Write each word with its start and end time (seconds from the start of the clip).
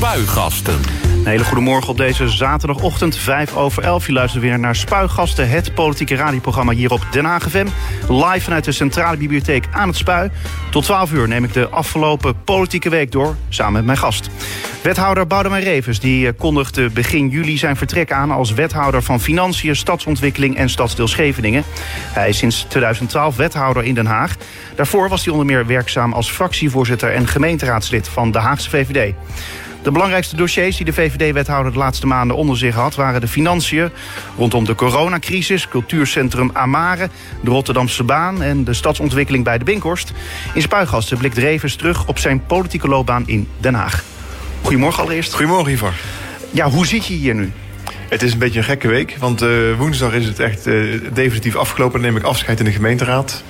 Spuigasten. 0.00 0.80
Een 1.02 1.26
hele 1.26 1.44
goede 1.44 1.62
morgen 1.62 1.90
op 1.90 1.96
deze 1.96 2.28
zaterdagochtend, 2.28 3.16
5 3.16 3.56
over 3.56 3.82
11. 3.82 4.06
Je 4.06 4.12
luistert 4.12 4.42
weer 4.42 4.58
naar 4.58 4.76
Spuigasten, 4.76 5.48
het 5.48 5.74
politieke 5.74 6.14
radioprogramma 6.14 6.72
hier 6.72 6.90
op 6.90 7.06
Den 7.10 7.24
Haag 7.24 7.50
FM. 7.50 7.66
Live 8.08 8.40
vanuit 8.40 8.64
de 8.64 8.72
Centrale 8.72 9.16
Bibliotheek 9.16 9.64
aan 9.70 9.88
het 9.88 9.96
Spui. 9.96 10.30
Tot 10.70 10.84
12 10.84 11.12
uur 11.12 11.28
neem 11.28 11.44
ik 11.44 11.52
de 11.52 11.68
afgelopen 11.68 12.44
politieke 12.44 12.88
week 12.88 13.12
door, 13.12 13.36
samen 13.48 13.72
met 13.72 13.84
mijn 13.84 13.98
gast. 13.98 14.30
Wethouder 14.82 15.26
Boudewijn 15.26 15.62
Revens 15.62 16.00
die 16.00 16.26
eh, 16.26 16.32
kondigde 16.38 16.90
begin 16.90 17.28
juli 17.28 17.58
zijn 17.58 17.76
vertrek 17.76 18.12
aan... 18.12 18.30
als 18.30 18.52
wethouder 18.52 19.02
van 19.02 19.20
Financiën, 19.20 19.76
Stadsontwikkeling 19.76 20.56
en 20.56 20.68
Stadsdeel 20.68 21.08
Scheveningen. 21.08 21.64
Hij 22.12 22.28
is 22.28 22.38
sinds 22.38 22.66
2012 22.68 23.36
wethouder 23.36 23.84
in 23.84 23.94
Den 23.94 24.06
Haag. 24.06 24.36
Daarvoor 24.74 25.08
was 25.08 25.24
hij 25.24 25.32
onder 25.32 25.46
meer 25.46 25.66
werkzaam 25.66 26.12
als 26.12 26.30
fractievoorzitter... 26.30 27.12
en 27.14 27.28
gemeenteraadslid 27.28 28.08
van 28.08 28.30
de 28.30 28.38
Haagse 28.38 28.70
VVD. 28.70 29.14
De 29.82 29.90
belangrijkste 29.90 30.36
dossiers 30.36 30.76
die 30.76 30.86
de 30.86 30.92
VVD-wethouder 30.92 31.72
de 31.72 31.78
laatste 31.78 32.06
maanden 32.06 32.36
onder 32.36 32.56
zich 32.56 32.74
had... 32.74 32.94
waren 32.94 33.20
de 33.20 33.28
financiën 33.28 33.90
rondom 34.36 34.64
de 34.64 34.74
coronacrisis, 34.74 35.68
cultuurcentrum 35.68 36.50
Amare... 36.52 37.08
de 37.40 37.50
Rotterdamse 37.50 38.04
baan 38.04 38.42
en 38.42 38.64
de 38.64 38.74
stadsontwikkeling 38.74 39.44
bij 39.44 39.58
de 39.58 39.64
Binkhorst. 39.64 40.12
In 40.54 40.62
Spuigasten 40.62 41.18
blikt 41.18 41.38
Revens 41.38 41.74
terug 41.74 42.06
op 42.06 42.18
zijn 42.18 42.46
politieke 42.46 42.88
loopbaan 42.88 43.22
in 43.26 43.48
Den 43.58 43.74
Haag. 43.74 44.04
Goedemorgen 44.62 45.02
allereerst. 45.02 45.34
Goedemorgen, 45.34 45.72
Ivar. 45.72 45.94
Ja, 46.50 46.70
hoe 46.70 46.86
zit 46.86 47.06
je 47.06 47.14
hier 47.14 47.34
nu? 47.34 47.52
Het 48.10 48.22
is 48.22 48.32
een 48.32 48.38
beetje 48.38 48.58
een 48.58 48.64
gekke 48.64 48.88
week, 48.88 49.16
want 49.18 49.42
uh, 49.42 49.76
woensdag 49.78 50.12
is 50.12 50.26
het 50.26 50.38
echt 50.38 50.66
uh, 50.66 51.00
definitief 51.12 51.56
afgelopen. 51.56 52.00
Dan 52.00 52.10
neem 52.10 52.20
ik 52.20 52.26
afscheid 52.26 52.58
in 52.58 52.64
de 52.64 52.70
gemeenteraad. 52.70 53.44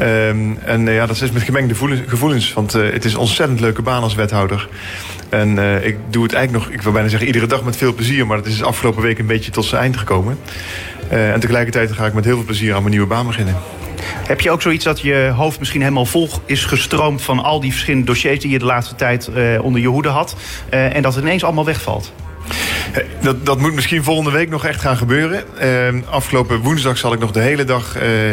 Um, 0.00 0.58
en 0.64 0.86
uh, 0.86 0.94
ja, 0.94 1.06
dat 1.06 1.20
is 1.20 1.30
met 1.30 1.42
gemengde 1.42 1.74
gevoelens, 2.06 2.52
want 2.52 2.72
het 2.72 3.04
is 3.04 3.12
een 3.12 3.18
ontzettend 3.18 3.60
leuke 3.60 3.82
baan 3.82 4.02
als 4.02 4.14
wethouder. 4.14 4.68
En 5.28 5.58
ik 5.84 5.96
doe 6.10 6.22
het 6.22 6.32
eigenlijk 6.32 6.64
nog, 6.64 6.74
ik 6.74 6.82
wil 6.82 6.92
bijna 6.92 7.08
zeggen 7.08 7.26
iedere 7.26 7.46
dag 7.46 7.64
met 7.64 7.76
veel 7.76 7.94
plezier, 7.94 8.26
maar 8.26 8.36
het 8.36 8.46
is 8.46 8.58
de 8.58 8.64
afgelopen 8.64 9.02
week 9.02 9.18
een 9.18 9.26
beetje 9.26 9.50
tot 9.50 9.64
zijn 9.64 9.82
eind 9.82 9.96
gekomen. 9.96 10.38
en 11.08 11.40
tegelijkertijd 11.40 11.92
ga 11.92 12.06
ik 12.06 12.14
met 12.14 12.24
heel 12.24 12.36
veel 12.36 12.44
plezier 12.44 12.74
aan 12.74 12.80
mijn 12.80 12.90
nieuwe 12.90 13.08
baan 13.08 13.26
beginnen. 13.26 13.56
Heb 14.26 14.40
je 14.40 14.50
ook 14.50 14.62
zoiets 14.62 14.84
dat 14.84 15.00
je 15.00 15.32
hoofd 15.36 15.58
misschien 15.58 15.80
helemaal 15.80 16.06
vol 16.06 16.28
is 16.46 16.64
gestroomd 16.64 17.22
van 17.22 17.38
al 17.38 17.60
die 17.60 17.70
verschillende 17.70 18.06
dossiers 18.06 18.40
die 18.40 18.50
je 18.50 18.58
de 18.58 18.64
laatste 18.64 18.94
tijd 18.94 19.30
onder 19.60 19.80
je 19.80 19.88
hoede 19.88 20.08
had 20.08 20.36
en 20.70 21.02
dat 21.02 21.14
het 21.14 21.24
ineens 21.24 21.44
allemaal 21.44 21.64
wegvalt? 21.64 22.12
Dat, 23.20 23.46
dat 23.46 23.58
moet 23.58 23.74
misschien 23.74 24.04
volgende 24.04 24.30
week 24.30 24.48
nog 24.48 24.64
echt 24.64 24.80
gaan 24.80 24.96
gebeuren. 24.96 25.44
Uh, 25.62 26.02
afgelopen 26.10 26.60
woensdag 26.60 26.98
zal 26.98 27.12
ik 27.12 27.18
nog 27.18 27.30
de 27.30 27.40
hele 27.40 27.64
dag 27.64 28.02
uh, 28.02 28.32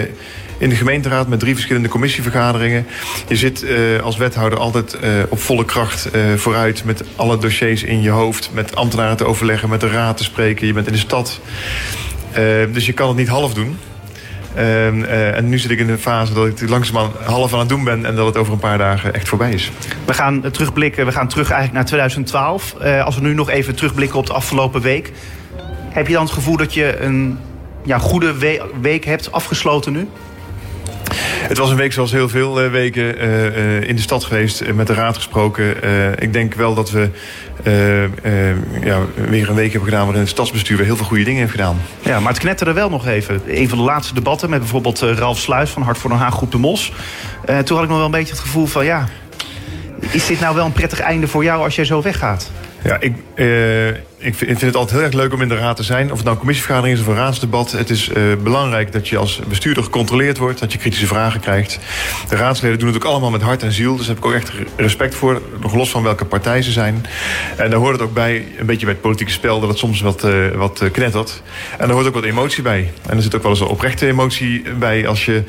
in 0.58 0.70
de 0.70 0.76
gemeenteraad 0.76 1.28
met 1.28 1.40
drie 1.40 1.54
verschillende 1.54 1.88
commissievergaderingen. 1.88 2.88
Je 3.28 3.36
zit 3.36 3.64
uh, 3.64 4.00
als 4.02 4.18
wethouder 4.18 4.60
altijd 4.60 4.98
uh, 5.04 5.10
op 5.30 5.40
volle 5.40 5.66
kracht 5.66 6.10
vooruit 6.36 6.84
met 6.84 7.04
alle 7.16 7.38
dossiers 7.38 7.84
in 7.84 8.02
je 8.02 8.10
hoofd. 8.10 8.50
Met 8.54 8.76
ambtenaren 8.76 9.18
te 9.18 9.26
overleggen, 9.26 9.70
met 9.70 9.82
de 9.82 9.90
raad 9.90 10.18
te 10.18 10.24
spreken. 10.24 10.68
Je 10.68 10.74
bent 10.74 10.88
in 10.88 10.94
de 10.94 11.00
stad. 11.00 11.40
dus 12.72 12.86
je 12.86 12.94
kan 12.94 13.08
het 13.08 13.18
niet 13.18 13.28
half 13.28 13.54
doen. 13.54 13.78
Um, 14.58 15.04
uh, 15.04 15.36
en 15.36 15.50
nu 15.50 15.58
zit 15.58 15.72
ik 15.72 15.80
in 15.80 15.90
een 15.90 16.00
fase 16.00 16.34
dat 16.34 16.48
ik 16.48 16.70
langzaamaan 16.70 17.12
half 17.24 17.54
aan 17.54 17.60
het 17.60 17.70
doen 17.70 17.84
ben... 17.84 18.06
en 18.06 18.16
dat 18.16 18.26
het 18.26 18.38
over 18.38 18.54
een 18.54 18.60
paar 18.60 18.78
dagen 18.78 19.14
echt 19.14 19.28
voorbij 19.28 19.52
is. 19.52 19.72
We 20.06 20.14
gaan 20.14 20.52
terugblikken, 20.52 21.06
we 21.06 21.12
gaan 21.12 21.28
terug 21.28 21.52
eigenlijk 21.52 21.74
naar 21.74 21.86
2012. 21.86 22.76
Uh, 22.82 23.06
als 23.06 23.16
we 23.16 23.22
nu 23.22 23.34
nog 23.34 23.50
even 23.50 23.76
terugblikken 23.76 24.20
op 24.20 24.26
de 24.26 24.34
afgelopen 24.34 24.82
week... 24.82 25.12
heb 25.90 26.08
je 26.08 26.14
dan 26.14 26.24
het 26.24 26.34
gevoel 26.34 26.58
dat 26.58 26.74
je 26.74 27.00
een 27.00 27.38
ja, 27.84 27.98
goede 27.98 28.38
we 28.38 28.66
week 28.82 29.06
hebt 29.06 29.32
afgesloten 29.32 29.92
nu? 29.92 30.08
Het 31.48 31.58
was 31.58 31.70
een 31.70 31.76
week 31.76 31.94
zoals 31.94 32.12
heel 32.12 32.30
veel 32.30 32.64
uh, 32.64 32.72
weken 32.72 33.26
uh, 33.26 33.82
in 33.82 33.96
de 33.96 34.02
stad 34.02 34.24
geweest, 34.24 34.74
met 34.74 34.88
de 34.88 34.94
raad 34.94 35.16
gesproken. 35.16 35.76
ik 36.22 36.34
denk 36.34 36.54
wel 36.54 36.74
dat 36.74 36.92
we 36.92 37.10
ja, 38.84 39.00
weer 39.30 39.50
een 39.50 39.56
week 39.56 39.72
hebben 39.72 39.90
gedaan 39.90 40.04
waarin 40.04 40.22
het 40.22 40.30
stadsbestuur 40.30 40.78
weer 40.78 40.86
heel 40.86 40.96
veel 40.96 41.06
goede 41.06 41.24
dingen 41.24 41.40
heeft 41.40 41.52
gedaan. 41.52 41.82
Ja, 42.02 42.20
maar 42.20 42.32
het 42.32 42.42
knetterde 42.42 42.74
wel 42.74 42.90
nog 42.90 43.08
even. 43.08 43.42
Een 43.48 43.70
van 43.70 43.78
de 43.78 43.84
laatste 43.84 44.14
debatten 44.14 44.50
met 44.50 44.60
bijvoorbeeld 44.60 45.00
Ralf 45.00 45.40
Sluis 45.40 45.70
van 45.70 45.82
Hart 45.82 45.98
voor 45.98 46.10
Den 46.10 46.20
Haag 46.20 46.34
Groep 46.34 46.52
de 46.52 46.58
Mos. 46.58 46.94
toen 47.46 47.76
had 47.76 47.84
ik 47.84 47.90
nog 47.90 47.98
wel 47.98 48.06
een 48.06 48.12
beetje 48.12 48.34
het 48.34 48.42
gevoel 48.42 48.66
van 48.66 48.86
ja, 48.86 49.08
is 50.12 50.26
dit 50.26 50.40
nou 50.40 50.56
wel 50.56 50.66
een 50.66 50.72
prettig 50.72 51.00
einde 51.00 51.28
voor 51.28 51.44
jou 51.44 51.64
als 51.64 51.76
jij 51.76 51.86
zo 51.86 52.02
weggaat? 52.02 52.52
Ja, 52.88 53.00
ik, 53.00 53.14
uh, 53.36 53.88
ik 54.18 54.36
vind 54.36 54.62
het 54.62 54.76
altijd 54.76 54.96
heel 54.96 55.06
erg 55.06 55.14
leuk 55.14 55.34
om 55.34 55.42
in 55.42 55.48
de 55.48 55.56
raad 55.56 55.76
te 55.76 55.84
zijn. 55.84 56.06
Of 56.06 56.12
het 56.12 56.20
nou 56.20 56.32
een 56.32 56.38
commissievergadering 56.38 56.98
is 56.98 57.04
of 57.06 57.10
een 57.10 57.20
raadsdebat. 57.20 57.72
Het 57.72 57.90
is 57.90 58.10
uh, 58.10 58.16
belangrijk 58.44 58.92
dat 58.92 59.08
je 59.08 59.18
als 59.18 59.40
bestuurder 59.48 59.84
gecontroleerd 59.84 60.38
wordt. 60.38 60.60
Dat 60.60 60.72
je 60.72 60.78
kritische 60.78 61.08
vragen 61.08 61.40
krijgt. 61.40 61.80
De 62.30 62.36
raadsleden 62.36 62.80
doen 62.80 62.88
het 62.88 62.96
ook 62.98 63.04
allemaal 63.04 63.30
met 63.30 63.42
hart 63.42 63.64
en 63.64 63.72
ziel. 63.72 63.96
Dus 63.96 64.06
daar 64.06 64.16
heb 64.16 64.24
ik 64.24 64.30
ook 64.30 64.36
echt 64.36 64.52
respect 64.76 65.16
voor. 65.16 65.42
Nog 65.62 65.76
los 65.76 65.90
van 65.90 66.04
welke 66.04 66.26
partij 66.26 66.62
ze 66.62 66.72
zijn. 66.72 67.06
En 67.58 67.70
daar 67.70 67.80
hoort 67.80 67.92
het 67.92 68.02
ook 68.02 68.14
bij, 68.14 68.46
een 68.58 68.66
beetje 68.66 68.86
bij 68.86 68.94
het 68.94 69.04
politieke 69.04 69.32
spel... 69.32 69.60
dat 69.60 69.70
het 69.70 69.78
soms 69.78 70.02
wat, 70.02 70.26
uh, 70.26 70.48
wat 70.56 70.84
knettert. 70.92 71.42
En 71.78 71.88
daar 71.88 71.96
hoort 71.96 72.08
ook 72.08 72.14
wat 72.14 72.24
emotie 72.24 72.64
bij. 72.64 72.92
En 73.08 73.16
er 73.16 73.24
zit 73.24 73.36
ook 73.36 73.42
wel 73.42 73.52
eens 73.52 73.60
een 73.60 73.68
oprechte 73.68 74.08
emotie 74.08 74.64
bij. 74.80 75.08
Als 75.08 75.26
je 75.26 75.44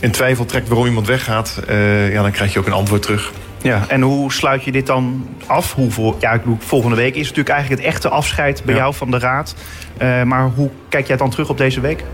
in 0.00 0.10
twijfel 0.10 0.44
trekt 0.44 0.68
waarom 0.68 0.86
iemand 0.86 1.06
weggaat... 1.06 1.62
ja, 2.10 2.22
dan 2.22 2.32
krijg 2.32 2.52
je 2.52 2.58
ook 2.58 2.66
een 2.66 2.72
antwoord 2.72 3.02
terug. 3.02 3.32
Ja, 3.62 3.84
en 3.88 4.00
hoe 4.00 4.32
sluit 4.32 4.64
je 4.64 4.72
dit 4.72 4.86
dan 4.86 5.28
af? 5.46 5.74
Hoe 5.74 5.90
voor, 5.90 6.16
ja, 6.20 6.40
volgende 6.58 6.96
week 6.96 7.14
is 7.14 7.20
natuurlijk 7.20 7.48
eigenlijk 7.48 7.82
het 7.82 7.92
echte 7.92 8.08
afscheid 8.08 8.62
bij 8.64 8.74
ja. 8.74 8.80
jou 8.80 8.94
van 8.94 9.10
de 9.10 9.18
raad. 9.18 9.54
Uh, 10.02 10.22
maar 10.22 10.50
hoe 10.54 10.70
kijk 10.88 11.06
jij 11.06 11.16
dan 11.16 11.30
terug 11.30 11.48
op 11.48 11.58
deze 11.58 11.80
week? 11.80 12.04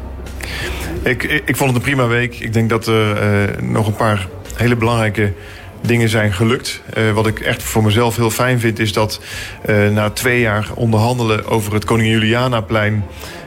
Ik, 1.02 1.22
ik, 1.22 1.42
ik 1.46 1.56
vond 1.56 1.70
het 1.70 1.78
een 1.78 1.84
prima 1.84 2.06
week. 2.06 2.38
Ik 2.38 2.52
denk 2.52 2.68
dat 2.68 2.86
er 2.86 3.08
uh, 3.12 3.60
nog 3.60 3.86
een 3.86 3.96
paar 3.96 4.26
hele 4.56 4.76
belangrijke 4.76 5.32
dingen 5.80 6.08
zijn 6.08 6.32
gelukt. 6.32 6.82
Uh, 6.98 7.10
wat 7.10 7.26
ik 7.26 7.40
echt 7.40 7.62
voor 7.62 7.82
mezelf 7.82 8.16
heel 8.16 8.30
fijn 8.30 8.60
vind... 8.60 8.78
is 8.78 8.92
dat 8.92 9.20
uh, 9.66 9.88
na 9.88 10.10
twee 10.10 10.40
jaar 10.40 10.68
onderhandelen 10.74 11.46
over 11.46 11.74
het 11.74 11.84
Koningin 11.84 12.12
Julianaplein... 12.12 13.04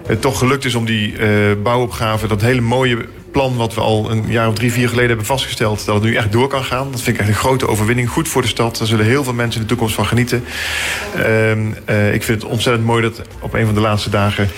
het 0.07 0.21
toch 0.21 0.39
gelukt 0.39 0.65
is 0.65 0.75
om 0.75 0.85
die 0.85 1.15
bouwopgave... 1.55 2.27
dat 2.27 2.41
hele 2.41 2.61
mooie 2.61 3.05
plan 3.31 3.55
wat 3.55 3.73
we 3.73 3.81
al 3.81 4.11
een 4.11 4.23
jaar 4.27 4.47
of 4.47 4.53
drie, 4.53 4.71
vier 4.71 4.87
geleden 4.87 5.07
hebben 5.07 5.25
vastgesteld... 5.25 5.85
dat 5.85 5.95
het 5.95 6.03
nu 6.03 6.15
echt 6.15 6.31
door 6.31 6.47
kan 6.47 6.63
gaan. 6.63 6.91
Dat 6.91 7.01
vind 7.01 7.15
ik 7.15 7.21
echt 7.21 7.29
een 7.29 7.35
grote 7.35 7.67
overwinning. 7.67 8.09
Goed 8.09 8.27
voor 8.27 8.41
de 8.41 8.47
stad. 8.47 8.77
Daar 8.77 8.87
zullen 8.87 9.05
heel 9.05 9.23
veel 9.23 9.33
mensen 9.33 9.61
in 9.61 9.67
de 9.67 9.73
toekomst 9.73 9.95
van 9.95 10.05
genieten. 10.05 10.43
Uh, 11.17 11.51
uh, 11.51 12.13
ik 12.13 12.23
vind 12.23 12.41
het 12.41 12.51
ontzettend 12.51 12.85
mooi 12.85 13.01
dat 13.01 13.21
op 13.39 13.53
een 13.53 13.65
van 13.65 13.73
de 13.73 13.81
laatste 13.81 14.09
dagen... 14.09 14.49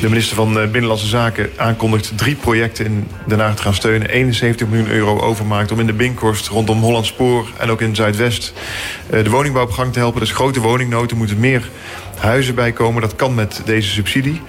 de 0.00 0.08
minister 0.08 0.36
van 0.36 0.52
Binnenlandse 0.52 1.06
Zaken 1.06 1.50
aankondigt... 1.56 2.12
drie 2.16 2.34
projecten 2.34 2.84
in 2.84 3.06
Den 3.26 3.40
Haag 3.40 3.56
te 3.56 3.62
gaan 3.62 3.74
steunen. 3.74 4.08
71 4.08 4.68
miljoen 4.68 4.90
euro 4.90 5.20
overmaakt 5.20 5.72
om 5.72 5.80
in 5.80 5.86
de 5.86 5.92
Binkhorst... 5.92 6.48
rondom 6.48 6.80
Holland 6.80 7.06
Spoor 7.06 7.48
en 7.58 7.70
ook 7.70 7.80
in 7.80 7.94
Zuidwest... 7.94 8.52
Uh, 9.10 9.24
de 9.24 9.30
woningbouw 9.30 9.62
op 9.62 9.70
gang 9.70 9.92
te 9.92 9.98
helpen. 9.98 10.20
Dus 10.20 10.32
grote 10.32 10.60
woningnoten 10.60 11.16
moeten 11.16 11.40
meer 11.40 11.68
huizen 12.18 12.54
bijkomen. 12.54 13.02
Dat 13.02 13.16
kan 13.16 13.34
met 13.34 13.62
deze 13.64 13.88
subsidie. 13.88 14.40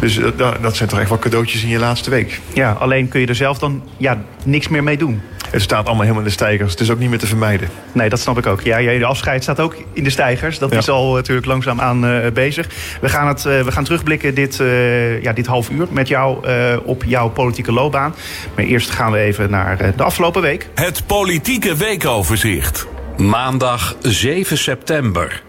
Dus 0.00 0.20
dat, 0.36 0.62
dat 0.62 0.76
zijn 0.76 0.88
toch 0.88 0.98
echt 0.98 1.08
wel 1.08 1.18
cadeautjes 1.18 1.62
in 1.62 1.68
je 1.68 1.78
laatste 1.78 2.10
week. 2.10 2.40
Ja, 2.52 2.72
alleen 2.72 3.08
kun 3.08 3.20
je 3.20 3.26
er 3.26 3.34
zelf 3.34 3.58
dan 3.58 3.82
ja, 3.96 4.22
niks 4.44 4.68
meer 4.68 4.82
mee 4.82 4.96
doen. 4.96 5.20
Het 5.50 5.62
staat 5.62 5.84
allemaal 5.86 6.02
helemaal 6.02 6.22
in 6.22 6.28
de 6.28 6.34
stijgers. 6.34 6.70
Het 6.70 6.80
is 6.80 6.90
ook 6.90 6.98
niet 6.98 7.08
meer 7.08 7.18
te 7.18 7.26
vermijden. 7.26 7.68
Nee, 7.92 8.08
dat 8.08 8.20
snap 8.20 8.38
ik 8.38 8.46
ook. 8.46 8.60
Ja, 8.60 8.78
de 8.78 9.04
afscheid 9.04 9.42
staat 9.42 9.60
ook 9.60 9.76
in 9.92 10.04
de 10.04 10.10
stijgers. 10.10 10.58
Dat 10.58 10.70
ja. 10.70 10.78
is 10.78 10.88
al 10.88 11.14
natuurlijk 11.14 11.46
langzaam 11.46 11.80
aan 11.80 12.04
uh, 12.04 12.30
bezig. 12.32 12.68
We 13.00 13.08
gaan, 13.08 13.28
het, 13.28 13.44
uh, 13.44 13.62
we 13.62 13.72
gaan 13.72 13.84
terugblikken 13.84 14.34
dit, 14.34 14.58
uh, 14.60 15.22
ja, 15.22 15.32
dit 15.32 15.46
half 15.46 15.70
uur 15.70 15.86
met 15.90 16.08
jou 16.08 16.46
op 16.84 17.04
jouw 17.04 17.28
politieke 17.28 17.72
loopbaan. 17.72 18.14
Maar 18.54 18.64
eerst 18.64 18.90
gaan 18.90 19.12
we 19.12 19.18
even 19.18 19.50
naar 19.50 19.92
de 19.96 20.02
afgelopen 20.02 20.42
week. 20.42 20.68
Het 20.74 21.06
politieke 21.06 21.76
weekoverzicht. 21.76 22.86
Maandag 23.16 23.96
7 24.00 24.58
september. 24.58 25.42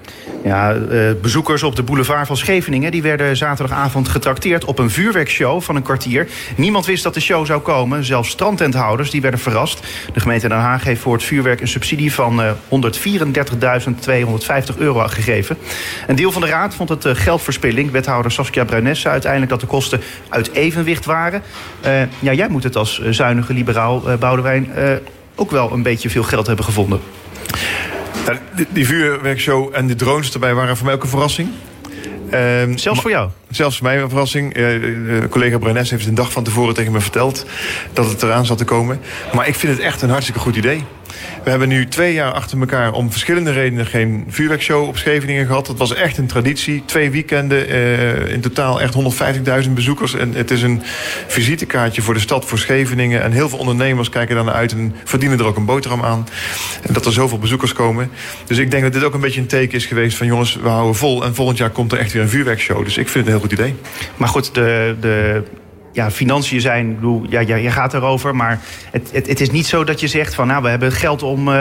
Ja, 0.44 0.75
uh, 0.75 1.11
bezoekers 1.22 1.63
op 1.63 1.75
de 1.75 1.83
boulevard 1.83 2.27
van 2.27 2.38
Scheveningen... 2.38 2.91
die 2.91 3.01
werden 3.01 3.38
zaterdagavond 3.38 4.09
getrakteerd 4.09 4.66
op 4.66 4.79
een 4.79 4.89
vuurwerkshow 4.89 5.61
van 5.61 5.75
een 5.75 5.81
kwartier. 5.81 6.27
Niemand 6.55 6.85
wist 6.85 7.03
dat 7.03 7.13
de 7.13 7.19
show 7.19 7.45
zou 7.45 7.61
komen. 7.61 8.03
Zelfs 8.03 8.29
strandtenthouders 8.29 9.09
die 9.09 9.22
werden 9.22 9.39
verrast. 9.39 9.88
De 10.13 10.19
gemeente 10.19 10.47
Den 10.47 10.57
Haag 10.57 10.83
heeft 10.83 11.01
voor 11.01 11.13
het 11.13 11.23
vuurwerk 11.23 11.61
een 11.61 11.67
subsidie 11.67 12.13
van 12.13 12.39
uh, 12.39 12.51
134.250 14.72 14.77
euro 14.77 15.07
gegeven. 15.07 15.57
Een 16.07 16.15
deel 16.15 16.31
van 16.31 16.41
de 16.41 16.47
raad 16.47 16.75
vond 16.75 16.89
het 16.89 17.06
uh, 17.06 17.15
geldverspilling. 17.15 17.91
Wethouder 17.91 18.31
Saskia 18.31 18.63
Bruines 18.63 19.01
zei 19.01 19.13
uiteindelijk 19.13 19.51
dat 19.51 19.62
de 19.62 19.68
kosten 19.68 20.01
uit 20.30 20.51
evenwicht 20.51 21.06
waren. 21.06 21.41
Uh, 21.86 22.01
ja, 22.19 22.33
jij 22.33 22.50
moet 22.50 22.63
het 22.63 22.75
als 22.75 23.01
zuinige 23.09 23.53
liberaal, 23.53 24.03
Boudewijn... 24.19 24.71
ook 25.36 25.51
wel 25.51 25.71
een 25.71 25.83
beetje 25.83 26.09
veel 26.09 26.24
geld 26.24 26.47
hebben 26.47 26.65
gevonden. 26.65 27.00
Die, 28.55 28.67
die 28.69 28.85
vuurwerkshow 28.85 29.75
en 29.75 29.87
de 29.87 29.95
drones 29.95 30.33
erbij 30.33 30.53
waren 30.53 30.77
voor 30.77 30.85
mij 30.85 30.95
ook 30.95 31.03
een 31.03 31.09
verrassing. 31.09 31.49
Um, 32.33 32.77
zelfs 32.77 33.01
voor 33.01 33.11
jou? 33.11 33.29
Zelfs 33.50 33.78
voor 33.78 33.88
mij 33.88 34.01
een 34.01 34.10
verrassing. 34.10 34.57
Uh, 34.57 34.75
uh, 34.75 35.24
collega 35.30 35.57
Brenes 35.57 35.90
heeft 35.90 36.07
een 36.07 36.16
dag 36.16 36.31
van 36.31 36.44
tevoren 36.44 36.74
tegen 36.74 36.92
me 36.92 37.00
verteld 37.00 37.46
dat 37.94 38.10
het 38.10 38.24
eraan 38.24 38.46
zat 38.46 38.57
te 38.57 38.66
komen. 38.66 39.00
Maar 39.34 39.48
ik 39.48 39.56
vind 39.56 39.74
het 39.74 39.81
echt 39.81 40.01
een 40.01 40.10
hartstikke 40.10 40.40
goed 40.40 40.56
idee. 40.56 40.84
We 41.44 41.50
hebben 41.50 41.68
nu 41.68 41.88
twee 41.88 42.13
jaar 42.13 42.31
achter 42.31 42.60
elkaar 42.60 42.92
om 42.92 43.12
verschillende 43.12 43.51
redenen 43.51 43.86
geen 43.86 44.25
vuurwerkshow 44.28 44.88
op 44.88 44.98
Scheveningen 44.98 45.46
gehad. 45.46 45.66
Dat 45.66 45.78
was 45.78 45.94
echt 45.94 46.18
een 46.18 46.28
traditie. 46.28 46.84
Twee 46.86 47.10
weekenden, 47.10 47.68
in 48.30 48.42
totaal 48.42 48.81
echt 48.81 48.96
150.000 49.66 49.72
bezoekers. 49.74 50.13
En 50.13 50.34
het 50.34 50.51
is 50.51 50.62
een 50.62 50.81
visitekaartje 51.28 52.01
voor 52.01 52.13
de 52.13 52.19
stad, 52.19 52.46
voor 52.46 52.57
Scheveningen. 52.57 53.22
En 53.22 53.31
heel 53.31 53.50
veel 53.50 53.60
ondernemers 53.60 54.10
kijken 54.10 54.36
daar 54.36 54.44
naar 54.44 54.54
uit 54.54 54.72
en 54.72 54.96
verdienen 55.04 55.40
er 55.40 55.46
ook 55.46 55.57
een 55.57 55.66
boterham 55.66 56.04
aan. 56.04 56.28
En 56.88 56.94
dat 56.94 57.06
er 57.06 57.13
zoveel 57.13 57.40
bezoekers 57.40 57.74
komen. 57.74 58.12
Dus 58.46 58.57
ik 58.57 58.72
denk 58.72 58.84
dat 58.84 58.94
dit 58.94 59.04
ook 59.04 59.13
een 59.13 59.19
beetje 59.19 59.42
een 59.42 59.48
teken 59.48 59.78
is 59.78 59.86
geweest 59.86 60.18
van 60.18 60.28
jongens, 60.28 60.56
we 60.56 60.69
houden 60.69 60.96
vol. 60.96 61.24
En 61.24 61.36
volgend 61.36 61.57
jaar 61.57 61.69
komt 61.69 61.92
er 61.92 61.98
echt 61.98 62.13
weer 62.13 62.22
een 62.22 62.30
vuurwerkshow. 62.30 62.84
Dus 62.84 62.98
ik 62.98 63.10
vind 63.10 63.25
het 63.25 63.34
een 63.34 63.38
heel 63.39 63.50
goed 63.50 63.59
idee. 63.59 63.75
Maar 64.18 64.27
goed, 64.27 64.53
de, 64.53 64.95
de 65.00 65.44
ja, 65.91 66.12
financiën 66.12 66.62
zijn, 66.62 66.89
ik 66.89 66.95
bedoel, 66.95 67.25
ja, 67.30 67.39
ja, 67.39 67.56
je 67.56 67.69
gaat 67.69 67.94
erover. 67.94 68.36
Maar 68.36 68.62
het, 68.91 69.09
het, 69.12 69.27
het, 69.27 69.41
is 69.41 69.51
niet 69.51 69.65
zo 69.65 69.83
dat 69.83 70.00
je 70.00 70.07
zegt 70.07 70.33
van 70.36 70.47
nou, 70.47 70.63
we 70.63 70.69
hebben 70.69 70.91
geld 70.91 71.24
om 71.24 71.47
uh, 71.47 71.53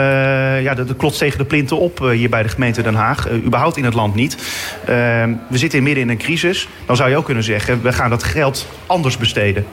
ja, 0.61 0.73
de, 0.73 0.85
de 0.85 0.95
klots 0.95 1.17
tegen 1.17 1.37
de 1.37 1.45
plinten 1.45 1.79
op 1.79 1.99
uh, 1.99 2.09
hier 2.09 2.29
bij 2.29 2.43
de 2.43 2.49
gemeente 2.49 2.81
Den 2.81 2.95
Haag. 2.95 3.29
Uh, 3.29 3.45
überhaupt 3.45 3.77
in 3.77 3.83
het 3.83 3.93
land 3.93 4.15
niet. 4.15 4.37
we 4.85 5.57
zitten 5.57 5.83
midden 5.83 6.03
in 6.03 6.09
een 6.09 6.17
crisis. 6.17 6.67
Dan 6.85 6.95
zou 6.95 7.09
je 7.09 7.17
ook 7.17 7.25
kunnen 7.25 7.43
zeggen, 7.43 7.81
we 7.81 7.93
gaan 7.93 8.09
dat 8.09 8.23
geld 8.23 8.67
anders 8.85 9.17
besteden. 9.17 9.65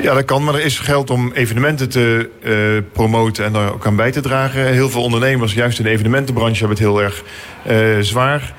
Ja, 0.00 0.14
dat 0.14 0.24
kan, 0.24 0.44
maar 0.44 0.54
er 0.54 0.64
is 0.64 0.78
geld 0.78 1.10
om 1.10 1.32
evenementen 1.32 1.88
te 1.88 2.30
uh, 2.42 2.82
promoten 2.92 3.44
en 3.44 3.52
daar 3.52 3.72
ook 3.72 3.86
aan 3.86 3.96
bij 3.96 4.10
te 4.10 4.20
dragen. 4.20 4.66
Heel 4.66 4.90
veel 4.90 5.02
ondernemers, 5.02 5.54
juist 5.54 5.78
in 5.78 5.84
de 5.84 5.90
evenementenbranche, 5.90 6.58
hebben 6.58 6.76
het 6.76 6.86
heel 6.86 7.02
erg 7.02 7.22
uh, 7.70 8.00
zwaar. 8.00 8.54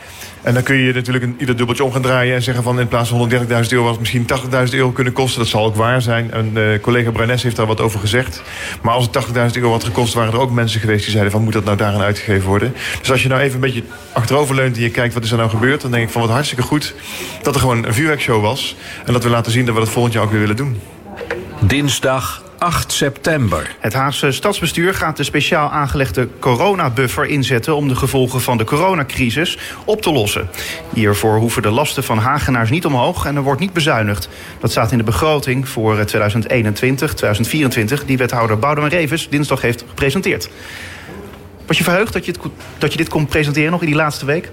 En 0.45 0.53
dan 0.53 0.63
kun 0.63 0.75
je 0.75 0.93
natuurlijk 0.93 1.25
een, 1.25 1.35
ieder 1.37 1.57
dubbeltje 1.57 1.83
om 1.83 1.91
gaan 1.91 2.01
draaien 2.01 2.35
en 2.35 2.41
zeggen 2.41 2.63
van 2.63 2.79
in 2.79 2.87
plaats 2.87 3.09
van 3.09 3.29
130.000 3.31 3.37
euro 3.47 3.83
was 3.83 3.91
het 3.91 3.99
misschien 3.99 4.27
80.000 4.67 4.73
euro 4.73 4.91
kunnen 4.91 5.13
kosten. 5.13 5.39
Dat 5.39 5.49
zal 5.49 5.65
ook 5.65 5.75
waar 5.75 6.01
zijn. 6.01 6.31
En 6.31 6.51
uh, 6.53 6.79
collega 6.81 7.11
Bruines 7.11 7.43
heeft 7.43 7.55
daar 7.55 7.65
wat 7.65 7.81
over 7.81 7.99
gezegd. 7.99 8.41
Maar 8.81 8.93
als 8.93 9.09
het 9.11 9.27
80.000 9.27 9.33
euro 9.53 9.71
had 9.71 9.83
gekost, 9.83 10.13
waren 10.13 10.33
er 10.33 10.39
ook 10.39 10.51
mensen 10.51 10.79
geweest 10.79 11.01
die 11.03 11.11
zeiden 11.11 11.31
van 11.31 11.43
moet 11.43 11.53
dat 11.53 11.63
nou 11.63 11.77
daaraan 11.77 12.01
uitgegeven 12.01 12.47
worden. 12.47 12.73
Dus 12.99 13.11
als 13.11 13.21
je 13.21 13.27
nou 13.27 13.41
even 13.41 13.55
een 13.55 13.61
beetje 13.61 13.83
achterover 14.13 14.55
leunt 14.55 14.75
en 14.75 14.81
je 14.81 14.89
kijkt 14.89 15.13
wat 15.13 15.23
is 15.23 15.31
er 15.31 15.37
nou 15.37 15.49
gebeurd, 15.49 15.81
dan 15.81 15.91
denk 15.91 16.03
ik 16.03 16.09
van 16.09 16.21
wat 16.21 16.31
hartstikke 16.31 16.63
goed 16.63 16.95
dat 17.41 17.53
er 17.53 17.61
gewoon 17.61 17.85
een 17.85 17.93
vuurwerkshow 17.93 18.41
was. 18.41 18.75
En 19.05 19.13
dat 19.13 19.23
we 19.23 19.29
laten 19.29 19.51
zien 19.51 19.65
dat 19.65 19.73
we 19.73 19.79
dat 19.79 19.89
volgend 19.89 20.13
jaar 20.13 20.23
ook 20.23 20.31
weer 20.31 20.39
willen 20.39 20.55
doen. 20.55 20.79
Dinsdag 21.59 22.43
8 22.57 22.91
september. 22.91 23.75
Het 23.79 23.93
Haagse 23.93 24.31
stadsbestuur 24.31 24.93
gaat 24.93 25.17
de 25.17 25.23
speciaal 25.23 25.69
aangelegde 25.69 26.27
coronabuffer 26.39 27.25
inzetten 27.25 27.75
om 27.75 27.87
de 27.87 27.95
gevolgen 27.95 28.41
van 28.41 28.57
de 28.57 28.63
coronacrisis 28.63 29.57
op 29.85 30.01
te 30.01 30.11
lossen. 30.11 30.49
Hiervoor 30.93 31.37
hoeven 31.37 31.61
de 31.61 31.69
lasten 31.69 32.03
van 32.03 32.17
Hagenaars 32.17 32.69
niet 32.69 32.85
omhoog 32.85 33.25
en 33.25 33.35
er 33.35 33.41
wordt 33.41 33.61
niet 33.61 33.73
bezuinigd. 33.73 34.29
Dat 34.59 34.71
staat 34.71 34.91
in 34.91 34.97
de 34.97 35.03
begroting 35.03 35.67
voor 35.69 36.05
2021, 36.05 37.13
2024, 37.13 38.05
die 38.05 38.17
wethouder 38.17 38.59
Boudewijn 38.59 38.93
Revens 38.93 39.29
dinsdag 39.29 39.61
heeft 39.61 39.83
gepresenteerd. 39.87 40.49
Was 41.65 41.77
je 41.77 41.83
verheugd 41.83 42.13
dat 42.13 42.25
je, 42.25 42.31
het, 42.31 42.41
dat 42.77 42.91
je 42.91 42.97
dit 42.97 43.09
kon 43.09 43.25
presenteren 43.25 43.71
nog 43.71 43.81
in 43.81 43.87
die 43.87 43.95
laatste 43.95 44.25
week? 44.25 44.51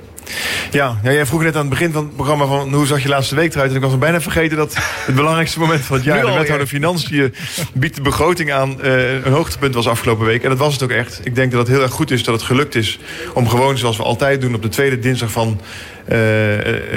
Ja, 0.70 0.99
ja, 1.02 1.12
jij 1.12 1.26
vroeg 1.26 1.43
net 1.43 1.55
aan 1.55 1.61
het 1.61 1.70
begin 1.70 1.93
van 1.93 2.05
het 2.05 2.14
programma 2.14 2.46
van 2.46 2.75
hoe 2.75 2.87
zag 2.87 3.02
je 3.02 3.08
laatste 3.08 3.34
week 3.34 3.55
eruit. 3.55 3.70
En 3.70 3.76
ik 3.76 3.82
was 3.82 3.99
bijna 3.99 4.20
vergeten 4.20 4.56
dat 4.56 4.76
het 5.06 5.14
belangrijkste 5.14 5.58
moment 5.58 5.81
van 5.81 5.96
het 5.96 6.05
jaar, 6.05 6.26
de 6.26 6.32
wethouder 6.32 6.67
Financiën, 6.67 7.34
biedt 7.73 7.94
de 7.94 8.02
begroting 8.02 8.52
aan, 8.52 8.76
uh, 8.82 9.12
een 9.12 9.32
hoogtepunt 9.32 9.75
was 9.75 9.88
afgelopen 9.88 10.26
week. 10.26 10.43
En 10.43 10.49
dat 10.49 10.58
was 10.58 10.73
het 10.73 10.82
ook 10.82 10.90
echt. 10.90 11.20
Ik 11.25 11.34
denk 11.34 11.50
dat 11.50 11.61
het 11.61 11.69
heel 11.69 11.82
erg 11.82 11.93
goed 11.93 12.11
is 12.11 12.25
dat 12.25 12.34
het 12.34 12.44
gelukt 12.44 12.75
is 12.75 12.99
om 13.34 13.49
gewoon 13.49 13.79
zoals 13.79 13.96
we 13.96 14.02
altijd 14.02 14.40
doen 14.40 14.55
op 14.55 14.62
de 14.62 14.69
tweede 14.69 14.99
dinsdag 14.99 15.31
van 15.31 15.61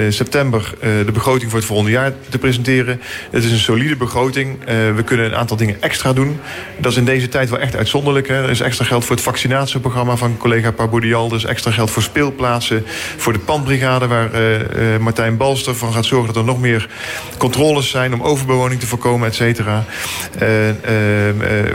september 0.08 0.74
de 0.80 1.12
begroting 1.12 1.50
voor 1.50 1.58
het 1.58 1.68
volgende 1.68 1.90
jaar 1.90 2.12
te 2.28 2.38
presenteren. 2.38 3.00
Het 3.30 3.44
is 3.44 3.50
een 3.50 3.58
solide 3.58 3.96
begroting. 3.96 4.58
we 4.96 5.02
kunnen 5.04 5.26
een 5.26 5.36
aantal 5.36 5.56
dingen 5.56 5.82
extra 5.82 6.12
doen. 6.12 6.40
Dat 6.78 6.92
is 6.92 6.98
in 6.98 7.04
deze 7.04 7.28
tijd 7.28 7.50
wel 7.50 7.58
echt 7.58 7.76
uitzonderlijk. 7.76 8.28
Hè. 8.28 8.42
Er 8.42 8.50
is 8.50 8.60
extra 8.60 8.84
geld 8.84 9.04
voor 9.04 9.14
het 9.14 9.24
vaccinatieprogramma 9.24 10.16
van 10.16 10.36
collega 10.36 10.70
Parboudial. 10.70 11.28
Er 11.28 11.36
is 11.36 11.44
extra 11.44 11.70
geld 11.70 11.90
voor 11.90 12.02
speelplaatsen. 12.02 12.84
Voor 13.16 13.32
de 13.32 13.38
pandbrigade 13.38 14.06
waar 14.06 14.30
Martijn 15.00 15.36
Balster 15.36 15.74
van 15.74 15.92
gaat 15.92 16.04
zorgen 16.04 16.26
dat 16.26 16.36
er 16.36 16.48
nog 16.48 16.60
meer 16.60 16.88
controles 17.38 17.90
zijn 17.90 18.14
om 18.14 18.22
overbewoning 18.22 18.80
te 18.80 18.86
voorkomen, 18.86 19.28
et 19.28 19.34
cetera. 19.34 19.84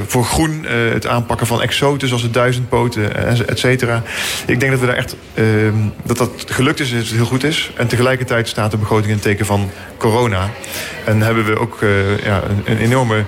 voor 0.07 0.24
groen 0.24 0.66
het 0.94 1.07
aanpakken 1.07 1.48
van 1.48 1.62
exoten 1.62 2.07
zoals 2.07 2.24
de 2.24 2.31
duizendpoten, 2.31 3.27
et 3.48 3.60
cetera. 3.60 4.04
Ik 4.45 4.60
denk 4.60 4.72
dat 4.72 4.80
we 4.80 4.86
daar 4.86 4.95
echt 4.95 5.16
dat 6.04 6.18
dat 6.18 6.31
gelukt 6.45 6.80
is 6.80 7.12
goed 7.25 7.44
is. 7.44 7.71
En 7.75 7.88
tegelijkertijd 7.88 8.47
staat 8.47 8.71
de 8.71 8.77
begroting 8.77 9.12
in 9.12 9.19
teken 9.19 9.45
van 9.45 9.69
corona. 9.97 10.50
En 11.06 11.21
hebben 11.21 11.45
we 11.45 11.59
ook 11.59 11.81
uh, 11.81 12.18
ja, 12.23 12.41
een, 12.65 12.77
enorme 12.77 13.23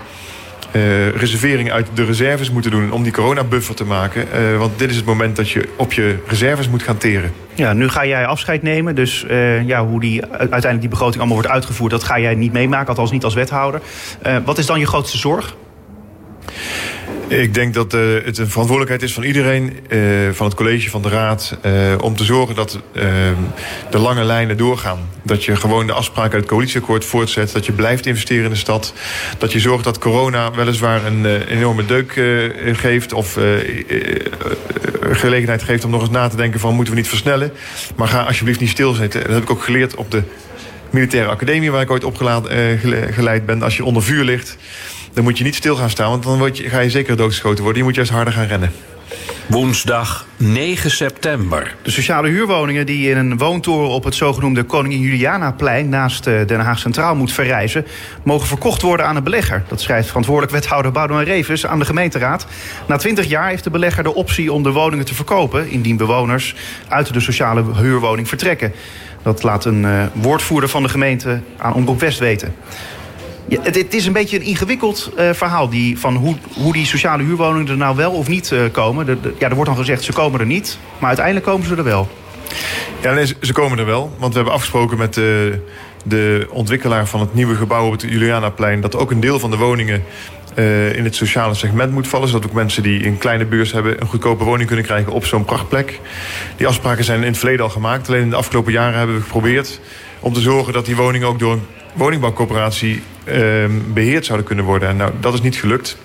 uh, 0.71 1.09
reservering 1.09 1.71
uit 1.71 1.87
de 1.93 2.05
reserves 2.05 2.51
moeten 2.51 2.71
doen 2.71 2.91
om 2.91 3.03
die 3.03 3.11
coronabuffer 3.11 3.75
te 3.75 3.85
maken. 3.85 4.27
Uh, 4.35 4.57
want 4.57 4.79
dit 4.79 4.89
is 4.89 4.95
het 4.95 5.05
moment 5.05 5.35
dat 5.35 5.49
je 5.49 5.69
op 5.75 5.93
je 5.93 6.17
reserves 6.27 6.69
moet 6.69 6.83
gaan 6.83 6.97
teren. 6.97 7.31
Ja, 7.53 7.73
nu 7.73 7.89
ga 7.89 8.05
jij 8.05 8.25
afscheid 8.25 8.61
nemen. 8.61 8.95
Dus 8.95 9.25
ja, 9.65 9.85
hoe 9.85 9.99
die, 9.99 10.25
uiteindelijk 10.25 10.81
die 10.81 10.89
begroting 10.89 11.17
allemaal 11.17 11.37
wordt 11.37 11.51
uitgevoerd... 11.51 11.91
dat 11.91 12.03
ga 12.03 12.19
jij 12.19 12.35
niet 12.35 12.53
meemaken, 12.53 12.87
althans 12.87 13.11
niet 13.11 13.23
als 13.23 13.33
wethouder. 13.33 13.81
wat 14.45 14.57
is 14.57 14.65
dan 14.65 14.79
je 14.79 14.87
grootste 14.87 15.17
zorg? 15.17 15.55
Ik 17.27 17.53
denk 17.53 17.73
dat 17.73 17.93
uh, 17.93 18.01
het 18.25 18.37
een 18.37 18.49
verantwoordelijkheid 18.49 19.01
is 19.01 19.13
van 19.13 19.23
iedereen, 19.23 19.79
uh, 19.89 20.29
van 20.31 20.45
het 20.45 20.55
college, 20.55 20.89
van 20.89 21.01
de 21.01 21.09
raad, 21.09 21.57
uh, 21.65 21.71
om 22.01 22.15
te 22.15 22.23
zorgen 22.23 22.55
dat 22.55 22.79
de 23.89 23.97
lange 23.97 24.23
lijnen 24.23 24.57
doorgaan. 24.57 24.99
Dat 25.23 25.43
je 25.43 25.55
gewoon 25.55 25.87
de 25.87 25.93
afspraken 25.93 26.31
uit 26.31 26.41
het 26.41 26.51
coalitieakkoord 26.51 27.05
voortzet, 27.05 27.51
dat 27.51 27.65
je 27.65 27.71
blijft 27.71 28.05
investeren 28.05 28.43
in 28.43 28.49
de 28.49 28.55
stad, 28.55 28.93
dat 29.37 29.51
je 29.51 29.59
zorgt 29.59 29.83
dat 29.83 29.97
corona 29.97 30.51
weliswaar 30.51 31.05
een 31.05 31.41
enorme 31.45 31.85
deuk 31.85 32.11
geeft 32.73 33.13
of 33.13 33.37
gelegenheid 35.11 35.63
geeft 35.63 35.83
om 35.83 35.91
nog 35.91 36.01
eens 36.01 36.09
na 36.09 36.27
te 36.27 36.35
denken 36.35 36.59
van 36.59 36.75
moeten 36.75 36.93
we 36.93 36.99
niet 36.99 37.09
versnellen, 37.09 37.51
maar 37.95 38.07
ga 38.07 38.23
alsjeblieft 38.23 38.59
niet 38.59 38.69
stilzitten. 38.69 39.21
Dat 39.21 39.31
heb 39.31 39.43
ik 39.43 39.51
ook 39.51 39.63
geleerd 39.63 39.95
op 39.95 40.11
de 40.11 40.23
militaire 40.89 41.29
academie 41.29 41.71
waar 41.71 41.81
ik 41.81 41.91
ooit 41.91 42.03
opgeleid 42.03 43.45
ben. 43.45 43.61
Als 43.61 43.77
je 43.77 43.85
onder 43.85 44.03
vuur 44.03 44.23
ligt 44.23 44.57
dan 45.13 45.23
moet 45.23 45.37
je 45.37 45.43
niet 45.43 45.55
stil 45.55 45.75
gaan 45.75 45.89
staan, 45.89 46.09
want 46.09 46.23
dan 46.23 46.37
word 46.37 46.57
je, 46.57 46.69
ga 46.69 46.79
je 46.79 46.89
zeker 46.89 47.17
doodgeschoten 47.17 47.63
worden. 47.63 47.81
Je 47.81 47.87
moet 47.87 47.95
juist 47.95 48.11
harder 48.11 48.33
gaan 48.33 48.47
rennen. 48.47 48.71
Woensdag 49.47 50.25
9 50.37 50.91
september. 50.91 51.75
De 51.81 51.91
sociale 51.91 52.29
huurwoningen 52.29 52.85
die 52.85 53.09
in 53.09 53.17
een 53.17 53.37
woontoren 53.37 53.89
op 53.89 54.03
het 54.03 54.15
zogenoemde 54.15 54.63
Koningin 54.63 54.99
Julianaplein 54.99 55.89
naast 55.89 56.27
eh, 56.27 56.47
Den 56.47 56.59
Haag 56.59 56.79
Centraal 56.79 57.15
moet 57.15 57.31
verrijzen, 57.31 57.85
mogen 58.23 58.47
verkocht 58.47 58.81
worden 58.81 59.05
aan 59.05 59.15
een 59.15 59.23
belegger. 59.23 59.63
Dat 59.67 59.81
schrijft 59.81 60.07
verantwoordelijk 60.07 60.53
wethouder 60.53 60.91
Boudewijn 60.91 61.25
Revens 61.25 61.65
aan 61.65 61.79
de 61.79 61.85
gemeenteraad. 61.85 62.45
Na 62.87 62.97
20 62.97 63.25
jaar 63.25 63.49
heeft 63.49 63.63
de 63.63 63.69
belegger 63.69 64.03
de 64.03 64.13
optie 64.13 64.53
om 64.53 64.63
de 64.63 64.71
woningen 64.71 65.05
te 65.05 65.15
verkopen, 65.15 65.69
indien 65.69 65.97
bewoners 65.97 66.55
uit 66.87 67.13
de 67.13 67.19
sociale 67.19 67.63
huurwoning 67.75 68.27
vertrekken. 68.27 68.73
Dat 69.21 69.43
laat 69.43 69.65
een 69.65 69.83
uh, 69.83 70.03
woordvoerder 70.13 70.69
van 70.69 70.83
de 70.83 70.89
gemeente 70.89 71.41
aan 71.57 71.73
Omroep 71.73 71.99
West 71.99 72.19
weten. 72.19 72.55
Ja, 73.47 73.59
het, 73.61 73.93
is 73.93 74.05
een 74.05 74.13
beetje 74.13 74.39
een 74.39 74.45
ingewikkeld 74.45 75.11
uh, 75.17 75.29
verhaal 75.33 75.69
die, 75.69 75.99
van 75.99 76.15
hoe, 76.15 76.35
hoe 76.53 76.73
die 76.73 76.85
sociale 76.85 77.23
huurwoningen 77.23 77.67
er 77.67 77.77
nou 77.77 77.95
wel 77.95 78.11
of 78.11 78.27
niet 78.27 78.51
uh, 78.51 78.59
komen. 78.71 79.19
Ja, 79.39 79.49
er 79.49 79.55
wordt 79.55 79.69
dan 79.69 79.79
gezegd 79.79 80.03
ze 80.03 80.13
komen 80.13 80.39
er 80.39 80.45
niet, 80.45 80.77
maar 80.97 81.07
uiteindelijk 81.07 81.45
komen 81.45 81.67
ze 81.67 81.75
er 81.75 81.83
wel. 81.83 82.09
Ja, 83.01 83.25
ze 83.41 83.53
komen 83.53 83.79
er 83.79 83.85
wel. 83.85 84.11
Want 84.17 84.31
we 84.31 84.35
hebben 84.35 84.53
afgesproken 84.53 84.97
met 84.97 85.13
de, 85.13 85.59
de 86.05 86.47
ontwikkelaar 86.49 87.07
van 87.07 87.19
het 87.19 87.33
nieuwe 87.33 87.55
gebouw 87.55 87.85
op 87.85 87.91
het 87.91 88.01
Julianaplein... 88.01 88.81
dat 88.81 88.95
ook 88.95 89.11
een 89.11 89.19
deel 89.19 89.39
van 89.39 89.51
de 89.51 89.57
woningen 89.57 90.03
in 90.95 91.03
het 91.03 91.15
sociale 91.15 91.53
segment 91.53 91.91
moet 91.91 92.07
vallen. 92.07 92.27
Zodat 92.27 92.45
ook 92.45 92.53
mensen 92.55 92.83
die 92.83 93.05
een 93.05 93.17
kleine 93.17 93.45
beurs 93.45 93.71
hebben... 93.71 94.01
een 94.01 94.07
goedkope 94.07 94.43
woning 94.43 94.67
kunnen 94.67 94.85
krijgen 94.85 95.11
op 95.11 95.25
zo'n 95.25 95.45
prachtplek. 95.45 95.99
Die 96.55 96.67
afspraken 96.67 97.03
zijn 97.03 97.19
in 97.19 97.27
het 97.27 97.37
verleden 97.37 97.65
al 97.65 97.71
gemaakt. 97.71 98.07
Alleen 98.07 98.21
in 98.21 98.29
de 98.29 98.35
afgelopen 98.35 98.71
jaren 98.71 98.97
hebben 98.97 99.15
we 99.15 99.21
geprobeerd 99.21 99.79
om 100.19 100.33
te 100.33 100.41
zorgen 100.41 100.73
dat 100.73 100.85
die 100.85 100.95
woningen 100.95 101.27
ook 101.27 101.39
door 101.39 101.53
een 101.53 101.65
woningbouwcoöperatie 101.93 103.03
uh, 103.25 103.65
beheerd 103.93 104.25
zouden 104.25 104.47
kunnen 104.47 104.65
worden. 104.65 104.89
En 104.89 104.97
nou, 104.97 105.11
dat 105.19 105.33
is 105.33 105.41
niet 105.41 105.55
gelukt. 105.55 105.97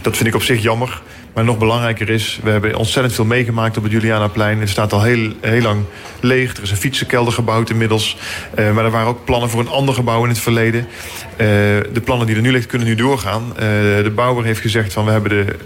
Dat 0.00 0.16
vind 0.16 0.28
ik 0.28 0.34
op 0.34 0.42
zich 0.42 0.62
jammer. 0.62 1.02
Maar 1.34 1.44
nog 1.44 1.58
belangrijker 1.58 2.08
is, 2.08 2.40
we 2.42 2.50
hebben 2.50 2.74
ontzettend 2.74 3.14
veel 3.14 3.24
meegemaakt 3.24 3.76
op 3.76 3.82
het 3.82 3.92
Julianaplein. 3.92 4.60
Het 4.60 4.68
staat 4.68 4.92
al 4.92 5.02
heel, 5.02 5.32
heel 5.40 5.62
lang 5.62 5.84
leeg. 6.20 6.56
Er 6.56 6.62
is 6.62 6.70
een 6.70 6.76
fietsenkelder 6.76 7.32
gebouwd 7.32 7.70
inmiddels. 7.70 8.16
Uh, 8.58 8.72
maar 8.72 8.84
er 8.84 8.90
waren 8.90 9.08
ook 9.08 9.24
plannen 9.24 9.50
voor 9.50 9.60
een 9.60 9.68
ander 9.68 9.94
gebouw 9.94 10.22
in 10.22 10.28
het 10.28 10.38
verleden. 10.38 10.80
Uh, 10.80 10.86
de 11.36 12.00
plannen 12.04 12.26
die 12.26 12.36
er 12.36 12.42
nu 12.42 12.50
liggen 12.50 12.70
kunnen 12.70 12.88
nu 12.88 12.94
doorgaan. 12.94 13.42
Uh, 13.48 13.56
de 14.02 14.12
bouwer 14.14 14.44
heeft 14.44 14.60
gezegd 14.60 14.92
van 14.92 15.04
we 15.04 15.10
hebben 15.10 15.30
de 15.30 15.56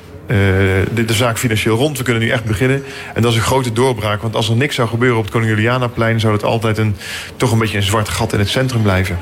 de, 0.94 1.04
de, 1.04 1.12
zaak 1.12 1.38
financieel 1.38 1.76
rond. 1.76 1.98
We 1.98 2.04
kunnen 2.04 2.22
nu 2.22 2.28
echt 2.28 2.44
beginnen. 2.44 2.84
En 3.14 3.22
dat 3.22 3.30
is 3.30 3.36
een 3.36 3.44
grote 3.44 3.72
doorbraak. 3.72 4.22
Want 4.22 4.36
als 4.36 4.48
er 4.48 4.56
niks 4.56 4.74
zou 4.74 4.88
gebeuren 4.88 5.18
op 5.18 5.24
het 5.24 5.32
Koning 5.32 5.50
Julianaplein... 5.50 6.20
zou 6.20 6.32
het 6.32 6.44
altijd 6.44 6.78
een, 6.78 6.96
toch 7.36 7.52
een 7.52 7.58
beetje 7.58 7.76
een 7.76 7.82
zwart 7.82 8.08
gat 8.08 8.32
in 8.32 8.38
het 8.38 8.48
centrum 8.48 8.82
blijven. 8.82 9.18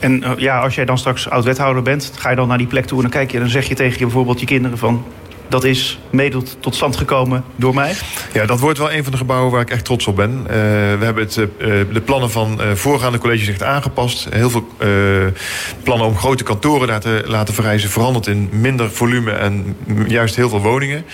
En 0.00 0.22
uh, 0.22 0.30
ja, 0.36 0.60
als 0.60 0.74
jij 0.74 0.84
dan 0.84 0.98
straks 0.98 1.30
oud-wethouder 1.30 1.82
bent... 1.82 2.12
ga 2.16 2.30
je 2.30 2.36
dan 2.36 2.48
naar 2.48 2.58
die 2.58 2.66
plek 2.66 2.86
toe 2.86 2.96
en 2.96 3.02
dan 3.02 3.12
kijk 3.12 3.30
je... 3.30 3.38
dan 3.38 3.48
zeg 3.48 3.68
je 3.68 3.74
tegen 3.74 3.98
je 3.98 4.04
bijvoorbeeld 4.04 4.40
je 4.40 4.46
kinderen 4.46 4.78
van... 4.78 5.04
dat 5.48 5.64
is 5.64 5.98
mede 6.10 6.42
tot 6.60 6.74
stand 6.74 6.96
gekomen 6.96 7.44
door 7.56 7.74
mij? 7.74 7.94
Ja, 8.32 8.46
dat 8.46 8.60
wordt 8.60 8.78
wel 8.78 8.92
een 8.92 9.02
van 9.02 9.12
de 9.12 9.18
gebouwen 9.18 9.52
waar 9.52 9.60
ik 9.60 9.70
echt 9.70 9.84
trots 9.84 10.06
op 10.06 10.16
ben. 10.16 10.30
Uh, 10.40 10.46
we 10.46 11.04
hebben 11.04 11.24
het, 11.24 11.36
uh, 11.36 11.46
de 11.92 12.00
plannen 12.04 12.30
van 12.30 12.58
uh, 12.60 12.72
voorgaande 12.72 13.18
colleges 13.18 13.48
echt 13.48 13.62
aangepast. 13.62 14.26
Heel 14.30 14.50
veel 14.50 14.66
plannen 15.82 16.06
om 16.06 16.16
grote 16.16 16.44
kantoren 16.44 16.88
daar 16.88 17.00
te 17.00 17.22
laten 17.26 17.54
verrijzen... 17.54 17.90
veranderd 17.90 18.26
in 18.26 18.48
minder 18.52 18.90
volume 18.90 19.30
en 19.30 19.76
juist 20.06 20.36
heel 20.36 20.48
veel 20.48 20.60
woningen. 20.60 21.04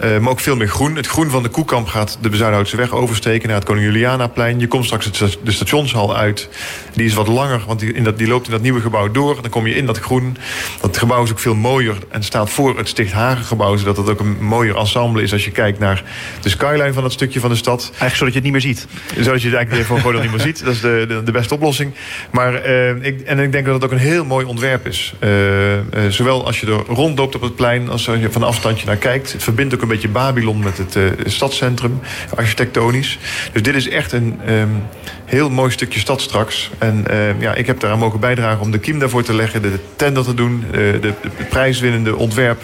maar 0.00 0.30
ook 0.30 0.40
veel 0.40 0.56
meer 0.56 0.68
groen. 0.68 0.96
Het 0.96 1.06
groen 1.06 1.30
van 1.30 1.42
de 1.42 1.48
Koekamp 1.48 1.86
gaat 1.86 2.18
de 2.20 2.28
Bezuidenhoutse 2.28 2.76
weg 2.76 2.92
oversteken... 2.92 3.48
naar 3.48 3.56
het 3.56 3.66
Koning 3.66 3.86
Julianaplein. 3.86 4.60
Je 4.60 4.66
komt 4.66 4.84
straks 4.84 5.10
de 5.42 5.52
stationshal 5.52 6.16
uit. 6.16 6.48
Die 6.92 7.06
is 7.06 7.14
wat 7.14 7.26
langer, 7.26 7.62
want 7.66 7.80
die, 7.80 7.92
in 7.92 8.04
dat, 8.04 8.18
die 8.18 8.28
loopt 8.28 8.46
in 8.46 8.52
dat 8.52 8.62
nieuwe 8.62 8.80
gebouw 8.80 9.10
door. 9.10 9.42
Dan 9.42 9.50
kom 9.50 9.66
je 9.66 9.74
in 9.74 9.86
dat 9.86 9.98
groen. 9.98 10.36
Dat 10.80 10.98
gebouw 10.98 11.22
is 11.22 11.30
ook 11.30 11.38
veel 11.38 11.54
mooier 11.54 11.96
en 12.08 12.22
staat 12.22 12.50
voor 12.50 12.78
het 12.78 12.88
Sticht 12.88 13.12
Hagen 13.12 13.44
gebouw 13.80 13.88
zodat 13.94 13.96
het 13.96 14.08
ook 14.08 14.20
een 14.20 14.44
mooier 14.44 14.76
ensemble 14.76 15.22
is 15.22 15.32
als 15.32 15.44
je 15.44 15.50
kijkt 15.50 15.78
naar 15.78 16.02
de 16.40 16.48
skyline 16.48 16.92
van 16.92 17.02
dat 17.02 17.12
stukje 17.12 17.40
van 17.40 17.50
de 17.50 17.56
stad. 17.56 17.80
Eigenlijk 17.80 18.14
zodat 18.14 18.32
je 18.32 18.38
het 18.38 18.42
niet 18.42 18.52
meer 18.52 18.74
ziet. 18.74 18.86
Zodat 19.20 19.42
je 19.42 19.46
het 19.48 19.56
eigenlijk 19.56 19.86
voor 19.86 19.98
gewoon 19.98 20.20
niet 20.20 20.30
meer 20.30 20.40
ziet. 20.40 20.64
Dat 20.64 20.74
is 20.74 20.80
de, 20.80 21.04
de, 21.08 21.22
de 21.22 21.32
beste 21.32 21.54
oplossing. 21.54 21.94
Maar, 22.30 22.68
uh, 22.68 23.04
ik, 23.04 23.20
en 23.20 23.38
ik 23.38 23.52
denk 23.52 23.64
dat 23.64 23.74
het 23.74 23.84
ook 23.84 23.90
een 23.90 23.98
heel 23.98 24.24
mooi 24.24 24.46
ontwerp 24.46 24.86
is. 24.86 25.14
Uh, 25.20 25.74
uh, 25.74 25.80
zowel 26.08 26.46
als 26.46 26.60
je 26.60 26.66
er 26.66 26.94
rondloopt 26.94 27.34
op 27.34 27.42
het 27.42 27.56
plein 27.56 27.88
als 27.88 28.08
als 28.08 28.18
je 28.18 28.30
van 28.30 28.42
afstandje 28.42 28.86
naar 28.86 28.96
kijkt. 28.96 29.32
Het 29.32 29.42
verbindt 29.42 29.74
ook 29.74 29.82
een 29.82 29.88
beetje 29.88 30.08
Babylon 30.08 30.62
met 30.62 30.78
het 30.78 30.98
stadscentrum, 31.24 32.00
architectonisch. 32.34 33.18
Dus 33.52 33.62
dit 33.62 33.74
is 33.74 33.88
echt 33.88 34.12
een 34.12 34.40
um, 34.48 34.82
heel 35.24 35.50
mooi 35.50 35.70
stukje 35.70 36.00
stad 36.00 36.20
straks. 36.20 36.70
En 36.78 37.04
ja, 37.38 37.54
ik 37.54 37.66
heb 37.66 37.80
daaraan 37.80 37.98
mogen 37.98 38.20
bijdragen 38.20 38.60
om 38.60 38.70
de 38.70 38.78
kiem 38.78 38.98
daarvoor 38.98 39.22
te 39.22 39.34
leggen, 39.34 39.62
de 39.62 39.78
tender 39.96 40.24
te 40.24 40.34
doen, 40.34 40.64
de, 40.72 40.98
de 41.00 41.44
prijswinnende 41.48 42.16
ontwerp 42.16 42.60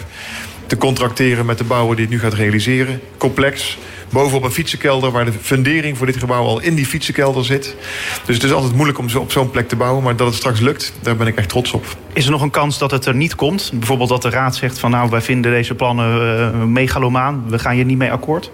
te 0.67 0.77
contracteren 0.77 1.45
met 1.45 1.57
de 1.57 1.63
bouwer 1.63 1.95
die 1.95 2.05
het 2.05 2.13
nu 2.13 2.19
gaat 2.19 2.33
realiseren. 2.33 3.01
Complex. 3.17 3.77
Bovenop 4.09 4.43
een 4.43 4.51
fietsenkelder 4.51 5.11
waar 5.11 5.25
de 5.25 5.31
fundering 5.41 5.97
voor 5.97 6.05
dit 6.05 6.17
gebouw 6.17 6.43
al 6.43 6.59
in 6.61 6.75
die 6.75 6.85
fietsenkelder 6.85 7.45
zit. 7.45 7.75
Dus 8.25 8.35
het 8.35 8.43
is 8.43 8.51
altijd 8.51 8.73
moeilijk 8.73 8.99
om 8.99 9.09
zo 9.09 9.19
op 9.19 9.31
zo'n 9.31 9.51
plek 9.51 9.67
te 9.67 9.75
bouwen. 9.75 10.03
Maar 10.03 10.15
dat 10.15 10.27
het 10.27 10.35
straks 10.35 10.59
lukt, 10.59 10.93
daar 11.01 11.15
ben 11.15 11.27
ik 11.27 11.35
echt 11.35 11.49
trots 11.49 11.71
op. 11.71 11.85
Is 12.13 12.25
er 12.25 12.31
nog 12.31 12.41
een 12.41 12.49
kans 12.49 12.77
dat 12.77 12.91
het 12.91 13.05
er 13.05 13.15
niet 13.15 13.35
komt? 13.35 13.71
Bijvoorbeeld 13.73 14.09
dat 14.09 14.21
de 14.21 14.29
raad 14.29 14.55
zegt 14.55 14.79
van 14.79 14.91
nou 14.91 15.09
wij 15.09 15.21
vinden 15.21 15.51
deze 15.51 15.75
plannen 15.75 16.21
uh, 16.55 16.63
megalomaan. 16.63 17.43
We 17.47 17.59
gaan 17.59 17.73
hier 17.73 17.85
niet 17.85 17.97
mee 17.97 18.11
akkoord? 18.11 18.51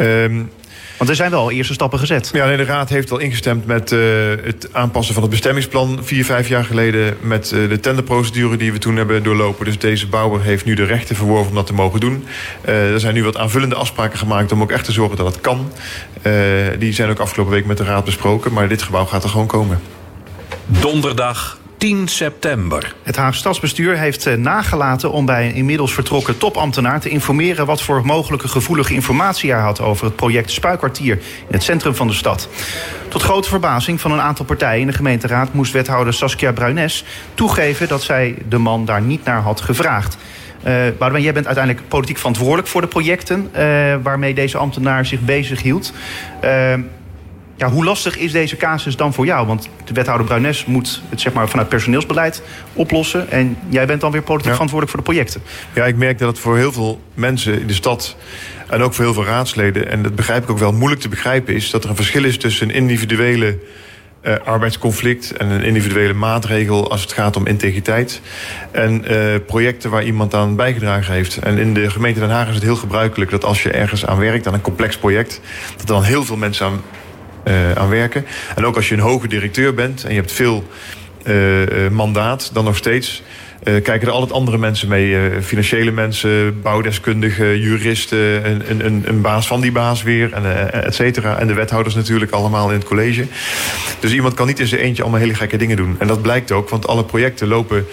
Um, 0.00 0.50
want 0.96 1.10
er 1.10 1.16
zijn 1.16 1.30
wel 1.30 1.50
eerste 1.50 1.72
stappen 1.72 1.98
gezet. 1.98 2.30
Ja, 2.32 2.46
nee, 2.46 2.56
de 2.56 2.64
Raad 2.64 2.88
heeft 2.88 3.10
al 3.10 3.18
ingestemd 3.18 3.66
met 3.66 3.90
uh, 3.90 4.00
het 4.42 4.68
aanpassen 4.72 5.14
van 5.14 5.22
het 5.22 5.32
bestemmingsplan 5.32 5.98
vier, 6.02 6.24
vijf 6.24 6.48
jaar 6.48 6.64
geleden. 6.64 7.16
Met 7.20 7.50
uh, 7.54 7.68
de 7.68 7.80
tenderprocedure 7.80 8.56
die 8.56 8.72
we 8.72 8.78
toen 8.78 8.96
hebben 8.96 9.22
doorlopen. 9.22 9.64
Dus 9.64 9.78
deze 9.78 10.06
bouwer 10.06 10.42
heeft 10.42 10.64
nu 10.64 10.74
de 10.74 10.84
rechten 10.84 11.16
verworven 11.16 11.48
om 11.48 11.54
dat 11.54 11.66
te 11.66 11.74
mogen 11.74 12.00
doen. 12.00 12.24
Uh, 12.68 12.92
er 12.92 13.00
zijn 13.00 13.14
nu 13.14 13.24
wat 13.24 13.36
aanvullende 13.36 13.74
afspraken 13.74 14.18
gemaakt 14.18 14.52
om 14.52 14.62
ook 14.62 14.70
echt 14.70 14.84
te 14.84 14.92
zorgen 14.92 15.16
dat 15.16 15.26
het 15.26 15.40
kan. 15.40 15.72
die 16.78 16.92
zijn 16.92 17.10
ook 17.10 17.18
afgelopen 17.18 17.52
week 17.52 17.66
met 17.66 17.76
de 17.76 17.84
Raad 17.84 18.04
besproken. 18.04 18.52
Maar 18.52 18.68
dit 18.68 18.82
gebouw 18.82 19.04
gaat 19.04 19.24
er 19.24 19.30
gewoon 19.30 19.46
komen. 19.46 19.80
Donderdag 20.66 21.58
10 21.86 22.08
september. 22.08 22.94
Het 23.02 23.16
Haagse 23.16 23.38
Stadsbestuur 23.38 23.98
heeft 23.98 24.26
eh, 24.26 24.34
nagelaten 24.34 25.12
om 25.12 25.26
bij 25.26 25.46
een 25.46 25.54
inmiddels 25.54 25.94
vertrokken 25.94 26.38
topambtenaar 26.38 27.00
te 27.00 27.08
informeren 27.08 27.66
wat 27.66 27.82
voor 27.82 28.06
mogelijke 28.06 28.48
gevoelige 28.48 28.94
informatie 28.94 29.52
hij 29.52 29.60
had 29.60 29.80
over 29.80 30.04
het 30.04 30.16
project 30.16 30.50
Spuikwartier 30.50 31.12
in 31.16 31.52
het 31.54 31.62
centrum 31.62 31.94
van 31.94 32.06
de 32.06 32.12
stad. 32.12 32.48
Tot 33.08 33.22
grote 33.22 33.48
verbazing 33.48 34.00
van 34.00 34.12
een 34.12 34.20
aantal 34.20 34.44
partijen 34.44 34.80
in 34.80 34.86
de 34.86 34.92
gemeenteraad 34.92 35.52
moest 35.52 35.72
wethouder 35.72 36.14
Saskia 36.14 36.52
Bruines 36.52 37.04
toegeven 37.34 37.88
dat 37.88 38.02
zij 38.02 38.34
de 38.48 38.58
man 38.58 38.84
daar 38.84 39.02
niet 39.02 39.24
naar 39.24 39.40
had 39.40 39.60
gevraagd. 39.60 40.16
Uh, 40.66 41.18
jij 41.18 41.32
bent 41.32 41.46
uiteindelijk 41.46 41.88
politiek 41.88 42.18
verantwoordelijk 42.18 42.68
voor 42.68 42.80
de 42.80 42.86
projecten 42.86 43.50
uh, 43.56 43.60
waarmee 44.02 44.34
deze 44.34 44.58
ambtenaar 44.58 45.06
zich 45.06 45.20
bezig 45.20 45.62
hield. 45.62 45.92
Ja, 47.56 47.70
hoe 47.70 47.84
lastig 47.84 48.18
is 48.18 48.32
deze 48.32 48.56
casus 48.56 48.96
dan 48.96 49.14
voor 49.14 49.24
jou? 49.24 49.46
Want 49.46 49.68
de 49.84 49.92
wethouder 49.92 50.26
Bruines 50.26 50.64
moet 50.64 51.02
het 51.08 51.20
zeg 51.20 51.32
maar, 51.32 51.48
vanuit 51.48 51.68
personeelsbeleid 51.68 52.42
oplossen. 52.72 53.30
En 53.30 53.58
jij 53.68 53.86
bent 53.86 54.00
dan 54.00 54.10
weer 54.10 54.22
politiek 54.22 54.46
ja. 54.46 54.52
verantwoordelijk 54.52 54.96
voor 54.96 55.04
de 55.04 55.10
projecten. 55.10 55.42
Ja, 55.74 55.84
ik 55.84 55.96
merk 55.96 56.18
dat 56.18 56.28
het 56.28 56.38
voor 56.38 56.56
heel 56.56 56.72
veel 56.72 57.00
mensen 57.14 57.60
in 57.60 57.66
de 57.66 57.74
stad... 57.74 58.16
en 58.68 58.82
ook 58.82 58.94
voor 58.94 59.04
heel 59.04 59.14
veel 59.14 59.24
raadsleden... 59.24 59.90
en 59.90 60.02
dat 60.02 60.14
begrijp 60.14 60.42
ik 60.42 60.50
ook 60.50 60.58
wel 60.58 60.72
moeilijk 60.72 61.00
te 61.00 61.08
begrijpen 61.08 61.54
is... 61.54 61.70
dat 61.70 61.84
er 61.84 61.90
een 61.90 61.96
verschil 61.96 62.24
is 62.24 62.38
tussen 62.38 62.68
een 62.68 62.74
individuele 62.74 63.58
uh, 64.22 64.34
arbeidsconflict... 64.44 65.36
en 65.36 65.50
een 65.50 65.62
individuele 65.62 66.12
maatregel 66.12 66.90
als 66.90 67.00
het 67.00 67.12
gaat 67.12 67.36
om 67.36 67.46
integriteit... 67.46 68.20
en 68.70 69.12
uh, 69.12 69.34
projecten 69.46 69.90
waar 69.90 70.04
iemand 70.04 70.34
aan 70.34 70.56
bijgedragen 70.56 71.14
heeft. 71.14 71.36
En 71.36 71.58
in 71.58 71.74
de 71.74 71.90
gemeente 71.90 72.20
Den 72.20 72.30
Haag 72.30 72.48
is 72.48 72.54
het 72.54 72.62
heel 72.62 72.76
gebruikelijk... 72.76 73.30
dat 73.30 73.44
als 73.44 73.62
je 73.62 73.70
ergens 73.70 74.06
aan 74.06 74.18
werkt, 74.18 74.46
aan 74.46 74.54
een 74.54 74.60
complex 74.60 74.96
project... 74.96 75.40
dat 75.70 75.80
er 75.80 75.86
dan 75.86 76.02
heel 76.02 76.24
veel 76.24 76.36
mensen 76.36 76.66
aan 76.66 76.80
aan 77.74 77.88
werken. 77.88 78.26
En 78.54 78.64
ook 78.64 78.76
als 78.76 78.88
je 78.88 78.94
een 78.94 79.00
hoge 79.00 79.28
directeur 79.28 79.74
bent 79.74 80.04
en 80.04 80.10
je 80.10 80.16
hebt 80.16 80.32
veel 80.32 80.64
uh, 81.24 81.88
mandaat, 81.88 82.50
dan 82.52 82.64
nog 82.64 82.76
steeds. 82.76 83.22
Uh, 83.68 83.82
kijken 83.82 84.08
er 84.08 84.14
altijd 84.14 84.32
andere 84.32 84.58
mensen 84.58 84.88
mee. 84.88 85.10
Uh, 85.10 85.40
financiële 85.42 85.90
mensen, 85.90 86.62
bouwdeskundigen, 86.62 87.60
juristen, 87.60 88.50
een, 88.50 88.86
een, 88.86 89.02
een 89.06 89.20
baas 89.20 89.46
van 89.46 89.60
die 89.60 89.72
baas 89.72 90.02
weer, 90.02 90.32
en, 90.32 90.42
uh, 90.42 90.74
et 90.74 90.94
cetera. 90.94 91.38
En 91.38 91.46
de 91.46 91.54
wethouders 91.54 91.94
natuurlijk 91.94 92.32
allemaal 92.32 92.68
in 92.68 92.76
het 92.78 92.84
college. 92.84 93.26
Dus 94.00 94.12
iemand 94.12 94.34
kan 94.34 94.46
niet 94.46 94.60
in 94.60 94.66
zijn 94.66 94.80
eentje 94.80 95.02
allemaal 95.02 95.20
hele 95.20 95.34
gekke 95.34 95.56
dingen 95.56 95.76
doen. 95.76 95.96
En 95.98 96.06
dat 96.06 96.22
blijkt 96.22 96.52
ook, 96.52 96.68
want 96.68 96.86
alle 96.86 97.04
projecten 97.04 97.48
lopen 97.48 97.86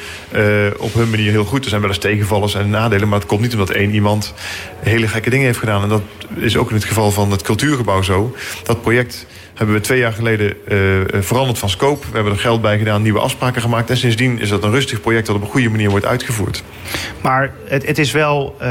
op 0.77 0.93
hun 0.93 1.09
manier 1.09 1.31
heel 1.31 1.45
goed. 1.45 1.63
Er 1.63 1.69
zijn 1.69 1.81
wel 1.81 1.89
eens 1.89 1.99
tegenvallers 1.99 2.55
en 2.55 2.69
nadelen, 2.69 3.07
maar 3.07 3.19
het 3.19 3.27
komt 3.27 3.41
niet 3.41 3.53
omdat 3.53 3.69
één 3.69 3.93
iemand 3.93 4.33
hele 4.79 5.07
gekke 5.07 5.29
dingen 5.29 5.45
heeft 5.45 5.59
gedaan. 5.59 5.83
En 5.83 5.89
dat 5.89 6.01
is 6.35 6.57
ook 6.57 6.69
in 6.69 6.75
het 6.75 6.85
geval 6.85 7.11
van 7.11 7.31
het 7.31 7.41
cultuurgebouw 7.41 8.01
zo. 8.01 8.35
Dat 8.63 8.81
project 8.81 9.25
hebben 9.53 9.75
we 9.75 9.81
twee 9.81 10.00
jaar 10.00 10.13
geleden 10.13 10.53
uh, 10.67 11.22
veranderd 11.22 11.60
van 11.60 11.69
scope. 11.69 12.05
We 12.07 12.15
hebben 12.15 12.33
er 12.33 12.39
geld 12.39 12.62
bij 12.62 12.77
gedaan, 12.77 13.01
nieuwe 13.01 13.19
afspraken 13.19 13.62
gemaakt. 13.62 13.89
En 13.89 13.98
sindsdien 13.98 14.39
is 14.39 14.50
dat 14.50 14.63
een 14.63 14.72
rustig 14.72 15.01
project 15.01 15.27
dat 15.27 15.36
op 15.36 15.41
een 15.41 15.48
goede 15.48 15.69
manier 15.69 15.89
wordt 15.89 16.05
uitgevoerd. 16.05 16.63
Maar 17.22 17.53
het, 17.65 17.88
het 17.88 17.98
is 17.98 18.12
wel 18.12 18.55
uh, 18.62 18.67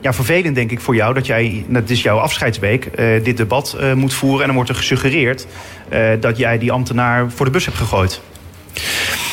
ja, 0.00 0.12
vervelend, 0.12 0.54
denk 0.54 0.70
ik, 0.70 0.80
voor 0.80 0.94
jou 0.94 1.14
dat 1.14 1.26
jij, 1.26 1.64
het 1.72 1.90
is 1.90 2.02
jouw 2.02 2.18
afscheidsweek, 2.18 2.90
dit 3.22 3.36
debat 3.36 3.76
moet 3.94 4.14
voeren. 4.14 4.40
En 4.40 4.46
dan 4.46 4.54
wordt 4.54 4.70
er 4.70 4.76
gesuggereerd 4.76 5.46
dat 6.20 6.36
jij 6.36 6.58
die 6.58 6.72
ambtenaar 6.72 7.30
voor 7.30 7.46
de 7.46 7.52
bus 7.52 7.64
hebt 7.64 7.76
gegooid. 7.76 8.20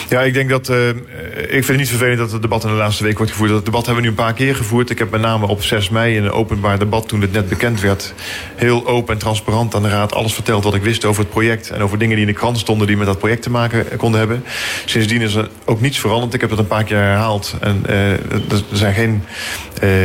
Ja, 0.10 0.22
ik 0.22 0.33
denk 0.33 0.50
dat. 0.50 0.69
Uh, 0.69 0.89
ik 0.89 1.50
vind 1.50 1.67
het 1.67 1.77
niet 1.77 1.89
vervelend 1.89 2.17
dat 2.17 2.31
het 2.31 2.41
debat 2.41 2.63
in 2.63 2.69
de 2.69 2.75
laatste 2.75 3.03
week 3.03 3.17
wordt 3.17 3.31
gevoerd. 3.31 3.50
Dat 3.50 3.65
debat 3.65 3.86
hebben 3.86 4.03
we 4.03 4.10
nu 4.10 4.15
een 4.15 4.24
paar 4.24 4.33
keer 4.33 4.55
gevoerd. 4.55 4.89
Ik 4.89 5.00
heb 5.00 5.12
met 5.12 5.22
name 5.22 5.48
op 5.48 5.63
6 5.63 5.89
mei 5.89 6.15
in 6.15 6.24
een 6.24 6.31
openbaar 6.31 6.79
debat, 6.79 7.07
toen 7.07 7.22
het 7.22 7.31
net 7.31 7.50
bekend 7.50 7.81
werd, 7.81 8.13
heel 8.55 8.88
open 8.88 9.13
en 9.13 9.19
transparant 9.19 9.75
aan 9.75 9.81
de 9.81 9.89
Raad 9.89 10.13
alles 10.13 10.33
verteld 10.33 10.63
wat 10.63 10.75
ik 10.75 10.83
wist 10.83 11.05
over 11.05 11.22
het 11.22 11.31
project. 11.31 11.69
En 11.69 11.81
over 11.81 11.98
dingen 11.98 12.15
die 12.15 12.25
in 12.25 12.31
de 12.31 12.39
krant 12.39 12.57
stonden 12.57 12.88
die 12.88 12.98
met 12.98 13.07
dat 13.07 13.19
project 13.19 13.41
te 13.41 13.50
maken 13.50 13.98
konden 13.98 14.19
hebben. 14.19 14.43
Sindsdien 14.86 15.22
is 15.22 15.36
er 15.36 15.50
ook 15.65 15.81
niets 15.81 16.00
veranderd. 16.00 16.33
Ik 16.33 16.41
heb 16.41 16.50
dat 16.50 16.60
een 16.60 16.67
paar 16.67 16.83
keer 16.83 16.98
herhaald. 16.98 17.55
En 17.60 17.83
er 17.88 18.62
zijn 18.72 18.93
geen 18.93 19.24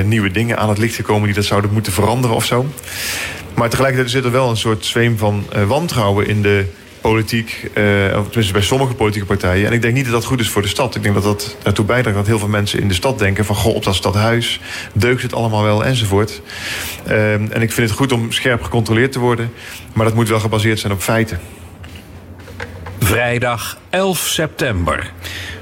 nieuwe 0.04 0.30
dingen 0.30 0.58
aan 0.58 0.68
het 0.68 0.78
licht 0.78 0.94
gekomen 0.94 1.26
die 1.26 1.34
dat 1.34 1.44
zouden 1.44 1.72
moeten 1.72 1.92
veranderen 1.92 2.36
of 2.36 2.44
zo. 2.44 2.66
Maar 3.54 3.68
tegelijkertijd 3.68 4.10
zit 4.10 4.24
er 4.24 4.30
wel 4.30 4.50
een 4.50 4.56
soort 4.56 4.84
zweem 4.84 5.18
van 5.18 5.46
wantrouwen 5.66 6.26
in 6.26 6.42
de 6.42 6.64
politiek, 7.10 7.70
uh, 7.74 8.18
of 8.18 8.24
tenminste 8.24 8.52
bij 8.52 8.62
sommige 8.62 8.94
politieke 8.94 9.26
partijen. 9.26 9.66
En 9.66 9.72
ik 9.72 9.82
denk 9.82 9.94
niet 9.94 10.04
dat 10.04 10.12
dat 10.12 10.24
goed 10.24 10.40
is 10.40 10.48
voor 10.48 10.62
de 10.62 10.68
stad. 10.68 10.94
Ik 10.94 11.02
denk 11.02 11.14
dat 11.14 11.24
dat 11.24 11.56
ertoe 11.62 11.84
bijdraagt 11.84 12.16
dat 12.16 12.26
heel 12.26 12.38
veel 12.38 12.48
mensen 12.48 12.80
in 12.80 12.88
de 12.88 12.94
stad 12.94 13.18
denken 13.18 13.44
van 13.44 13.56
goh, 13.56 13.74
op 13.74 13.84
dat 13.84 13.94
stadhuis 13.94 14.60
deugt 14.92 15.22
het 15.22 15.34
allemaal 15.34 15.62
wel 15.62 15.84
enzovoort. 15.84 16.42
Uh, 17.08 17.32
en 17.32 17.62
ik 17.62 17.72
vind 17.72 17.88
het 17.88 17.98
goed 17.98 18.12
om 18.12 18.32
scherp 18.32 18.62
gecontroleerd 18.62 19.12
te 19.12 19.18
worden, 19.18 19.52
maar 19.92 20.04
dat 20.04 20.14
moet 20.14 20.28
wel 20.28 20.40
gebaseerd 20.40 20.78
zijn 20.78 20.92
op 20.92 21.00
feiten. 21.00 21.40
Vrijdag 22.98 23.78
11 23.90 24.18
september. 24.18 25.12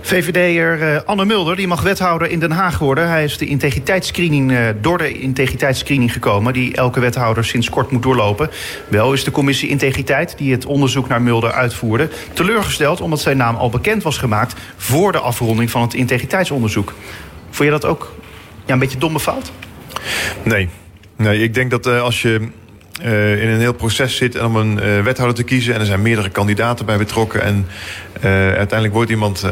VVD'er 0.01 0.95
uh, 0.95 1.01
Anne 1.05 1.25
Mulder 1.25 1.57
die 1.57 1.67
mag 1.67 1.83
wethouder 1.83 2.31
in 2.31 2.39
Den 2.39 2.51
Haag 2.51 2.79
worden. 2.79 3.09
Hij 3.09 3.25
is 3.25 3.39
de 3.39 3.47
integriteitsscreening, 3.47 4.51
uh, 4.51 4.69
door 4.81 4.99
de 4.99 5.13
integriteitsscreening 5.13 6.13
gekomen... 6.13 6.53
die 6.53 6.77
elke 6.77 7.01
wethouder 7.01 7.45
sinds 7.45 7.71
kort 7.71 7.91
moet 7.91 8.03
doorlopen. 8.03 8.51
Wel 8.89 9.13
is 9.13 9.25
de 9.25 9.31
commissie 9.31 9.69
Integriteit, 9.69 10.39
die 10.39 10.53
het 10.53 10.67
onderzoek 10.67 11.09
naar 11.09 11.23
Mulder 11.23 11.53
uitvoerde... 11.53 12.09
teleurgesteld 12.33 13.01
omdat 13.01 13.21
zijn 13.21 13.37
naam 13.37 13.57
al 13.57 13.71
bekend 13.71 14.03
was 14.03 14.19
gemaakt... 14.19 14.55
voor 14.77 15.13
de 15.13 15.21
afronding 15.21 15.71
van 15.71 15.83
het 15.83 15.95
integriteitsonderzoek. 15.95 16.95
Vond 17.51 17.69
je 17.69 17.71
dat 17.71 17.85
ook 17.85 18.15
ja, 18.65 18.73
een 18.73 18.79
beetje 18.79 18.99
domme 18.99 19.21
fout? 19.21 19.53
Nee. 20.43 20.69
Nee, 21.17 21.43
ik 21.43 21.55
denk 21.55 21.71
dat 21.71 21.87
uh, 21.87 22.03
als 22.03 22.23
je 22.23 22.49
uh, 23.03 23.43
in 23.43 23.49
een 23.49 23.61
heel 23.61 23.75
proces 23.75 24.17
zit 24.17 24.41
om 24.41 24.57
een 24.57 24.79
uh, 24.83 25.03
wethouder 25.03 25.37
te 25.37 25.43
kiezen. 25.43 25.75
En 25.75 25.81
er 25.81 25.87
zijn 25.87 26.03
meerdere 26.03 26.31
kandidaten 26.31 26.87
bij 26.87 26.97
betrokken. 26.97 27.43
En 27.43 27.67
uh, 28.17 28.23
uiteindelijk 28.33 28.93
wordt 28.93 29.11
iemand 29.11 29.45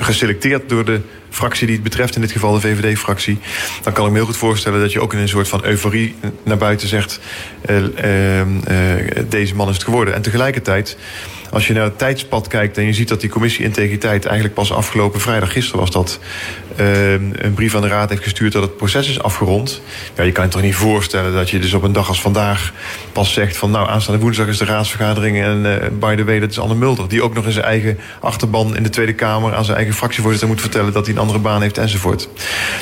geselecteerd 0.00 0.68
door 0.68 0.84
de 0.84 1.00
fractie 1.30 1.66
die 1.66 1.74
het 1.74 1.84
betreft. 1.84 2.14
In 2.14 2.20
dit 2.20 2.32
geval 2.32 2.52
de 2.52 2.60
VVD-fractie. 2.60 3.38
Dan 3.82 3.92
kan 3.92 4.04
ik 4.04 4.10
me 4.10 4.16
heel 4.16 4.26
goed 4.26 4.36
voorstellen 4.36 4.80
dat 4.80 4.92
je 4.92 5.00
ook 5.00 5.12
in 5.12 5.18
een 5.18 5.28
soort 5.28 5.48
van 5.48 5.64
euforie 5.64 6.14
naar 6.42 6.56
buiten 6.56 6.88
zegt... 6.88 7.20
deze 9.28 9.54
man 9.54 9.68
is 9.68 9.74
het 9.74 9.84
geworden. 9.84 10.14
En 10.14 10.22
tegelijkertijd 10.22 10.96
als 11.52 11.66
je 11.66 11.72
naar 11.72 11.84
het 11.84 11.98
tijdspad 11.98 12.48
kijkt 12.48 12.78
en 12.78 12.84
je 12.84 12.92
ziet 12.92 13.08
dat 13.08 13.20
die 13.20 13.30
commissie 13.30 13.64
integriteit 13.64 14.24
eigenlijk 14.24 14.54
pas 14.54 14.72
afgelopen 14.72 15.20
vrijdag, 15.20 15.52
gisteren 15.52 15.80
was 15.80 15.90
dat, 15.90 16.18
een 16.76 17.52
brief 17.54 17.74
aan 17.74 17.80
de 17.80 17.88
Raad 17.88 18.08
heeft 18.08 18.22
gestuurd 18.22 18.52
dat 18.52 18.62
het 18.62 18.76
proces 18.76 19.08
is 19.08 19.22
afgerond. 19.22 19.82
Ja, 20.16 20.22
je 20.22 20.32
kan 20.32 20.44
je 20.44 20.50
toch 20.50 20.62
niet 20.62 20.74
voorstellen 20.74 21.32
dat 21.32 21.50
je 21.50 21.58
dus 21.58 21.72
op 21.72 21.82
een 21.82 21.92
dag 21.92 22.08
als 22.08 22.20
vandaag 22.20 22.72
pas 23.12 23.32
zegt 23.32 23.56
van 23.56 23.70
nou 23.70 23.88
aanstaande 23.88 24.20
woensdag 24.20 24.46
is 24.46 24.58
de 24.58 24.64
raadsvergadering 24.64 25.42
en 25.42 25.64
uh, 25.64 25.98
by 25.98 26.14
the 26.14 26.24
way 26.24 26.40
dat 26.40 26.50
is 26.50 26.58
Anne 26.58 26.74
Mulder 26.74 27.08
die 27.08 27.22
ook 27.22 27.34
nog 27.34 27.44
in 27.44 27.52
zijn 27.52 27.64
eigen 27.64 27.98
achterban 28.20 28.76
in 28.76 28.82
de 28.82 28.88
Tweede 28.88 29.14
Kamer 29.14 29.54
aan 29.54 29.64
zijn 29.64 29.76
eigen 29.76 29.94
fractievoorzitter 29.94 30.48
moet 30.48 30.60
vertellen 30.60 30.92
dat 30.92 31.06
hij 31.06 31.14
een 31.14 31.20
andere 31.20 31.38
baan 31.38 31.62
heeft 31.62 31.78
enzovoort. 31.78 32.28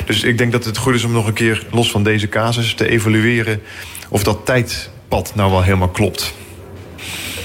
Dus 0.05 0.23
ik 0.23 0.37
denk 0.37 0.51
dat 0.51 0.65
het 0.65 0.77
goed 0.77 0.93
is 0.93 1.03
om 1.03 1.11
nog 1.11 1.27
een 1.27 1.33
keer 1.33 1.65
los 1.71 1.91
van 1.91 2.03
deze 2.03 2.27
casus 2.27 2.73
te 2.73 2.89
evalueren 2.89 3.61
of 4.09 4.23
dat 4.23 4.45
tijdpad 4.45 5.31
nou 5.35 5.51
wel 5.51 5.63
helemaal 5.63 5.89
klopt. 5.89 6.33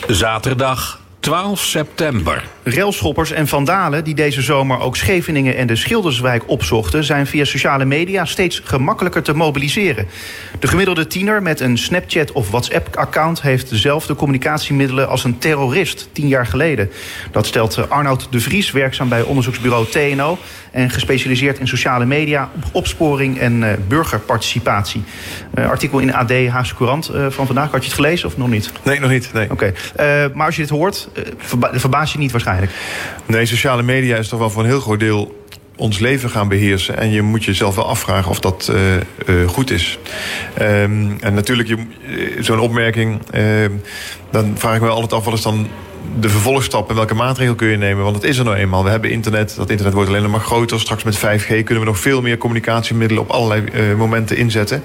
Zaterdag 0.09 1.04
12 1.26 1.64
september. 1.64 2.45
Railschoppers 2.64 3.30
en 3.30 3.49
vandalen 3.49 4.04
die 4.04 4.14
deze 4.14 4.42
zomer 4.42 4.80
ook 4.80 4.97
Scheveningen 4.97 5.56
en 5.56 5.66
de 5.66 5.76
Schilderswijk 5.76 6.42
opzochten... 6.47 7.04
zijn 7.04 7.26
via 7.26 7.45
sociale 7.45 7.85
media 7.85 8.25
steeds 8.25 8.61
gemakkelijker 8.64 9.23
te 9.23 9.35
mobiliseren. 9.35 10.06
De 10.59 10.66
gemiddelde 10.66 11.06
tiener 11.06 11.42
met 11.42 11.61
een 11.61 11.78
Snapchat 11.78 12.33
of 12.33 12.50
WhatsApp-account... 12.50 13.42
heeft 13.42 13.71
dezelfde 13.71 14.14
communicatiemiddelen 14.14 15.09
als 15.09 15.25
een 15.25 15.38
terrorist 15.38 16.09
tien 16.12 16.28
jaar 16.28 16.47
geleden. 16.47 16.90
Dat 17.30 17.47
stelt 17.47 17.90
Arnoud 17.90 18.26
de 18.30 18.40
Vries, 18.40 18.71
werkzaam 18.71 19.09
bij 19.09 19.23
onderzoeksbureau 19.23 19.87
TNO... 19.87 20.38
en 20.76 20.90
gespecialiseerd 20.90 21.59
in 21.59 21.68
sociale 21.68 22.04
media, 22.04 22.50
opsporing 22.73 23.38
en 23.38 23.62
uh, 23.62 23.73
burgerparticipatie. 23.88 25.02
Uh, 25.54 25.68
artikel 25.68 25.99
in 25.99 26.14
AD 26.14 26.33
Haagse 26.49 26.75
Courant 26.75 27.11
uh, 27.14 27.26
van 27.28 27.47
vandaag. 27.47 27.71
Had 27.71 27.80
je 27.80 27.87
het 27.87 27.97
gelezen 27.97 28.28
of 28.28 28.37
nog 28.37 28.49
niet? 28.49 28.73
Nee, 28.83 29.00
nog 29.00 29.11
niet. 29.11 29.30
Nee. 29.33 29.50
Oké. 29.50 29.73
Okay. 29.97 30.30
maar 30.35 30.47
als 30.47 30.56
je 30.56 30.62
dit 30.62 30.71
hoort, 30.71 31.09
verba 31.38 31.71
verbaas 31.73 32.12
je 32.12 32.18
niet 32.18 32.30
waarschijnlijk. 32.30 32.73
Nee, 33.26 33.47
sociale 33.47 33.83
media 33.83 34.16
is 34.16 34.28
toch 34.28 34.38
wel 34.38 34.50
voor 34.50 34.62
een 34.62 34.68
heel 34.68 34.80
groot 34.80 35.00
deel 35.00 35.45
ons 35.76 35.99
leven 35.99 36.30
gaan 36.30 36.49
beheersen. 36.49 36.99
En 36.99 37.11
je 37.11 37.23
moet 37.23 37.45
jezelf 37.45 37.75
wel 37.75 37.88
afvragen 37.88 38.30
of 38.30 38.40
dat 38.40 38.71
uh, 38.73 38.95
uh, 39.26 39.49
goed 39.49 39.71
is. 39.71 39.99
Um, 40.61 41.16
en 41.21 41.35
natuurlijk, 41.35 41.75
zo'n 42.40 42.61
opmerking... 42.61 43.21
Uh, 43.35 43.64
dan 44.30 44.54
vraag 44.59 44.75
ik 44.75 44.80
me 44.80 44.88
altijd 44.88 45.12
af, 45.12 45.25
wat 45.25 45.35
is 45.35 45.42
dan 45.42 45.68
de 46.21 46.29
vervolgstap... 46.29 46.89
en 46.89 46.95
welke 46.95 47.15
maatregel 47.15 47.55
kun 47.55 47.69
je 47.69 47.77
nemen? 47.77 48.05
Want 48.05 48.17
het 48.17 48.25
is 48.25 48.39
er 48.39 48.45
nou 48.45 48.57
eenmaal. 48.57 48.85
We 48.85 48.91
hebben 48.91 49.11
internet, 49.11 49.55
dat 49.57 49.71
internet 49.71 49.95
wordt 49.95 50.09
alleen 50.09 50.23
nog 50.23 50.31
maar 50.31 50.41
groter. 50.41 50.81
Straks 50.81 51.03
met 51.03 51.19
5G 51.19 51.47
kunnen 51.47 51.79
we 51.79 51.85
nog 51.85 51.99
veel 51.99 52.23
meer 52.23 52.39
communicatiemiddelen... 52.39 53.23
op 53.23 53.31
allerlei 53.31 53.95
momenten 53.95 54.37
inzetten. 54.37 54.83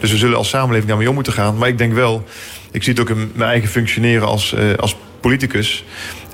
Dus 0.00 0.10
we 0.10 0.16
zullen 0.16 0.36
als 0.36 0.48
samenleving 0.48 0.88
daarmee 0.88 1.08
om 1.08 1.14
moeten 1.14 1.32
gaan. 1.32 1.56
Maar 1.56 1.68
ik 1.68 1.78
denk 1.78 1.92
wel, 1.92 2.24
ik 2.70 2.82
zie 2.82 2.92
het 2.92 3.02
ook 3.02 3.10
in 3.10 3.30
mijn 3.34 3.50
eigen 3.50 3.68
functioneren 3.68 4.26
als, 4.26 4.54
als 4.76 4.96
politicus... 5.20 5.84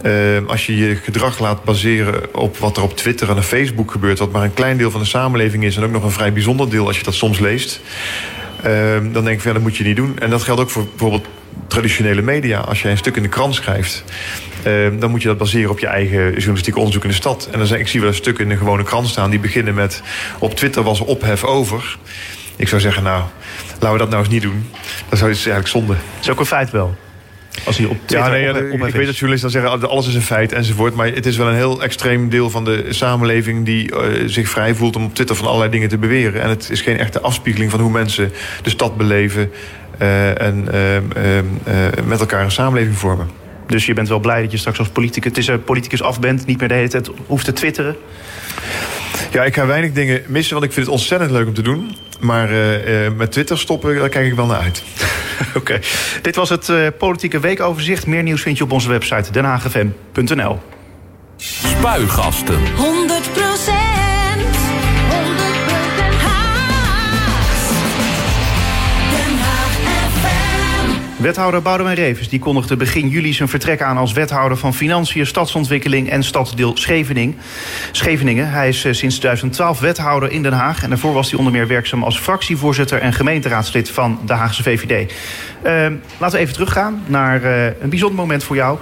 Uh, 0.02 0.46
als 0.46 0.66
je 0.66 0.76
je 0.76 0.96
gedrag 0.96 1.38
laat 1.38 1.64
baseren 1.64 2.34
op 2.34 2.56
wat 2.56 2.76
er 2.76 2.82
op 2.82 2.96
Twitter 2.96 3.30
en 3.30 3.36
op 3.36 3.42
Facebook 3.42 3.90
gebeurt... 3.90 4.18
wat 4.18 4.32
maar 4.32 4.44
een 4.44 4.54
klein 4.54 4.76
deel 4.76 4.90
van 4.90 5.00
de 5.00 5.06
samenleving 5.06 5.64
is... 5.64 5.76
en 5.76 5.84
ook 5.84 5.90
nog 5.90 6.04
een 6.04 6.10
vrij 6.10 6.32
bijzonder 6.32 6.70
deel 6.70 6.86
als 6.86 6.98
je 6.98 7.04
dat 7.04 7.14
soms 7.14 7.38
leest... 7.38 7.80
Uh, 8.66 9.12
dan 9.12 9.24
denk 9.24 9.38
ik, 9.38 9.44
ja, 9.44 9.52
dat 9.52 9.62
moet 9.62 9.76
je 9.76 9.84
niet 9.84 9.96
doen. 9.96 10.18
En 10.18 10.30
dat 10.30 10.42
geldt 10.42 10.60
ook 10.60 10.70
voor 10.70 10.84
bijvoorbeeld 10.84 11.26
traditionele 11.66 12.22
media. 12.22 12.58
Als 12.58 12.82
jij 12.82 12.90
een 12.90 12.96
stuk 12.96 13.16
in 13.16 13.22
de 13.22 13.28
krant 13.28 13.54
schrijft... 13.54 14.04
Uh, 14.66 14.88
dan 14.98 15.10
moet 15.10 15.22
je 15.22 15.28
dat 15.28 15.38
baseren 15.38 15.70
op 15.70 15.78
je 15.78 15.86
eigen 15.86 16.32
journalistieke 16.32 16.78
onderzoek 16.78 17.02
in 17.02 17.08
de 17.08 17.14
stad. 17.14 17.48
En 17.52 17.58
dan 17.58 17.66
zeg, 17.66 17.78
ik 17.78 17.88
zie 17.88 18.00
wel 18.00 18.08
een 18.08 18.14
stuk 18.14 18.38
in 18.38 18.48
de 18.48 18.56
gewone 18.56 18.82
krant 18.82 19.08
staan... 19.08 19.30
die 19.30 19.40
beginnen 19.40 19.74
met... 19.74 20.02
op 20.38 20.54
Twitter 20.54 20.82
was 20.82 21.00
ophef 21.00 21.44
over... 21.44 21.98
Ik 22.56 22.68
zou 22.68 22.80
zeggen, 22.80 23.02
nou, 23.02 23.22
laten 23.68 23.92
we 23.92 23.98
dat 23.98 24.08
nou 24.08 24.22
eens 24.22 24.32
niet 24.32 24.42
doen. 24.42 24.70
Dat 25.08 25.18
is 25.18 25.22
eigenlijk 25.22 25.66
zonde. 25.66 25.92
Dat 25.92 26.20
is 26.20 26.30
ook 26.30 26.38
een 26.38 26.46
feit 26.46 26.70
wel. 26.70 26.96
Als 27.64 27.78
hij 27.78 27.86
op 27.86 27.96
ja, 28.06 28.28
nee, 28.28 28.42
ja, 28.42 28.56
ik 28.56 28.94
weet 28.94 29.06
dat 29.06 29.16
journalisten 29.16 29.40
dan 29.40 29.50
zeggen 29.50 29.88
alles 29.88 30.08
is 30.08 30.14
een 30.14 30.22
feit 30.22 30.52
enzovoort. 30.52 30.94
Maar 30.94 31.06
het 31.06 31.26
is 31.26 31.36
wel 31.36 31.48
een 31.48 31.54
heel 31.54 31.82
extreem 31.82 32.28
deel 32.28 32.50
van 32.50 32.64
de 32.64 32.86
samenleving 32.88 33.64
die 33.64 33.92
uh, 33.92 34.00
zich 34.26 34.48
vrij 34.48 34.74
voelt 34.74 34.96
om 34.96 35.04
op 35.04 35.14
Twitter 35.14 35.36
van 35.36 35.46
allerlei 35.46 35.70
dingen 35.70 35.88
te 35.88 35.98
beweren. 35.98 36.42
En 36.42 36.48
het 36.48 36.70
is 36.70 36.80
geen 36.80 36.98
echte 36.98 37.20
afspiegeling 37.20 37.70
van 37.70 37.80
hoe 37.80 37.90
mensen 37.90 38.32
de 38.62 38.70
stad 38.70 38.96
beleven 38.96 39.50
uh, 40.02 40.40
en 40.40 40.68
uh, 40.74 42.04
met 42.04 42.20
elkaar 42.20 42.44
een 42.44 42.50
samenleving 42.50 42.96
vormen. 42.96 43.30
Dus 43.66 43.86
je 43.86 43.94
bent 43.94 44.08
wel 44.08 44.20
blij 44.20 44.42
dat 44.42 44.50
je 44.50 44.58
straks 44.58 44.78
als 44.78 44.88
politicus, 44.88 45.50
politicus 45.64 46.02
af 46.02 46.20
bent, 46.20 46.46
niet 46.46 46.58
meer 46.58 46.68
de 46.68 46.74
hele 46.74 46.88
tijd 46.88 47.10
hoeft 47.26 47.44
te 47.44 47.52
twitteren? 47.52 47.96
Ja, 49.30 49.44
ik 49.44 49.54
ga 49.54 49.66
weinig 49.66 49.92
dingen 49.92 50.22
missen, 50.26 50.52
want 50.52 50.66
ik 50.66 50.72
vind 50.72 50.86
het 50.86 50.94
ontzettend 50.94 51.30
leuk 51.30 51.46
om 51.46 51.54
te 51.54 51.62
doen. 51.62 51.96
Maar 52.18 52.50
uh, 52.50 53.04
uh, 53.04 53.12
met 53.16 53.32
Twitter 53.32 53.58
stoppen, 53.58 53.96
daar 53.96 54.08
kijk 54.08 54.26
ik 54.26 54.34
wel 54.34 54.46
naar 54.46 54.60
uit. 54.60 54.82
Oké. 55.48 55.58
Okay. 55.58 55.80
Dit 56.22 56.36
was 56.36 56.48
het 56.48 56.68
uh, 56.68 56.86
Politieke 56.98 57.40
Weekoverzicht. 57.40 58.06
Meer 58.06 58.22
nieuws 58.22 58.42
vind 58.42 58.58
je 58.58 58.64
op 58.64 58.72
onze 58.72 58.88
website 58.88 59.32
denhagfm.nl. 59.32 60.58
Spuigasten. 61.36 62.74
100 62.74 63.30
Wethouder 71.18 71.62
Boudewijn 71.62 71.96
Revers 71.96 72.28
die 72.28 72.38
kondigde 72.38 72.76
begin 72.76 73.08
juli 73.08 73.32
zijn 73.32 73.48
vertrek 73.48 73.82
aan 73.82 73.96
als 73.96 74.12
wethouder 74.12 74.58
van 74.58 74.74
Financiën, 74.74 75.26
Stadsontwikkeling 75.26 76.10
en 76.10 76.22
Stadsdeel 76.22 76.76
Schevening. 76.76 77.36
Scheveningen. 77.92 78.50
Hij 78.50 78.68
is 78.68 78.80
sinds 78.80 79.16
2012 79.16 79.80
wethouder 79.80 80.30
in 80.30 80.42
Den 80.42 80.52
Haag 80.52 80.82
en 80.82 80.88
daarvoor 80.88 81.12
was 81.12 81.30
hij 81.30 81.38
onder 81.38 81.52
meer 81.52 81.66
werkzaam 81.66 82.02
als 82.02 82.18
fractievoorzitter 82.18 82.98
en 82.98 83.12
gemeenteraadslid 83.12 83.90
van 83.90 84.20
de 84.26 84.32
Haagse 84.32 84.62
VVD. 84.62 85.12
Uh, 85.64 85.86
laten 86.18 86.36
we 86.36 86.42
even 86.42 86.54
teruggaan 86.54 87.02
naar 87.06 87.42
uh, 87.42 87.64
een 87.64 87.90
bijzonder 87.90 88.18
moment 88.18 88.44
voor 88.44 88.56
jou, 88.56 88.78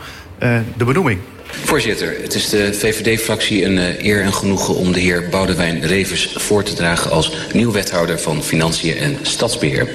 de 0.77 0.85
benoeming. 0.85 1.21
Voorzitter, 1.47 2.17
het 2.23 2.35
is 2.35 2.49
de 2.49 2.75
VVD-fractie 2.75 3.65
een 3.65 4.07
eer 4.07 4.23
en 4.23 4.35
genoegen 4.35 4.75
om 4.75 4.93
de 4.93 5.01
heer 5.01 5.29
Boudewijn 5.31 5.87
Revers 5.87 6.33
voor 6.35 6.63
te 6.63 6.75
dragen 6.75 7.11
als 7.11 7.33
nieuw 7.53 7.73
wethouder 7.73 8.19
van 8.19 8.43
Financiën 8.43 8.97
en 8.97 9.19
Stadsbeheer. 9.23 9.89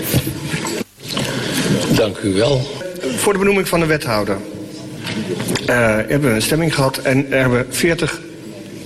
Dank 2.02 2.18
u 2.18 2.34
wel. 2.34 2.62
Voor 3.16 3.34
de 3.34 3.40
benoeming 3.40 3.68
van 3.68 3.80
de 3.80 3.86
wethouder 3.86 4.38
uh, 5.62 5.96
hebben 5.96 6.22
we 6.22 6.36
een 6.36 6.42
stemming 6.42 6.76
gehad 6.76 6.98
en 6.98 7.32
er 7.32 7.40
hebben 7.40 7.66
40 7.70 8.22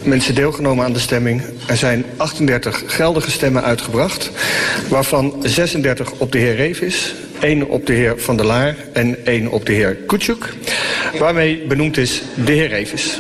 mensen 0.04 0.36
deelgenomen 0.36 0.86
aan 0.86 0.94
de 0.94 1.00
stemming. 1.00 1.42
Er 1.68 1.78
zijn 1.78 2.06
38 2.18 2.84
geldige 2.86 3.32
stemmen 3.32 3.64
uitgebracht, 3.64 4.32
waarvan 4.90 5.36
36 5.44 6.12
op 6.12 6.32
de 6.32 6.38
heer 6.38 6.56
Revis, 6.56 7.16
1 7.40 7.70
op 7.70 7.86
de 7.86 7.94
heer 7.94 8.20
Van 8.20 8.38
der 8.38 8.46
Laar 8.46 8.76
en 8.94 9.26
1 9.26 9.48
op 9.48 9.66
de 9.66 9.74
heer 9.74 9.96
Kutschuk. 9.96 10.54
Waarmee 11.20 11.66
benoemd 11.68 11.98
is 11.98 12.22
de 12.46 12.52
heer 12.52 12.68
Revis. 12.68 13.20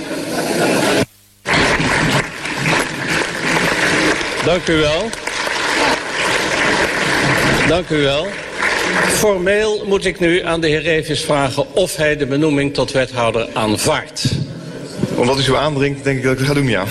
Dank 4.45 4.67
u 4.67 4.75
wel. 4.75 5.09
Dank 7.67 7.89
u 7.89 8.01
wel. 8.01 8.27
Formeel 9.15 9.83
moet 9.85 10.05
ik 10.05 10.19
nu 10.19 10.41
aan 10.41 10.61
de 10.61 10.67
heer 10.67 10.81
Revis 10.81 11.21
vragen 11.21 11.73
of 11.73 11.95
hij 11.95 12.17
de 12.17 12.25
benoeming 12.25 12.73
tot 12.73 12.91
wethouder 12.91 13.47
aanvaardt. 13.53 14.31
Omdat 15.15 15.37
u 15.37 15.41
zo 15.41 15.55
aandringt, 15.55 16.03
denk 16.03 16.17
ik 16.17 16.23
dat 16.23 16.31
ik 16.31 16.37
het 16.37 16.47
ga 16.47 16.53
doen, 16.53 16.67
ja. 16.67 16.83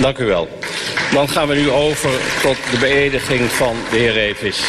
Dank 0.00 0.18
u 0.18 0.24
wel. 0.24 0.48
Dan 1.12 1.28
gaan 1.28 1.48
we 1.48 1.54
nu 1.54 1.70
over 1.70 2.10
tot 2.42 2.56
de 2.70 2.78
beëdiging 2.78 3.50
van 3.50 3.74
de 3.90 3.96
heer 3.96 4.12
Revis. 4.12 4.62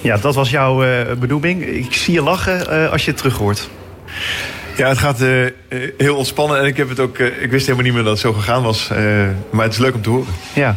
Ja, 0.00 0.16
dat 0.16 0.34
was 0.34 0.50
jouw 0.50 0.84
uh, 0.84 1.12
benoeming. 1.18 1.66
Ik 1.66 1.94
zie 1.94 2.14
je 2.14 2.22
lachen 2.22 2.66
uh, 2.70 2.92
als 2.92 3.04
je 3.04 3.10
het 3.10 3.18
terug 3.18 3.36
hoort. 3.36 3.68
Ja, 4.76 4.88
het 4.88 4.98
gaat 4.98 5.20
uh, 5.20 5.46
heel 5.96 6.16
ontspannen. 6.16 6.58
En 6.58 6.66
ik, 6.66 6.76
heb 6.76 6.88
het 6.88 7.00
ook, 7.00 7.18
uh, 7.18 7.42
ik 7.42 7.50
wist 7.50 7.66
helemaal 7.66 7.84
niet 7.84 7.94
meer 7.94 8.02
dat 8.02 8.12
het 8.12 8.20
zo 8.20 8.32
gegaan 8.32 8.62
was. 8.62 8.90
Uh, 8.92 8.98
maar 9.50 9.64
het 9.64 9.72
is 9.72 9.78
leuk 9.78 9.94
om 9.94 10.02
te 10.02 10.10
horen. 10.10 10.32
Ja. 10.54 10.76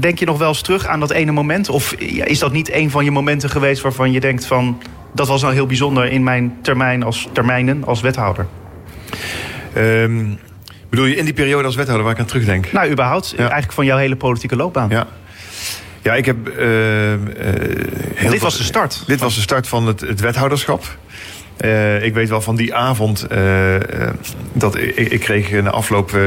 denk 0.00 0.18
je 0.18 0.24
nog 0.24 0.38
wel 0.38 0.48
eens 0.48 0.62
terug 0.62 0.86
aan 0.86 1.00
dat 1.00 1.10
ene 1.10 1.32
moment? 1.32 1.68
Of 1.68 1.92
is 1.92 2.38
dat 2.38 2.52
niet 2.52 2.72
een 2.72 2.90
van 2.90 3.04
je 3.04 3.10
momenten 3.10 3.50
geweest 3.50 3.82
waarvan 3.82 4.12
je 4.12 4.20
denkt 4.20 4.46
van... 4.46 4.82
dat 5.14 5.28
was 5.28 5.42
nou 5.42 5.54
heel 5.54 5.66
bijzonder 5.66 6.10
in 6.10 6.22
mijn 6.22 6.56
termijn 6.62 7.02
als, 7.02 7.28
termijnen 7.32 7.84
als 7.84 8.00
wethouder? 8.00 8.46
Um, 9.76 10.38
bedoel 10.90 11.04
je 11.04 11.16
in 11.16 11.24
die 11.24 11.34
periode 11.34 11.64
als 11.64 11.76
wethouder 11.76 12.04
waar 12.04 12.14
ik 12.14 12.20
aan 12.20 12.26
terugdenk? 12.26 12.72
Nou, 12.72 12.90
überhaupt. 12.90 13.30
Ja. 13.30 13.38
Eigenlijk 13.38 13.72
van 13.72 13.84
jouw 13.84 13.98
hele 13.98 14.16
politieke 14.16 14.56
loopbaan. 14.56 14.88
Ja. 14.88 15.06
Ja, 16.02 16.14
ik 16.14 16.26
heb... 16.26 16.36
heel 18.14 18.30
dit 18.30 18.40
was 18.40 18.56
de 18.56 18.62
start. 18.62 19.02
Dit 19.06 19.20
was 19.20 19.34
de 19.34 19.40
start 19.40 19.68
van 19.68 19.86
het, 19.86 20.00
het 20.00 20.20
wethouderschap. 20.20 20.96
Uh, 21.60 22.02
ik 22.02 22.14
weet 22.14 22.28
wel 22.28 22.40
van 22.40 22.56
die 22.56 22.74
avond 22.74 23.26
uh, 23.32 23.74
dat 24.52 24.76
ik, 24.76 24.96
ik 24.96 25.20
kreeg 25.20 25.50
na 25.50 25.70
afloop 25.70 26.12
uh, 26.12 26.22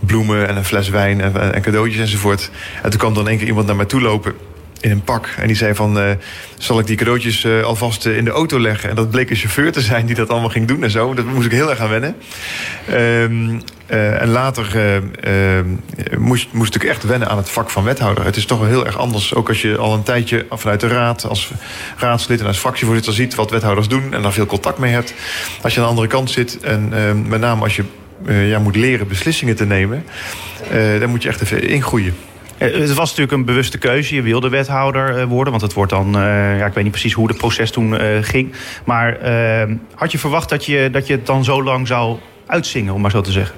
bloemen 0.00 0.48
en 0.48 0.56
een 0.56 0.64
fles 0.64 0.88
wijn 0.88 1.20
en, 1.20 1.52
en, 1.54 1.62
cadeautjes 1.62 2.00
enzovoort. 2.00 2.50
En 2.82 2.90
toen 2.90 2.98
kwam 2.98 3.14
dan 3.14 3.28
één 3.28 3.38
keer 3.38 3.46
iemand 3.46 3.66
naar 3.66 3.76
mij 3.76 3.84
toe 3.84 4.00
lopen 4.00 4.32
in 4.80 4.90
een 4.90 5.02
pak. 5.02 5.34
En 5.38 5.46
die 5.46 5.56
zei 5.56 5.74
van, 5.74 6.16
zal 6.58 6.78
ik 6.78 6.86
die 6.86 6.96
cadeautjes 6.96 7.46
alvast 7.46 8.06
in 8.06 8.24
de 8.24 8.30
auto 8.30 8.60
leggen? 8.60 8.90
En 8.90 8.96
dat 8.96 9.10
bleek 9.10 9.30
een 9.30 9.36
chauffeur 9.36 9.72
te 9.72 9.80
zijn 9.80 10.06
die 10.06 10.14
dat 10.14 10.28
allemaal 10.28 10.50
ging 10.50 10.66
doen 10.66 10.82
en 10.82 10.90
zo. 10.90 11.14
Dat 11.14 11.24
moest 11.24 11.46
ik 11.46 11.52
heel 11.52 11.70
erg 11.70 11.80
aan 11.80 11.88
wennen. 11.88 12.16
Uh, 13.90 14.22
en 14.22 14.28
later 14.28 14.72
uh, 14.76 14.94
uh, 15.58 15.64
moest, 16.18 16.48
moest 16.52 16.74
ik 16.74 16.84
echt 16.84 17.02
wennen 17.02 17.28
aan 17.28 17.36
het 17.36 17.50
vak 17.50 17.70
van 17.70 17.84
wethouder. 17.84 18.24
Het 18.24 18.36
is 18.36 18.46
toch 18.46 18.58
wel 18.58 18.68
heel 18.68 18.86
erg 18.86 18.98
anders. 18.98 19.34
Ook 19.34 19.48
als 19.48 19.62
je 19.62 19.76
al 19.76 19.94
een 19.94 20.02
tijdje 20.02 20.46
vanuit 20.50 20.80
de 20.80 20.88
raad, 20.88 21.24
als 21.24 21.50
raadslid 21.96 22.40
en 22.40 22.46
als 22.46 22.58
fractievoorzitter 22.58 23.12
ziet 23.12 23.34
wat 23.34 23.50
wethouders 23.50 23.88
doen 23.88 24.14
en 24.14 24.22
daar 24.22 24.32
veel 24.32 24.46
contact 24.46 24.78
mee 24.78 24.92
hebt. 24.92 25.14
Als 25.62 25.72
je 25.72 25.78
aan 25.78 25.84
de 25.84 25.90
andere 25.90 26.08
kant 26.08 26.30
zit 26.30 26.60
en 26.60 26.88
met 27.28 27.40
name 27.40 27.62
als 27.62 27.76
je 27.76 27.84
ja, 28.26 28.58
moet 28.58 28.76
leren 28.76 29.08
beslissingen 29.08 29.56
te 29.56 29.66
nemen, 29.66 30.04
dan 31.00 31.10
moet 31.10 31.22
je 31.22 31.28
echt 31.28 31.40
even 31.40 31.68
ingroeien. 31.68 32.14
Het 32.56 32.94
was 32.94 33.08
natuurlijk 33.08 33.32
een 33.32 33.44
bewuste 33.44 33.78
keuze. 33.78 34.14
Je 34.14 34.22
wilde 34.22 34.48
wethouder 34.48 35.26
worden, 35.26 35.50
want 35.50 35.62
het 35.62 35.72
wordt 35.72 35.92
dan... 35.92 36.12
ja, 36.58 36.66
ik 36.66 36.72
weet 36.72 36.82
niet 36.82 36.92
precies 36.92 37.12
hoe 37.12 37.28
het 37.28 37.36
proces 37.36 37.70
toen 37.70 37.94
ging. 38.24 38.52
Maar 38.84 39.18
had 39.94 40.12
je 40.12 40.18
verwacht 40.18 40.48
dat 40.48 40.64
je, 40.64 40.88
dat 40.92 41.06
je 41.06 41.12
het 41.12 41.26
dan 41.26 41.44
zo 41.44 41.62
lang 41.62 41.86
zou 41.86 42.18
uitzingen, 42.46 42.94
om 42.94 43.00
maar 43.00 43.10
zo 43.10 43.20
te 43.20 43.32
zeggen? 43.32 43.54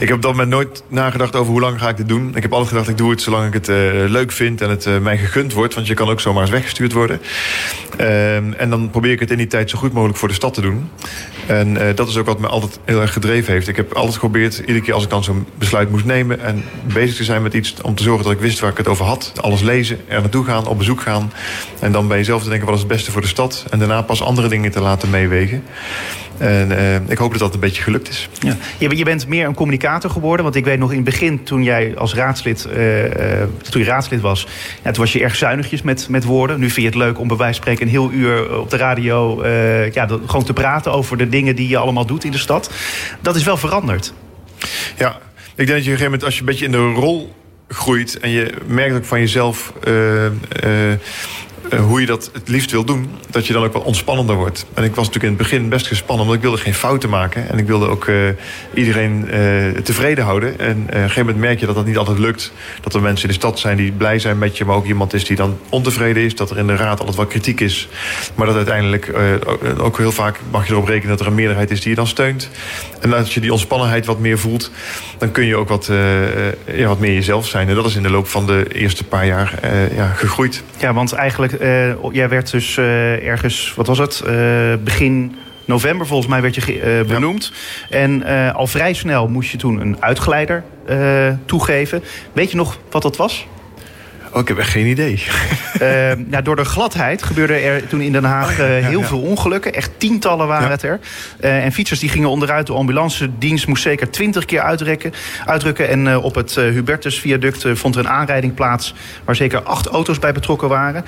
Ik 0.00 0.08
heb 0.08 0.16
op 0.16 0.22
dat 0.22 0.30
moment 0.30 0.50
nooit 0.50 0.82
nagedacht 0.88 1.36
over 1.36 1.52
hoe 1.52 1.60
lang 1.60 1.78
ga 1.78 1.88
ik 1.88 1.96
dit 1.96 2.08
doen. 2.08 2.32
Ik 2.34 2.42
heb 2.42 2.52
altijd 2.52 2.70
gedacht, 2.70 2.88
ik 2.88 2.98
doe 2.98 3.10
het 3.10 3.22
zolang 3.22 3.46
ik 3.46 3.52
het 3.52 3.68
uh, 3.68 3.76
leuk 4.08 4.32
vind 4.32 4.60
en 4.60 4.70
het 4.70 4.86
uh, 4.86 4.98
mij 4.98 5.18
gegund 5.18 5.52
wordt. 5.52 5.74
Want 5.74 5.86
je 5.86 5.94
kan 5.94 6.08
ook 6.08 6.20
zomaar 6.20 6.42
eens 6.42 6.50
weggestuurd 6.50 6.92
worden. 6.92 7.20
Uh, 8.00 8.60
en 8.60 8.70
dan 8.70 8.90
probeer 8.90 9.12
ik 9.12 9.20
het 9.20 9.30
in 9.30 9.36
die 9.36 9.46
tijd 9.46 9.70
zo 9.70 9.78
goed 9.78 9.92
mogelijk 9.92 10.18
voor 10.18 10.28
de 10.28 10.34
stad 10.34 10.54
te 10.54 10.60
doen. 10.60 10.90
En 11.46 11.74
uh, 11.74 11.82
dat 11.94 12.08
is 12.08 12.16
ook 12.16 12.26
wat 12.26 12.38
me 12.40 12.46
altijd 12.46 12.78
heel 12.84 13.00
erg 13.00 13.12
gedreven 13.12 13.52
heeft. 13.52 13.68
Ik 13.68 13.76
heb 13.76 13.92
altijd 13.92 14.14
geprobeerd, 14.14 14.58
iedere 14.58 14.80
keer 14.80 14.94
als 14.94 15.04
ik 15.04 15.10
dan 15.10 15.24
zo'n 15.24 15.46
besluit 15.58 15.90
moest 15.90 16.04
nemen... 16.04 16.40
en 16.40 16.64
bezig 16.82 17.16
te 17.16 17.24
zijn 17.24 17.42
met 17.42 17.54
iets 17.54 17.74
om 17.82 17.94
te 17.94 18.02
zorgen 18.02 18.24
dat 18.24 18.32
ik 18.32 18.40
wist 18.40 18.60
waar 18.60 18.70
ik 18.70 18.76
het 18.76 18.88
over 18.88 19.04
had. 19.04 19.32
Alles 19.40 19.60
lezen, 19.60 19.98
er 20.08 20.20
naartoe 20.20 20.44
gaan, 20.44 20.66
op 20.66 20.78
bezoek 20.78 21.00
gaan. 21.00 21.32
En 21.80 21.92
dan 21.92 22.08
bij 22.08 22.16
jezelf 22.16 22.42
te 22.42 22.48
denken, 22.48 22.66
wat 22.66 22.74
is 22.74 22.82
het 22.82 22.92
beste 22.92 23.10
voor 23.10 23.20
de 23.20 23.26
stad? 23.26 23.64
En 23.70 23.78
daarna 23.78 24.02
pas 24.02 24.22
andere 24.22 24.48
dingen 24.48 24.70
te 24.70 24.80
laten 24.80 25.10
meewegen. 25.10 25.62
En 26.40 26.70
uh, 26.70 26.94
ik 26.94 27.18
hoop 27.18 27.30
dat 27.30 27.40
dat 27.40 27.54
een 27.54 27.60
beetje 27.60 27.82
gelukt 27.82 28.08
is. 28.08 28.28
Ja. 28.38 28.56
Je, 28.78 28.96
je, 28.96 29.04
bent 29.04 29.26
meer 29.26 29.46
een 29.46 29.54
communicator 29.54 30.10
geworden. 30.10 30.44
Want 30.44 30.56
ik 30.56 30.64
weet 30.64 30.78
nog 30.78 30.90
in 30.90 30.96
het 30.96 31.04
begin, 31.04 31.42
toen 31.42 31.62
jij 31.62 31.96
als 31.96 32.14
raadslid, 32.14 32.68
uh, 32.76 33.04
uh, 33.04 33.12
toen 33.70 33.80
je 33.80 33.86
raadslid 33.86 34.20
was... 34.20 34.46
Ja, 34.82 34.90
toen 34.90 35.02
was 35.02 35.12
je 35.12 35.22
erg 35.22 35.36
zuinigjes 35.36 35.82
met, 35.82 36.08
met 36.08 36.24
woorden. 36.24 36.60
Nu 36.60 36.70
vind 36.70 36.76
je 36.76 36.92
het 36.92 36.94
leuk 36.94 37.18
om 37.18 37.28
bij 37.28 37.36
wijze 37.36 37.54
van 37.54 37.62
spreken 37.62 37.84
een 37.84 37.92
heel 37.92 38.10
uur 38.10 38.58
op 38.58 38.70
de 38.70 38.76
radio... 38.76 39.46
ja, 39.92 40.06
gewoon 40.26 40.44
te 40.44 40.52
praten 40.52 40.92
over 40.92 41.16
de 41.16 41.28
dingen 41.28 41.56
die 41.56 41.68
je 41.68 41.76
allemaal 41.76 42.06
doet 42.06 42.24
in 42.24 42.30
de 42.30 42.38
stad. 42.38 42.70
Dat 43.20 43.36
is 43.36 43.44
wel 43.44 43.56
veranderd. 43.56 44.12
Ja, 44.96 45.18
ik 45.54 45.66
denk 45.66 45.68
dat 45.68 45.68
je 45.68 45.74
op 45.74 45.76
een 45.76 45.82
gegeven 45.82 46.04
moment 46.04 46.24
als 46.24 46.34
je 46.34 46.40
een 46.40 46.46
beetje 46.46 46.64
in 46.64 46.72
de 46.72 46.92
rol 46.92 47.34
groeit... 47.68 48.18
en 48.18 48.30
je 48.30 48.54
merkt 48.66 48.96
ook 48.96 49.04
van 49.04 49.20
jezelf 49.20 49.72
uh, 49.88 50.92
hoe 51.78 52.00
je 52.00 52.06
dat 52.06 52.30
het 52.32 52.48
liefst 52.48 52.70
wil 52.70 52.84
doen, 52.84 53.10
dat 53.30 53.46
je 53.46 53.52
dan 53.52 53.64
ook 53.64 53.72
wat 53.72 53.82
ontspannender 53.82 54.36
wordt. 54.36 54.66
En 54.74 54.84
ik 54.84 54.94
was 54.94 55.06
natuurlijk 55.06 55.32
in 55.32 55.38
het 55.38 55.50
begin 55.50 55.68
best 55.68 55.86
gespannen, 55.86 56.24
omdat 56.24 56.36
ik 56.36 56.42
wilde 56.42 56.62
geen 56.62 56.74
fouten 56.74 57.10
maken. 57.10 57.48
En 57.48 57.58
ik 57.58 57.66
wilde 57.66 57.88
ook 57.88 58.06
uh, 58.06 58.28
iedereen 58.74 59.28
uh, 59.34 59.80
tevreden 59.82 60.24
houden. 60.24 60.58
En 60.58 60.82
op 60.82 60.94
een 60.94 61.00
gegeven 61.00 61.20
moment 61.20 61.38
merk 61.38 61.60
je 61.60 61.66
dat 61.66 61.74
dat 61.74 61.86
niet 61.86 61.96
altijd 61.96 62.18
lukt. 62.18 62.52
Dat 62.80 62.94
er 62.94 63.00
mensen 63.00 63.28
in 63.28 63.34
de 63.34 63.40
stad 63.40 63.58
zijn 63.58 63.76
die 63.76 63.92
blij 63.92 64.18
zijn 64.18 64.38
met 64.38 64.56
je, 64.56 64.64
maar 64.64 64.76
ook 64.76 64.86
iemand 64.86 65.12
is 65.12 65.24
die 65.24 65.36
dan 65.36 65.58
ontevreden 65.68 66.22
is. 66.22 66.34
Dat 66.34 66.50
er 66.50 66.58
in 66.58 66.66
de 66.66 66.76
raad 66.76 66.98
altijd 66.98 67.16
wat 67.16 67.28
kritiek 67.28 67.60
is. 67.60 67.88
Maar 68.34 68.46
dat 68.46 68.56
uiteindelijk 68.56 69.12
ook 69.78 69.98
heel 69.98 70.12
vaak 70.12 70.38
mag 70.50 70.66
je 70.66 70.72
erop 70.72 70.86
rekenen 70.86 71.08
dat 71.08 71.20
er 71.20 71.26
een 71.26 71.34
meerderheid 71.34 71.70
is 71.70 71.80
die 71.80 71.90
je 71.90 71.96
dan 71.96 72.06
steunt. 72.06 72.50
En 73.00 73.12
als 73.12 73.34
je 73.34 73.40
die 73.40 73.52
ontspannenheid 73.52 74.06
wat 74.06 74.18
meer 74.18 74.38
voelt, 74.38 74.70
dan 75.18 75.30
kun 75.30 75.46
je 75.46 75.56
ook 75.56 75.68
wat, 75.68 75.90
wat 76.86 76.98
meer 76.98 77.14
jezelf 77.14 77.46
zijn. 77.46 77.68
En 77.68 77.74
dat 77.74 77.86
is 77.86 77.96
in 77.96 78.02
de 78.02 78.10
loop 78.10 78.28
van 78.28 78.46
de 78.46 78.66
eerste 78.72 79.04
paar 79.04 79.26
jaar 79.26 79.58
ja, 79.94 80.06
gegroeid. 80.06 80.62
Ja, 80.78 80.92
want 80.92 81.12
eigenlijk 81.12 81.49
uh, 81.52 82.12
jij 82.12 82.28
werd 82.28 82.50
dus 82.50 82.76
uh, 82.76 83.26
ergens, 83.26 83.72
wat 83.76 83.86
was 83.86 83.98
het? 83.98 84.22
Uh, 84.26 84.32
begin 84.84 85.36
november 85.64 86.06
volgens 86.06 86.28
mij 86.28 86.42
werd 86.42 86.54
je 86.54 87.04
benoemd. 87.06 87.52
Ja. 87.88 87.96
En 87.96 88.22
al 88.54 88.66
vrij 88.66 88.92
snel 88.92 89.28
moest 89.28 89.50
je 89.50 89.56
toen 89.56 89.80
een 89.80 89.96
uitgeleider 90.00 90.64
toegeven. 91.44 92.02
Weet 92.32 92.50
je 92.50 92.56
nog 92.56 92.78
wat 92.90 93.02
dat 93.02 93.16
was? 93.16 93.46
Oh, 94.32 94.40
ik 94.40 94.48
heb 94.48 94.58
echt 94.58 94.70
geen 94.70 94.86
idee. 94.86 95.22
Uh, 95.82 96.12
nou, 96.32 96.42
door 96.42 96.56
de 96.56 96.64
gladheid 96.64 97.22
gebeurde 97.22 97.54
er 97.54 97.86
toen 97.86 98.00
in 98.00 98.12
Den 98.12 98.24
Haag 98.24 98.50
oh, 98.50 98.56
ja, 98.56 98.64
heel 98.64 99.00
ja. 99.00 99.06
veel 99.06 99.20
ongelukken. 99.20 99.74
Echt 99.74 99.90
tientallen 99.96 100.46
waren 100.46 100.70
het 100.70 100.82
er. 100.82 101.00
Uh, 101.40 101.64
en 101.64 101.72
fietsers 101.72 102.00
die 102.00 102.08
gingen 102.08 102.28
onderuit. 102.28 102.66
De 102.66 102.72
ambulance 102.72 103.30
dienst 103.38 103.66
moest 103.66 103.82
zeker 103.82 104.10
twintig 104.10 104.44
keer 104.44 104.60
uitrekken, 104.60 105.12
uitrukken. 105.46 105.88
En 105.88 106.06
uh, 106.06 106.24
op 106.24 106.34
het 106.34 106.54
Hubertus 106.54 107.20
viaduct 107.20 107.64
vond 107.72 107.94
er 107.94 108.00
een 108.00 108.10
aanrijding 108.10 108.54
plaats... 108.54 108.94
waar 109.24 109.36
zeker 109.36 109.62
acht 109.62 109.86
auto's 109.86 110.18
bij 110.18 110.32
betrokken 110.32 110.68
waren. 110.68 111.04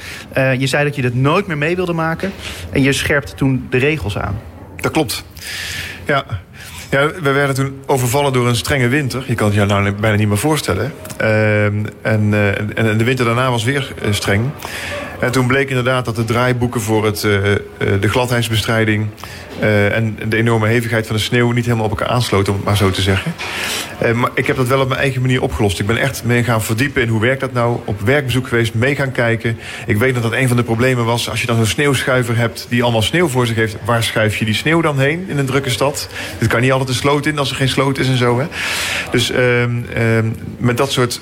je 0.59 0.67
zei 0.67 0.85
dat 0.85 0.97
je 0.97 1.03
dit 1.03 1.15
nooit 1.15 1.47
meer 1.47 1.59
mee 1.59 1.77
wilde 1.77 1.93
maken. 1.93 2.33
En 2.73 2.83
je 2.83 2.93
scherpte 2.93 3.35
toen 3.35 3.67
de 3.71 3.79
regels 3.79 4.19
aan. 4.19 4.41
Dat 4.77 4.93
klopt. 4.93 5.25
Ja, 6.07 6.25
ja, 6.93 7.11
we 7.23 7.31
werden 7.31 7.55
toen 7.55 7.81
overvallen 7.87 8.33
door 8.33 8.49
een 8.49 8.57
strenge 8.57 8.89
winter. 8.89 9.25
Je 9.27 9.35
kan 9.35 9.47
het 9.47 9.57
je 9.57 9.65
nou 9.65 9.93
bijna 9.93 10.17
niet 10.17 10.29
meer 10.29 10.39
voorstellen. 10.39 10.93
Uh, 11.21 11.65
en, 11.65 11.89
uh, 12.03 12.49
en 12.79 12.99
de 12.99 13.05
winter 13.05 13.25
daarna 13.25 13.51
was 13.51 13.65
weer 13.65 13.93
uh, 14.03 14.13
streng. 14.13 14.51
En 15.23 15.33
toen 15.33 15.47
bleek 15.47 15.69
inderdaad 15.69 16.05
dat 16.05 16.17
de 16.17 16.25
draaiboeken 16.25 16.81
voor 16.81 17.05
het, 17.05 17.23
uh, 17.23 17.43
de 18.01 18.09
gladheidsbestrijding... 18.09 19.07
Uh, 19.61 19.97
en 19.97 20.19
de 20.29 20.37
enorme 20.37 20.67
hevigheid 20.67 21.07
van 21.07 21.17
de 21.17 21.23
sneeuw 21.23 21.51
niet 21.51 21.65
helemaal 21.65 21.85
op 21.85 21.91
elkaar 21.91 22.09
aansloten, 22.09 22.53
om 22.53 22.59
het 22.59 22.69
maar 22.69 22.77
zo 22.77 22.91
te 22.91 23.03
zeggen. 23.03 23.33
Maar 24.15 24.31
ik 24.35 24.47
heb 24.47 24.57
dat 24.57 24.67
wel 24.67 24.81
op 24.81 24.89
mijn 24.89 25.01
eigen 25.01 25.21
manier 25.21 25.43
opgelost. 25.43 25.79
Ik 25.79 25.87
ben 25.87 25.97
echt 25.97 26.25
mee 26.25 26.45
gaan 26.45 26.63
verdiepen 26.63 27.03
in 27.03 27.09
hoe 27.09 27.21
werkt 27.21 27.41
dat 27.41 27.53
nou. 27.53 27.79
Op 27.85 28.01
werkbezoek 28.01 28.49
geweest, 28.49 28.75
mee 28.75 28.95
gaan 28.95 29.13
kijken. 29.13 29.59
Ik 29.87 29.97
weet 29.97 30.15
dat 30.15 30.23
dat 30.23 30.33
een 30.33 30.49
van 30.49 30.57
de 30.57 30.63
problemen 30.63 31.05
was. 31.05 31.31
Als 31.31 31.41
je 31.41 31.47
dan 31.47 31.57
zo'n 31.57 31.67
sneeuwschuiver 31.67 32.37
hebt 32.37 32.67
die 32.69 32.83
allemaal 32.83 33.03
sneeuw 33.03 33.29
voor 33.29 33.47
zich 33.47 33.57
heeft... 33.57 33.77
waar 33.85 34.03
schuif 34.03 34.37
je 34.37 34.45
die 34.45 34.55
sneeuw 34.55 34.81
dan 34.81 34.99
heen 34.99 35.25
in 35.29 35.39
een 35.39 35.47
drukke 35.47 35.71
stad? 35.71 36.09
Het 36.39 36.49
kan 36.49 36.61
niet 36.61 36.73
altijd 36.73 36.89
een 36.89 36.95
sloot 36.95 37.27
in 37.27 37.39
als 37.39 37.51
er 37.51 37.57
geen 37.57 37.69
sloot 37.69 37.99
is 37.99 38.09
en 38.09 38.17
zo. 38.17 38.39
Hè? 38.39 38.47
Dus 39.11 39.31
uh, 39.31 39.39
met 40.57 40.77
dat 40.77 40.93
soort 40.93 41.21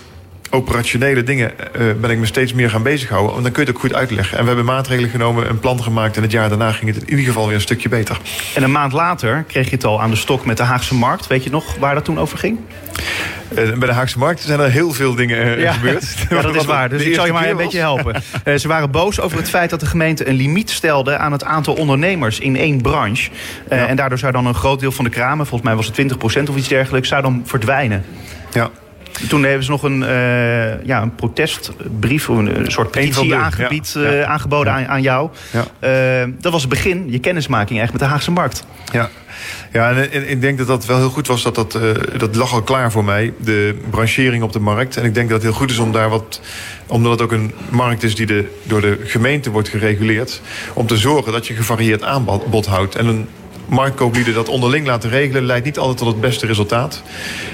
operationele 0.50 1.22
dingen 1.22 1.52
uh, 1.80 1.92
ben 2.00 2.10
ik 2.10 2.18
me 2.18 2.26
steeds 2.26 2.52
meer 2.52 2.70
gaan 2.70 2.82
bezighouden. 2.82 3.30
Want 3.30 3.42
dan 3.42 3.52
kun 3.52 3.62
je 3.62 3.68
het 3.68 3.76
ook 3.76 3.82
goed 3.84 3.94
uitleggen. 3.94 4.36
En 4.36 4.42
we 4.42 4.46
hebben 4.46 4.64
maatregelen 4.64 5.10
genomen, 5.10 5.48
een 5.48 5.60
plan 5.60 5.82
gemaakt... 5.82 6.16
en 6.16 6.22
het 6.22 6.32
jaar 6.32 6.48
daarna 6.48 6.72
ging 6.72 6.94
het 6.94 7.02
in 7.02 7.10
ieder 7.10 7.24
geval 7.24 7.46
weer 7.46 7.54
een 7.54 7.60
stukje 7.60 7.88
beter. 7.88 8.20
En 8.54 8.62
een 8.62 8.72
maand 8.72 8.92
later 8.92 9.44
kreeg 9.48 9.64
je 9.64 9.74
het 9.74 9.84
al 9.84 10.00
aan 10.00 10.10
de 10.10 10.16
stok 10.16 10.44
met 10.44 10.56
de 10.56 10.62
Haagse 10.62 10.94
Markt. 10.94 11.26
Weet 11.26 11.44
je 11.44 11.50
nog 11.50 11.76
waar 11.76 11.94
dat 11.94 12.04
toen 12.04 12.18
over 12.18 12.38
ging? 12.38 12.58
Uh, 13.58 13.72
bij 13.78 13.88
de 13.88 13.94
Haagse 13.94 14.18
Markt 14.18 14.40
zijn 14.40 14.60
er 14.60 14.70
heel 14.70 14.92
veel 14.92 15.14
dingen 15.14 15.46
uh, 15.46 15.62
ja. 15.62 15.72
gebeurd. 15.72 16.14
Ja, 16.30 16.42
dat 16.42 16.54
is 16.60 16.64
waar. 16.64 16.88
Dus 16.88 17.02
ik 17.02 17.14
zal 17.14 17.26
je 17.26 17.32
maar 17.32 17.48
een 17.48 17.56
beetje 17.56 17.78
helpen. 17.78 18.22
Uh, 18.44 18.56
ze 18.58 18.68
waren 18.68 18.90
boos 18.90 19.20
over 19.20 19.38
het 19.38 19.48
feit 19.48 19.70
dat 19.70 19.80
de 19.80 19.86
gemeente 19.86 20.28
een 20.28 20.34
limiet 20.34 20.70
stelde... 20.70 21.16
aan 21.16 21.32
het 21.32 21.44
aantal 21.44 21.74
ondernemers 21.74 22.38
in 22.38 22.56
één 22.56 22.80
branche. 22.80 23.30
Ja. 23.70 23.86
En 23.86 23.96
daardoor 23.96 24.18
zou 24.18 24.32
dan 24.32 24.46
een 24.46 24.54
groot 24.54 24.80
deel 24.80 24.92
van 24.92 25.04
de 25.04 25.10
kramen... 25.10 25.46
volgens 25.46 25.70
mij 25.70 25.76
was 25.76 25.86
het 25.86 26.46
20% 26.46 26.50
of 26.50 26.56
iets 26.56 26.68
dergelijks... 26.68 27.08
zou 27.08 27.22
dan 27.22 27.42
verdwijnen. 27.44 28.04
Ja. 28.52 28.70
Toen 29.28 29.42
hebben 29.42 29.64
ze 29.64 29.70
nog 29.70 29.82
een, 29.82 30.00
uh, 30.00 30.84
ja, 30.84 31.02
een 31.02 31.14
protestbrief, 31.14 32.28
een, 32.28 32.58
een 32.58 32.70
soort 32.70 32.90
petitie 32.90 33.34
aangebied, 33.34 33.92
ja. 33.94 34.00
Uh, 34.00 34.22
aangeboden 34.22 34.72
aan, 34.72 34.86
aan, 34.86 35.02
jou. 35.02 35.30
Uh, 35.80 36.22
dat 36.38 36.52
was 36.52 36.60
het 36.60 36.70
begin, 36.70 37.10
je 37.10 37.18
kennismaking 37.18 37.78
eigenlijk 37.78 37.92
met 37.92 38.00
de 38.00 38.06
Haagse 38.06 38.30
markt. 38.30 38.66
Ja, 38.92 39.10
ja 39.72 39.90
en, 39.90 40.12
en, 40.12 40.30
ik 40.30 40.40
denk 40.40 40.58
dat 40.58 40.66
dat 40.66 40.86
wel 40.86 40.96
heel 40.96 41.10
goed 41.10 41.26
was. 41.26 41.42
Dat, 41.42 41.54
dat, 41.54 41.78
dat 42.16 42.36
lag 42.36 42.52
al 42.52 42.62
klaar 42.62 42.92
voor 42.92 43.04
mij, 43.04 43.32
de 43.38 43.78
branchering 43.90 44.42
op 44.42 44.52
de 44.52 44.60
markt. 44.60 44.96
En 44.96 45.04
ik 45.04 45.14
denk 45.14 45.28
dat 45.28 45.42
het 45.42 45.50
heel 45.50 45.58
goed 45.58 45.70
is 45.70 45.78
om 45.78 45.92
daar 45.92 46.08
wat 46.08 46.40
omdat 46.90 47.12
het 47.12 47.22
ook 47.22 47.32
een 47.32 47.52
markt 47.70 48.02
is 48.02 48.14
die 48.14 48.26
de, 48.26 48.58
door 48.62 48.80
de 48.80 48.98
gemeente 49.04 49.50
wordt 49.50 49.68
gereguleerd... 49.68 50.40
om 50.74 50.86
te 50.86 50.96
zorgen 50.96 51.32
dat 51.32 51.46
je 51.46 51.54
gevarieerd 51.54 52.02
aanbod 52.02 52.66
houdt. 52.66 52.94
En 52.96 53.06
een 53.06 53.28
marktkooplieden 53.70 54.34
dat 54.34 54.48
onderling 54.48 54.86
laten 54.86 55.10
regelen... 55.10 55.44
leidt 55.44 55.64
niet 55.64 55.78
altijd 55.78 55.98
tot 55.98 56.06
het 56.06 56.20
beste 56.20 56.46
resultaat. 56.46 57.02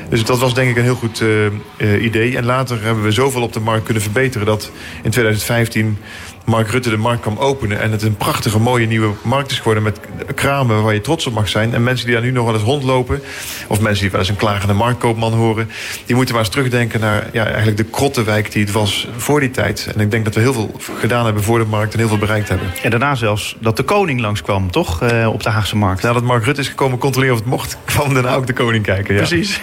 Dus 0.08 0.24
dat 0.24 0.38
was 0.38 0.54
denk 0.54 0.70
ik 0.70 0.76
een 0.76 0.82
heel 0.82 0.94
goed 0.94 1.20
uh, 1.20 1.46
uh, 1.76 2.04
idee. 2.04 2.36
En 2.36 2.44
later 2.44 2.82
hebben 2.82 3.04
we 3.04 3.10
zoveel 3.10 3.42
op 3.42 3.52
de 3.52 3.60
markt 3.60 3.84
kunnen 3.84 4.02
verbeteren... 4.02 4.46
dat 4.46 4.70
in 5.02 5.10
2015 5.10 5.98
Mark 6.46 6.70
Rutte 6.70 6.90
de 6.90 6.96
markt 6.96 7.20
kwam 7.20 7.38
openen... 7.38 7.80
en 7.80 7.92
het 7.92 8.02
een 8.02 8.16
prachtige, 8.16 8.58
mooie 8.58 8.86
nieuwe 8.86 9.14
markt 9.22 9.50
is 9.50 9.58
geworden... 9.58 9.82
met 9.82 10.00
kramen 10.34 10.82
waar 10.82 10.94
je 10.94 11.00
trots 11.00 11.26
op 11.26 11.32
mag 11.32 11.48
zijn. 11.48 11.74
En 11.74 11.82
mensen 11.82 12.06
die 12.06 12.14
daar 12.14 12.24
nu 12.24 12.30
nog 12.30 12.44
wel 12.44 12.54
eens 12.54 12.62
rondlopen... 12.62 13.22
of 13.66 13.80
mensen 13.80 14.02
die 14.02 14.10
wel 14.10 14.20
eens 14.20 14.28
een 14.28 14.36
klagende 14.36 14.74
marktkoopman 14.74 15.32
horen... 15.32 15.70
die 16.06 16.16
moeten 16.16 16.34
maar 16.34 16.44
eens 16.44 16.52
terugdenken 16.52 17.00
naar 17.00 17.28
ja, 17.32 17.44
eigenlijk 17.44 17.76
de 17.76 17.84
krottenwijk 17.84 18.52
die 18.52 18.62
het 18.62 18.72
was 18.72 19.08
voor 19.16 19.40
die 19.40 19.50
tijd. 19.50 19.92
En 19.94 20.00
ik 20.00 20.10
denk 20.10 20.24
dat 20.24 20.34
we 20.34 20.40
heel 20.40 20.52
veel 20.52 20.80
gedaan 20.98 21.24
hebben 21.24 21.42
voor 21.42 21.58
de 21.58 21.64
markt... 21.64 21.92
en 21.92 21.98
heel 21.98 22.08
veel 22.08 22.18
bereikt 22.18 22.48
hebben. 22.48 22.68
En 22.82 22.90
daarna 22.90 23.14
zelfs 23.14 23.56
dat 23.60 23.76
de 23.76 23.82
koning 23.82 24.20
langskwam, 24.20 24.70
toch? 24.70 25.02
Uh, 25.02 25.28
op 25.32 25.42
de 25.42 25.50
Haagse 25.50 25.76
markt. 25.76 26.02
Nadat 26.02 26.22
Mark 26.22 26.44
Rutte 26.44 26.60
is 26.60 26.68
gekomen 26.68 26.98
controleren 26.98 27.34
of 27.34 27.40
het 27.40 27.50
mocht... 27.50 27.78
kwam 27.84 28.14
daarna 28.14 28.34
ook 28.34 28.46
de 28.46 28.52
koning 28.52 28.84
kijken. 28.84 29.14
Ja. 29.14 29.20
Precies. 29.20 29.60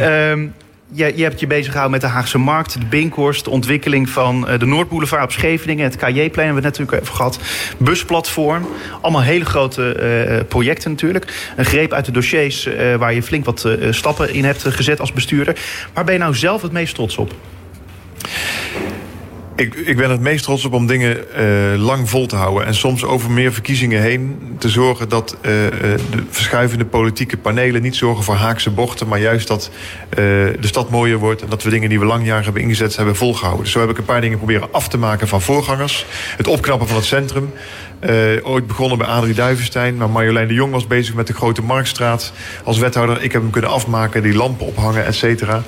um, 0.00 0.54
je, 0.92 1.12
je 1.16 1.22
hebt 1.22 1.40
je 1.40 1.46
bezig 1.46 1.72
gehouden 1.72 1.90
met 1.90 2.00
de 2.00 2.14
Haagse 2.16 2.38
Markt, 2.38 2.80
de 2.80 2.86
Binkhorst, 2.86 3.44
de 3.44 3.50
ontwikkeling 3.50 4.08
van 4.08 4.46
de 4.58 4.66
Noordboulevard 4.66 5.22
op 5.22 5.32
Scheveningen, 5.32 5.84
het 5.84 5.96
KJ-plein 5.96 6.20
hebben 6.22 6.62
we 6.62 6.68
het 6.68 6.78
natuurlijk 6.78 7.02
even 7.02 7.14
gehad, 7.14 7.38
busplatform. 7.78 8.66
Allemaal 9.00 9.22
hele 9.22 9.44
grote 9.44 9.96
uh, 10.38 10.48
projecten 10.48 10.90
natuurlijk. 10.90 11.52
Een 11.56 11.64
greep 11.64 11.92
uit 11.92 12.04
de 12.04 12.12
dossiers 12.12 12.68
waar 12.98 13.14
je 13.14 13.22
flink 13.22 13.44
wat 13.44 13.68
stappen 13.90 14.34
in 14.34 14.44
hebt 14.44 14.64
gezet 14.64 15.00
als 15.00 15.12
bestuurder. 15.12 15.56
Waar 15.92 16.04
ben 16.04 16.14
je 16.14 16.20
nou 16.20 16.34
zelf 16.34 16.62
het 16.62 16.72
meest 16.72 16.94
trots 16.94 17.16
op? 17.16 17.34
Ik, 19.56 19.74
ik 19.74 19.96
ben 19.96 20.10
het 20.10 20.20
meest 20.20 20.44
trots 20.44 20.64
op 20.64 20.72
om 20.72 20.86
dingen 20.86 21.24
uh, 21.38 21.84
lang 21.84 22.10
vol 22.10 22.26
te 22.26 22.36
houden. 22.36 22.66
En 22.66 22.74
soms 22.74 23.04
over 23.04 23.30
meer 23.30 23.52
verkiezingen 23.52 24.02
heen 24.02 24.38
te 24.58 24.68
zorgen 24.68 25.08
dat 25.08 25.36
uh, 25.36 25.42
de 25.42 25.98
verschuivende 26.30 26.84
politieke 26.84 27.36
panelen 27.36 27.82
niet 27.82 27.96
zorgen 27.96 28.24
voor 28.24 28.34
haakse 28.34 28.70
bochten. 28.70 29.08
Maar 29.08 29.20
juist 29.20 29.48
dat 29.48 29.70
de 30.10 30.56
stad 30.60 30.90
mooier 30.90 31.18
wordt. 31.18 31.42
En 31.42 31.48
dat 31.48 31.62
we 31.62 31.70
dingen 31.70 31.88
die 31.88 31.98
we 31.98 32.04
lang 32.04 32.26
jaren 32.26 32.44
hebben 32.44 32.62
ingezet 32.62 32.96
hebben 32.96 33.16
volgehouden. 33.16 33.64
Dus 33.64 33.72
zo 33.72 33.80
heb 33.80 33.90
ik 33.90 33.98
een 33.98 34.04
paar 34.04 34.20
dingen 34.20 34.38
proberen 34.38 34.72
af 34.72 34.88
te 34.88 34.98
maken 34.98 35.28
van 35.28 35.42
voorgangers. 35.42 36.06
Het 36.36 36.46
opknappen 36.46 36.88
van 36.88 36.96
het 36.96 37.06
centrum. 37.06 37.52
Uh, 38.10 38.46
ooit 38.46 38.66
begonnen 38.66 38.98
bij 38.98 39.06
Adrie 39.06 39.34
Duivenstein. 39.34 39.96
Maar 39.96 40.10
Marjolein 40.10 40.48
de 40.48 40.54
Jong 40.54 40.72
was 40.72 40.86
bezig 40.86 41.14
met 41.14 41.26
de 41.26 41.32
Grote 41.32 41.62
Marktstraat. 41.62 42.32
Als 42.64 42.78
wethouder, 42.78 43.22
ik 43.22 43.32
heb 43.32 43.42
hem 43.42 43.50
kunnen 43.50 43.70
afmaken. 43.70 44.22
Die 44.22 44.34
lampen 44.34 44.66
ophangen, 44.66 45.06
et 45.06 45.14
cetera. 45.14 45.62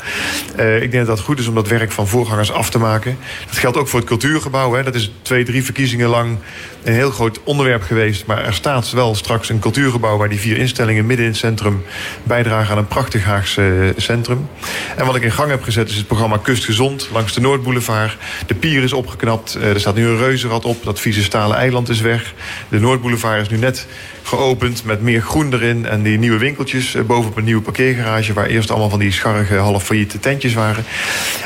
Uh, 0.59 0.83
ik 0.83 0.91
denk 0.91 1.07
dat 1.07 1.17
het 1.17 1.27
goed 1.27 1.39
is 1.39 1.47
om 1.47 1.55
dat 1.55 1.69
werk 1.69 1.93
van 1.93 2.09
voorgangers 2.09 2.53
af 2.53 2.71
te 2.71 2.79
maken. 2.79 3.19
Dat 3.47 3.57
geldt 3.57 3.77
ook 3.77 3.89
voor 3.89 3.99
het 3.99 4.09
cultuurgebouw. 4.09 4.73
Hè. 4.73 4.83
Dat 4.83 4.95
is 4.95 5.13
twee, 5.23 5.45
drie 5.45 5.65
verkiezingen 5.65 6.09
lang 6.09 6.39
een 6.83 6.93
heel 6.93 7.11
groot 7.11 7.41
onderwerp 7.45 7.83
geweest. 7.83 8.27
Maar 8.27 8.45
er 8.45 8.55
staat 8.55 8.91
wel 8.91 9.15
straks 9.15 9.49
een 9.49 9.59
cultuurgebouw... 9.59 10.17
waar 10.17 10.29
die 10.29 10.41
vier 10.41 10.57
instellingen 10.57 11.07
midden 11.07 11.27
in 11.27 11.31
het 11.31 11.41
centrum... 11.41 11.83
bijdragen 12.23 12.73
aan 12.73 12.79
een 12.79 12.87
prachtig 12.87 13.25
Haagse 13.25 13.63
uh, 13.63 13.89
centrum. 13.97 14.49
En 14.97 15.07
wat 15.07 15.17
ik 15.17 15.23
in 15.23 15.33
gang 15.33 15.51
heb 15.51 15.63
gezet 15.63 15.89
is 15.89 15.97
het 15.97 16.07
programma 16.07 16.37
Kustgezond... 16.43 17.09
langs 17.13 17.35
de 17.35 17.41
Noordboulevard. 17.41 18.17
De 18.47 18.55
pier 18.55 18.83
is 18.83 18.93
opgeknapt. 18.93 19.55
er 19.55 19.81
staat 19.81 19.95
nu 19.95 20.07
een 20.07 20.19
reuzenrad 20.19 20.65
op. 20.65 20.85
Dat 20.85 21.01
vieze 21.01 21.23
stalen 21.23 21.57
eiland 21.57 21.89
is 21.89 22.01
weg. 22.01 22.24
De 22.69 22.81
Noordboulevard 22.81 23.41
is 23.41 23.49
nu 23.49 23.57
net 23.57 23.87
geopend 24.23 24.85
met 24.85 25.01
meer 25.01 25.21
groen 25.21 25.53
erin. 25.53 25.87
En 25.87 26.03
die 26.03 26.19
nieuwe 26.19 26.39
winkeltjes 26.39 26.97
bovenop 27.07 27.37
een 27.37 27.45
nieuwe 27.45 27.63
parkeergarage... 27.63 28.33
waar 28.33 28.47
eerst 28.47 28.71
allemaal 28.71 28.91
van 28.91 28.99
die 28.99 29.13
scharrige, 29.13 29.55
half 29.55 29.85
failliete 29.85 30.19
tentjes 30.19 30.55
waren. 30.55 30.85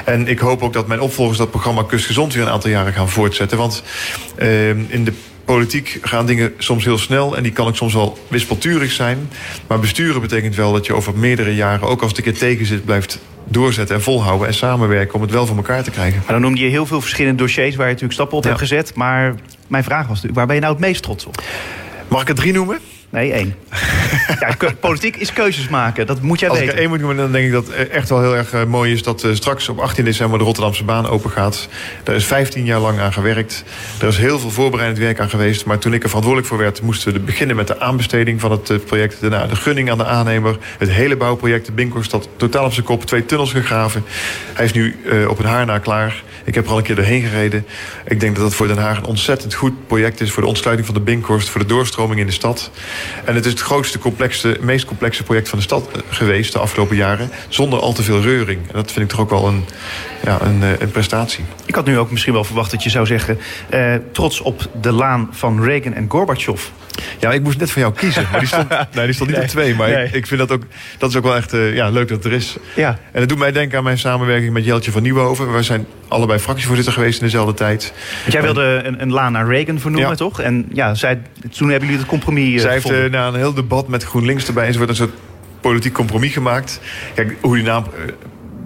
En 0.04 0.28
ik 0.28 0.38
hoop 0.38 0.62
ook 0.62 0.72
dat 0.72 0.86
mijn 0.86 1.00
opvolgers 1.00 1.38
dat 1.38 1.50
programma 1.50 1.82
Kustgezond... 1.82 2.34
weer 2.34 2.42
een 2.42 2.52
aantal 2.52 2.70
jaren 2.70 2.92
gaan 2.92 3.08
voortzetten. 3.08 3.58
Want 3.58 3.82
uh, 4.38 4.68
in 4.68 5.04
de 5.04 5.12
politiek 5.54 5.98
gaan 6.02 6.26
dingen 6.26 6.52
soms 6.58 6.84
heel 6.84 6.98
snel... 6.98 7.36
en 7.36 7.42
die 7.42 7.52
kan 7.52 7.66
ook 7.66 7.76
soms 7.76 7.94
wel 7.94 8.18
wispelturig 8.28 8.92
zijn. 8.92 9.30
Maar 9.66 9.80
besturen 9.80 10.20
betekent 10.20 10.54
wel 10.54 10.72
dat 10.72 10.86
je 10.86 10.94
over 10.94 11.18
meerdere 11.18 11.54
jaren... 11.54 11.88
ook 11.88 12.00
als 12.00 12.10
het 12.10 12.18
een 12.18 12.24
keer 12.24 12.38
tegen 12.38 12.66
zit, 12.66 12.84
blijft 12.84 13.18
doorzetten 13.44 13.96
en 13.96 14.02
volhouden... 14.02 14.46
en 14.46 14.54
samenwerken 14.54 15.14
om 15.14 15.20
het 15.20 15.30
wel 15.30 15.46
voor 15.46 15.56
elkaar 15.56 15.82
te 15.82 15.90
krijgen. 15.90 16.18
Maar 16.18 16.32
dan 16.32 16.40
noemde 16.40 16.60
je 16.60 16.68
heel 16.68 16.86
veel 16.86 17.00
verschillende 17.00 17.42
dossiers... 17.42 17.76
waar 17.76 17.86
je 17.86 17.92
natuurlijk 17.92 18.12
stappen 18.12 18.36
op 18.36 18.42
ja. 18.42 18.48
hebt 18.48 18.60
gezet. 18.60 18.94
Maar 18.94 19.34
mijn 19.66 19.84
vraag 19.84 20.00
was 20.00 20.08
natuurlijk, 20.08 20.34
waar 20.34 20.46
ben 20.46 20.54
je 20.54 20.60
nou 20.60 20.72
het 20.72 20.82
meest 20.82 21.02
trots 21.02 21.26
op? 21.26 21.42
Mag 22.08 22.22
ik 22.22 22.28
er 22.28 22.34
drie 22.34 22.52
noemen? 22.52 22.78
Nee, 23.10 23.32
één. 23.32 23.54
ja, 24.40 24.72
politiek 24.80 25.16
is 25.16 25.32
keuzes 25.32 25.68
maken, 25.68 26.06
dat 26.06 26.22
moet 26.22 26.40
jij 26.40 26.48
Als 26.48 26.58
weten. 26.58 26.74
Als 26.74 26.84
ik 26.84 26.90
één 26.90 26.98
moet 26.98 27.06
noemen, 27.06 27.24
dan 27.24 27.32
denk 27.32 27.46
ik 27.46 27.52
dat 27.52 27.68
echt 27.70 28.08
wel 28.08 28.20
heel 28.20 28.36
erg 28.36 28.52
uh, 28.52 28.64
mooi 28.64 28.92
is... 28.92 29.02
dat 29.02 29.24
uh, 29.24 29.34
straks 29.34 29.68
op 29.68 29.78
18 29.78 30.04
december 30.04 30.38
de 30.38 30.44
Rotterdamse 30.44 30.84
baan 30.84 31.08
open 31.08 31.30
gaat. 31.30 31.68
Daar 32.02 32.14
is 32.14 32.24
15 32.24 32.64
jaar 32.64 32.80
lang 32.80 32.98
aan 32.98 33.12
gewerkt. 33.12 33.64
Er 34.00 34.08
is 34.08 34.16
heel 34.16 34.38
veel 34.38 34.50
voorbereidend 34.50 35.00
werk 35.00 35.20
aan 35.20 35.30
geweest. 35.30 35.64
Maar 35.64 35.78
toen 35.78 35.94
ik 35.94 36.02
er 36.02 36.08
verantwoordelijk 36.08 36.52
voor 36.52 36.58
werd... 36.58 36.82
moesten 36.82 37.12
we 37.12 37.20
beginnen 37.20 37.56
met 37.56 37.66
de 37.66 37.80
aanbesteding 37.80 38.40
van 38.40 38.50
het 38.50 38.70
uh, 38.70 38.78
project. 38.86 39.20
Daarna 39.20 39.46
de 39.46 39.56
gunning 39.56 39.90
aan 39.90 39.98
de 39.98 40.04
aannemer. 40.04 40.58
Het 40.78 40.90
hele 40.90 41.16
bouwproject, 41.16 41.66
de 41.66 41.72
Binkhorst, 41.72 42.10
dat 42.10 42.28
totaal 42.36 42.64
op 42.64 42.72
zijn 42.72 42.86
kop. 42.86 43.04
Twee 43.04 43.26
tunnels 43.26 43.52
gegraven. 43.52 44.04
Hij 44.52 44.64
is 44.64 44.72
nu 44.72 44.96
op 45.28 45.36
het 45.36 45.46
haar 45.46 45.66
na 45.66 45.78
klaar. 45.78 46.22
Ik 46.48 46.54
heb 46.54 46.64
er 46.64 46.70
al 46.70 46.78
een 46.78 46.82
keer 46.82 46.96
doorheen 46.96 47.22
gereden. 47.22 47.66
Ik 48.06 48.20
denk 48.20 48.34
dat 48.34 48.44
dat 48.44 48.54
voor 48.54 48.66
Den 48.66 48.78
Haag 48.78 48.98
een 48.98 49.04
ontzettend 49.04 49.54
goed 49.54 49.86
project 49.86 50.20
is... 50.20 50.30
voor 50.30 50.42
de 50.42 50.48
ontsluiting 50.48 50.86
van 50.86 50.96
de 50.96 51.02
Binkhorst, 51.04 51.48
voor 51.48 51.60
de 51.60 51.66
doorstroming 51.66 52.20
in 52.20 52.26
de 52.26 52.32
stad. 52.32 52.70
En 53.24 53.34
het 53.34 53.44
is 53.44 53.52
het 53.52 53.60
grootste, 53.60 53.98
complexe, 53.98 54.56
meest 54.60 54.84
complexe 54.84 55.22
project 55.22 55.48
van 55.48 55.58
de 55.58 55.64
stad 55.64 55.88
geweest... 56.08 56.52
de 56.52 56.58
afgelopen 56.58 56.96
jaren, 56.96 57.30
zonder 57.48 57.78
al 57.78 57.92
te 57.92 58.02
veel 58.02 58.20
reuring. 58.20 58.60
En 58.60 58.72
dat 58.72 58.92
vind 58.92 59.04
ik 59.04 59.10
toch 59.10 59.20
ook 59.20 59.30
wel 59.30 59.46
een, 59.46 59.64
ja, 60.24 60.40
een, 60.42 60.62
een 60.82 60.90
prestatie. 60.90 61.44
Ik 61.66 61.74
had 61.74 61.84
nu 61.84 61.98
ook 61.98 62.10
misschien 62.10 62.32
wel 62.32 62.44
verwacht 62.44 62.70
dat 62.70 62.82
je 62.82 62.90
zou 62.90 63.06
zeggen... 63.06 63.38
Uh, 63.74 63.94
trots 64.12 64.40
op 64.40 64.68
de 64.80 64.92
laan 64.92 65.28
van 65.32 65.62
Reagan 65.62 65.94
en 65.94 66.06
Gorbachev. 66.08 66.62
Ja, 67.18 67.32
ik 67.32 67.42
moest 67.42 67.58
net 67.58 67.70
van 67.70 67.82
jou 67.82 67.94
kiezen. 67.94 68.26
Maar 68.30 68.40
die 68.40 68.48
stond, 68.48 68.68
nee, 68.94 69.04
die 69.04 69.14
stond 69.14 69.28
niet 69.28 69.38
nee, 69.38 69.46
op 69.46 69.52
twee. 69.52 69.74
Maar 69.74 69.88
nee. 69.88 70.04
ik, 70.04 70.12
ik, 70.12 70.26
vind 70.26 70.40
dat 70.40 70.50
ook, 70.50 70.62
dat 70.98 71.10
is 71.10 71.16
ook 71.16 71.22
wel 71.22 71.36
echt 71.36 71.54
uh, 71.54 71.74
ja, 71.74 71.88
leuk 71.88 72.08
dat 72.08 72.16
het 72.16 72.26
er 72.26 72.32
is. 72.32 72.56
Ja. 72.74 72.98
En 73.12 73.20
het 73.20 73.28
doet 73.28 73.38
mij 73.38 73.52
denken 73.52 73.78
aan 73.78 73.84
mijn 73.84 73.98
samenwerking 73.98 74.52
met 74.52 74.64
Jeltje 74.64 74.92
van 74.92 75.02
Nieuwenhoven. 75.02 75.54
We 75.54 75.62
zijn 75.62 75.86
allebei 76.08 76.38
fractievoorzitter 76.38 76.92
geweest 76.92 77.18
in 77.20 77.24
dezelfde 77.24 77.54
tijd. 77.54 77.92
Want 78.20 78.32
jij 78.32 78.42
wilde 78.42 78.80
een, 78.84 79.02
een 79.02 79.12
laan 79.12 79.32
naar 79.32 79.46
Reagan 79.46 79.78
vernoemen, 79.78 80.10
ja. 80.10 80.16
toch? 80.16 80.40
En 80.40 80.66
ja, 80.72 80.94
zij, 80.94 81.20
toen 81.56 81.68
hebben 81.68 81.88
jullie 81.88 82.02
het 82.02 82.10
compromis 82.10 82.54
uh, 82.54 82.60
Zij 82.60 82.72
heeft 82.72 82.90
uh, 82.90 83.10
na 83.10 83.26
een 83.26 83.34
heel 83.34 83.54
debat 83.54 83.88
met 83.88 84.04
GroenLinks 84.04 84.46
erbij... 84.46 84.68
er 84.68 84.76
wordt 84.76 84.90
een 84.90 84.96
soort 84.96 85.14
politiek 85.60 85.92
compromis 85.92 86.32
gemaakt. 86.32 86.80
Kijk, 87.14 87.36
hoe 87.40 87.54
die 87.54 87.64
naam 87.64 87.84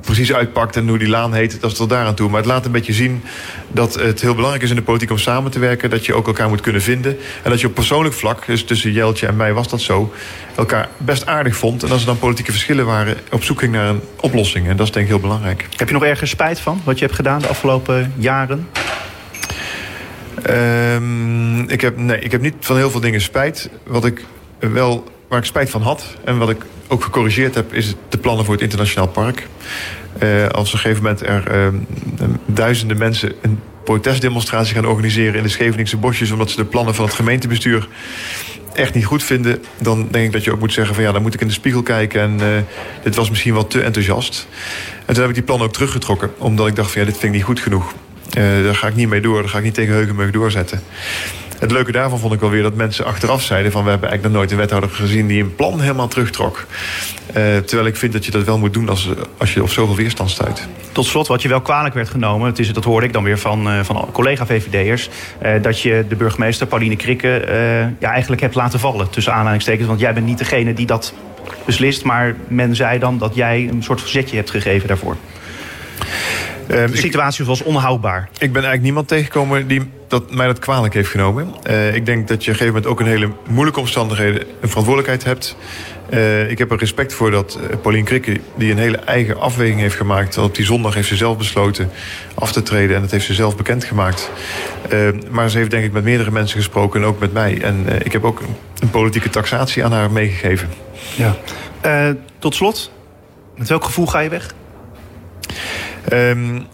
precies 0.03 0.33
uitpakt 0.33 0.77
en 0.77 0.89
hoe 0.89 0.99
die 0.99 1.09
laan 1.09 1.35
heet, 1.35 1.61
dat 1.61 1.71
is 1.71 1.77
tot 1.77 1.89
daar 1.89 2.07
aan 2.07 2.15
toe. 2.15 2.29
Maar 2.29 2.39
het 2.39 2.47
laat 2.47 2.65
een 2.65 2.73
beetje 2.73 2.93
zien 2.93 3.23
dat 3.69 3.95
het 3.95 4.21
heel 4.21 4.35
belangrijk 4.35 4.65
is 4.65 4.71
in 4.71 4.77
de 4.77 4.83
politiek 4.83 5.11
om 5.11 5.19
samen 5.19 5.51
te 5.51 5.59
werken. 5.59 5.91
Dat 5.91 6.07
je 6.07 6.15
ook 6.15 6.27
elkaar 6.27 6.49
moet 6.49 6.61
kunnen 6.61 6.83
vinden. 6.83 7.17
En 7.43 7.51
dat 7.51 7.61
je 7.61 7.67
op 7.67 7.75
persoonlijk 7.75 8.15
vlak, 8.15 8.47
dus 8.47 8.65
tussen 8.65 8.93
Jeltje 8.93 9.27
en 9.27 9.37
mij 9.37 9.53
was 9.53 9.69
dat 9.69 9.81
zo, 9.81 10.13
elkaar 10.57 10.89
best 10.97 11.27
aardig 11.27 11.57
vond. 11.57 11.83
En 11.83 11.91
als 11.91 12.01
er 12.01 12.07
dan 12.07 12.19
politieke 12.19 12.51
verschillen 12.51 12.87
waren, 12.87 13.17
op 13.31 13.45
zoek 13.45 13.59
ging 13.59 13.73
naar 13.73 13.89
een 13.89 14.01
oplossing. 14.21 14.69
En 14.69 14.77
dat 14.77 14.87
is 14.87 14.93
denk 14.93 15.05
ik 15.07 15.13
heel 15.13 15.21
belangrijk. 15.21 15.67
Heb 15.77 15.89
je 15.89 15.95
nog 15.95 16.05
ergens 16.05 16.31
spijt 16.31 16.61
van 16.61 16.81
wat 16.85 16.99
je 16.99 17.05
hebt 17.05 17.17
gedaan 17.17 17.41
de 17.41 17.49
afgelopen 17.49 18.13
jaren? 18.17 18.69
Um, 20.51 21.69
ik, 21.69 21.81
heb, 21.81 21.97
nee, 21.97 22.19
ik 22.19 22.31
heb 22.31 22.41
niet 22.41 22.55
van 22.61 22.77
heel 22.77 22.91
veel 22.91 23.01
dingen 23.01 23.21
spijt. 23.21 23.71
Wat 23.87 24.05
ik 24.05 24.25
wel, 24.59 25.13
waar 25.29 25.39
ik 25.39 25.45
spijt 25.45 25.71
van 25.71 25.83
had 25.83 26.07
en 26.25 26.39
wat 26.39 26.51
ik 26.51 26.65
ook 26.93 27.05
gecorrigeerd 27.05 27.55
heb, 27.55 27.75
is 27.75 27.95
de 28.09 28.19
plannen 28.19 28.45
voor 28.45 28.55
het 28.55 28.63
internationaal 28.63 29.09
park. 29.09 29.47
Uh, 30.23 30.47
als 30.47 30.69
op 30.69 30.75
een 30.75 30.81
gegeven 30.81 31.03
moment 31.03 31.27
er 31.27 31.73
uh, 31.73 31.81
duizenden 32.47 32.99
mensen 32.99 33.33
een 33.43 33.61
protestdemonstratie 33.85 34.75
gaan 34.75 34.87
organiseren 34.87 35.35
in 35.35 35.43
de 35.43 35.49
Scheveningse 35.49 35.97
bosjes, 35.97 36.31
omdat 36.31 36.51
ze 36.51 36.57
de 36.57 36.65
plannen 36.65 36.95
van 36.95 37.05
het 37.05 37.15
gemeentebestuur 37.15 37.89
echt 38.75 38.95
niet 38.95 39.05
goed 39.05 39.23
vinden, 39.23 39.63
dan 39.81 40.09
denk 40.11 40.27
ik 40.27 40.33
dat 40.33 40.45
je 40.45 40.53
ook 40.53 40.59
moet 40.59 40.73
zeggen 40.73 40.95
van 40.95 41.05
ja, 41.05 41.13
dan 41.13 41.23
moet 41.23 41.35
ik 41.35 41.41
in 41.41 41.47
de 41.47 41.53
spiegel 41.53 41.83
kijken 41.83 42.21
en 42.21 42.33
uh, 42.41 42.47
dit 43.03 43.15
was 43.15 43.31
misschien 43.31 43.53
wel 43.53 43.67
te 43.67 43.83
enthousiast. 43.83 44.47
En 45.07 45.15
toen 45.15 45.21
heb 45.21 45.29
ik 45.29 45.35
die 45.35 45.45
plannen 45.45 45.67
ook 45.67 45.73
teruggetrokken, 45.73 46.31
omdat 46.39 46.67
ik 46.67 46.77
dacht 46.77 46.91
van 46.91 47.01
ja, 47.01 47.07
dit 47.07 47.17
vind 47.17 47.33
ik 47.33 47.39
niet 47.39 47.47
goed 47.47 47.61
genoeg. 47.61 47.93
Daar 48.31 48.75
ga 48.75 48.87
ik 48.87 48.95
niet 48.95 49.09
mee 49.09 49.21
door, 49.21 49.41
daar 49.41 49.51
ga 49.51 49.59
ik 49.59 49.65
niet 49.65 49.75
tegen 49.75 49.95
Heugenmeug 49.95 50.31
doorzetten. 50.31 50.83
Het 51.63 51.71
leuke 51.71 51.93
daarvan 51.93 52.19
vond 52.19 52.33
ik 52.33 52.41
wel 52.41 52.51
weer 52.51 52.63
dat 52.63 52.75
mensen 52.75 53.05
achteraf 53.05 53.43
zeiden... 53.43 53.73
van 53.73 53.85
we 53.85 53.91
hebben 53.91 54.09
eigenlijk 54.09 54.35
nog 54.35 54.43
nooit 54.43 54.53
een 54.53 54.67
wethouder 54.67 54.91
gezien 54.91 55.27
die 55.27 55.43
een 55.43 55.55
plan 55.55 55.81
helemaal 55.81 56.09
terugtrok. 56.09 56.67
Uh, 57.37 57.57
terwijl 57.57 57.87
ik 57.87 57.97
vind 57.97 58.13
dat 58.13 58.25
je 58.25 58.31
dat 58.31 58.45
wel 58.45 58.59
moet 58.59 58.73
doen 58.73 58.89
als, 58.89 59.09
als 59.39 59.55
je 59.55 59.63
op 59.63 59.71
zoveel 59.71 59.97
weerstand 59.97 60.31
stuit. 60.31 60.69
Tot 60.93 61.07
slot, 61.07 61.27
wat 61.27 61.43
je 61.43 61.49
wel 61.49 61.61
kwalijk 61.61 61.95
werd 61.95 62.09
genomen... 62.09 62.47
Het 62.47 62.59
is, 62.59 62.73
dat 62.73 62.85
hoorde 62.85 63.07
ik 63.07 63.13
dan 63.13 63.25
weer 63.25 63.39
van, 63.39 63.69
uh, 63.69 63.81
van 63.83 64.09
collega-VVD'ers... 64.13 65.09
Uh, 65.43 65.63
dat 65.63 65.81
je 65.81 66.05
de 66.09 66.17
burgemeester 66.17 66.67
Pauline 66.67 66.97
Krikke 66.97 67.45
ja, 67.99 68.11
eigenlijk 68.11 68.43
hebt 68.43 68.55
laten 68.55 68.81
vallen... 68.81 69.11
tussen 69.11 69.33
aanhalingstekens, 69.33 69.89
want 69.89 70.01
jij 70.01 70.15
bent 70.15 70.27
niet 70.27 70.39
degene 70.39 70.75
die 70.75 70.87
dat 70.87 71.15
beslist... 71.65 72.05
maar 72.05 72.35
men 72.49 72.77
zei 72.77 72.99
dan 72.99 73.19
dat 73.19 73.35
jij 73.35 73.69
een 73.69 73.83
soort 73.83 74.01
verzetje 74.01 74.37
hebt 74.37 74.51
gegeven 74.51 74.89
daarvoor. 74.89 75.17
De 76.67 76.89
situatie 76.93 77.45
was 77.45 77.63
onhoudbaar. 77.63 78.29
Ik 78.33 78.39
ben 78.39 78.53
eigenlijk 78.53 78.83
niemand 78.83 79.09
tegengekomen 79.09 79.67
die 79.67 79.91
dat 80.13 80.35
mij 80.35 80.47
dat 80.47 80.59
kwalijk 80.59 80.95
heeft 80.95 81.09
genomen. 81.09 81.55
Uh, 81.71 81.95
ik 81.95 82.07
denk 82.07 82.29
dat 82.29 82.45
je 82.45 82.51
op 82.51 82.61
een 82.61 82.67
gegeven 82.67 82.67
moment 82.67 82.87
ook 82.87 83.01
in 83.01 83.07
hele 83.07 83.31
moeilijke 83.49 83.81
omstandigheden 83.81 84.41
een 84.61 84.69
verantwoordelijkheid 84.69 85.25
hebt. 85.25 85.57
Uh, 86.11 86.51
ik 86.51 86.59
heb 86.59 86.71
er 86.71 86.79
respect 86.79 87.15
voor 87.15 87.31
dat 87.31 87.59
uh, 87.61 87.77
Paulien 87.83 88.05
Krikke, 88.05 88.41
die 88.57 88.71
een 88.71 88.79
hele 88.79 88.97
eigen 88.97 89.41
afweging 89.41 89.81
heeft 89.81 89.95
gemaakt. 89.95 90.39
Op 90.39 90.55
die 90.55 90.65
zondag 90.65 90.95
heeft 90.95 91.09
ze 91.09 91.17
zelf 91.17 91.37
besloten 91.37 91.91
af 92.35 92.53
te 92.53 92.63
treden 92.63 92.97
en 92.97 93.03
dat 93.03 93.11
heeft 93.11 93.25
ze 93.25 93.35
zelf 93.35 93.57
bekendgemaakt. 93.57 94.31
maar 95.31 95.51
ze 95.51 95.59
heeft 95.59 95.71
denk 95.71 95.85
ik 95.85 95.93
met 95.93 96.05
meerdere 96.05 96.31
mensen 96.31 96.57
gesproken 96.57 97.01
en 97.01 97.07
ook 97.07 97.19
met 97.19 97.33
mij. 97.33 97.61
En 97.63 98.05
ik 98.05 98.13
heb 98.13 98.25
ook 98.25 98.41
een, 98.41 98.57
een, 98.79 98.91
politieke 98.91 99.31
taxatie 99.31 99.85
aan 99.85 99.93
haar 99.93 100.11
meegegeven. 100.11 100.69
Ja. 101.17 101.37
tot 102.39 102.55
slot, 102.55 102.91
met 103.57 103.69
welk 103.69 103.85
gevoel 103.85 104.07
ga 104.07 104.19
je 104.19 104.29
weg? 104.29 104.55
Um, 106.13 106.67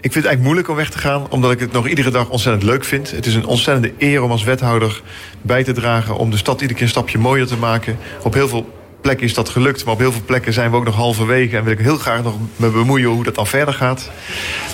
ik 0.00 0.12
vind 0.12 0.24
het 0.24 0.24
eigenlijk 0.24 0.42
moeilijk 0.42 0.68
om 0.68 0.76
weg 0.76 0.90
te 0.90 0.98
gaan, 0.98 1.30
omdat 1.30 1.50
ik 1.50 1.60
het 1.60 1.72
nog 1.72 1.88
iedere 1.88 2.10
dag 2.10 2.28
ontzettend 2.28 2.64
leuk 2.64 2.84
vind. 2.84 3.10
Het 3.10 3.26
is 3.26 3.34
een 3.34 3.46
ontzettende 3.46 3.92
eer 3.98 4.22
om 4.22 4.30
als 4.30 4.44
wethouder 4.44 5.02
bij 5.42 5.64
te 5.64 5.72
dragen 5.72 6.16
om 6.16 6.30
de 6.30 6.36
stad 6.36 6.54
iedere 6.54 6.74
keer 6.74 6.82
een 6.82 6.88
stapje 6.88 7.18
mooier 7.18 7.46
te 7.46 7.56
maken. 7.56 7.98
Op 8.22 8.34
heel 8.34 8.48
veel 8.48 8.72
plekken 9.00 9.26
is 9.26 9.34
dat 9.34 9.48
gelukt, 9.48 9.84
maar 9.84 9.94
op 9.94 10.00
heel 10.00 10.12
veel 10.12 10.22
plekken 10.26 10.52
zijn 10.52 10.70
we 10.70 10.76
ook 10.76 10.84
nog 10.84 10.94
halverwege 10.94 11.56
en 11.56 11.64
wil 11.64 11.72
ik 11.72 11.78
heel 11.78 11.96
graag 11.96 12.22
nog 12.22 12.34
me 12.56 12.68
bemoeien 12.68 13.08
hoe 13.08 13.24
dat 13.24 13.34
dan 13.34 13.46
verder 13.46 13.74
gaat. 13.74 14.10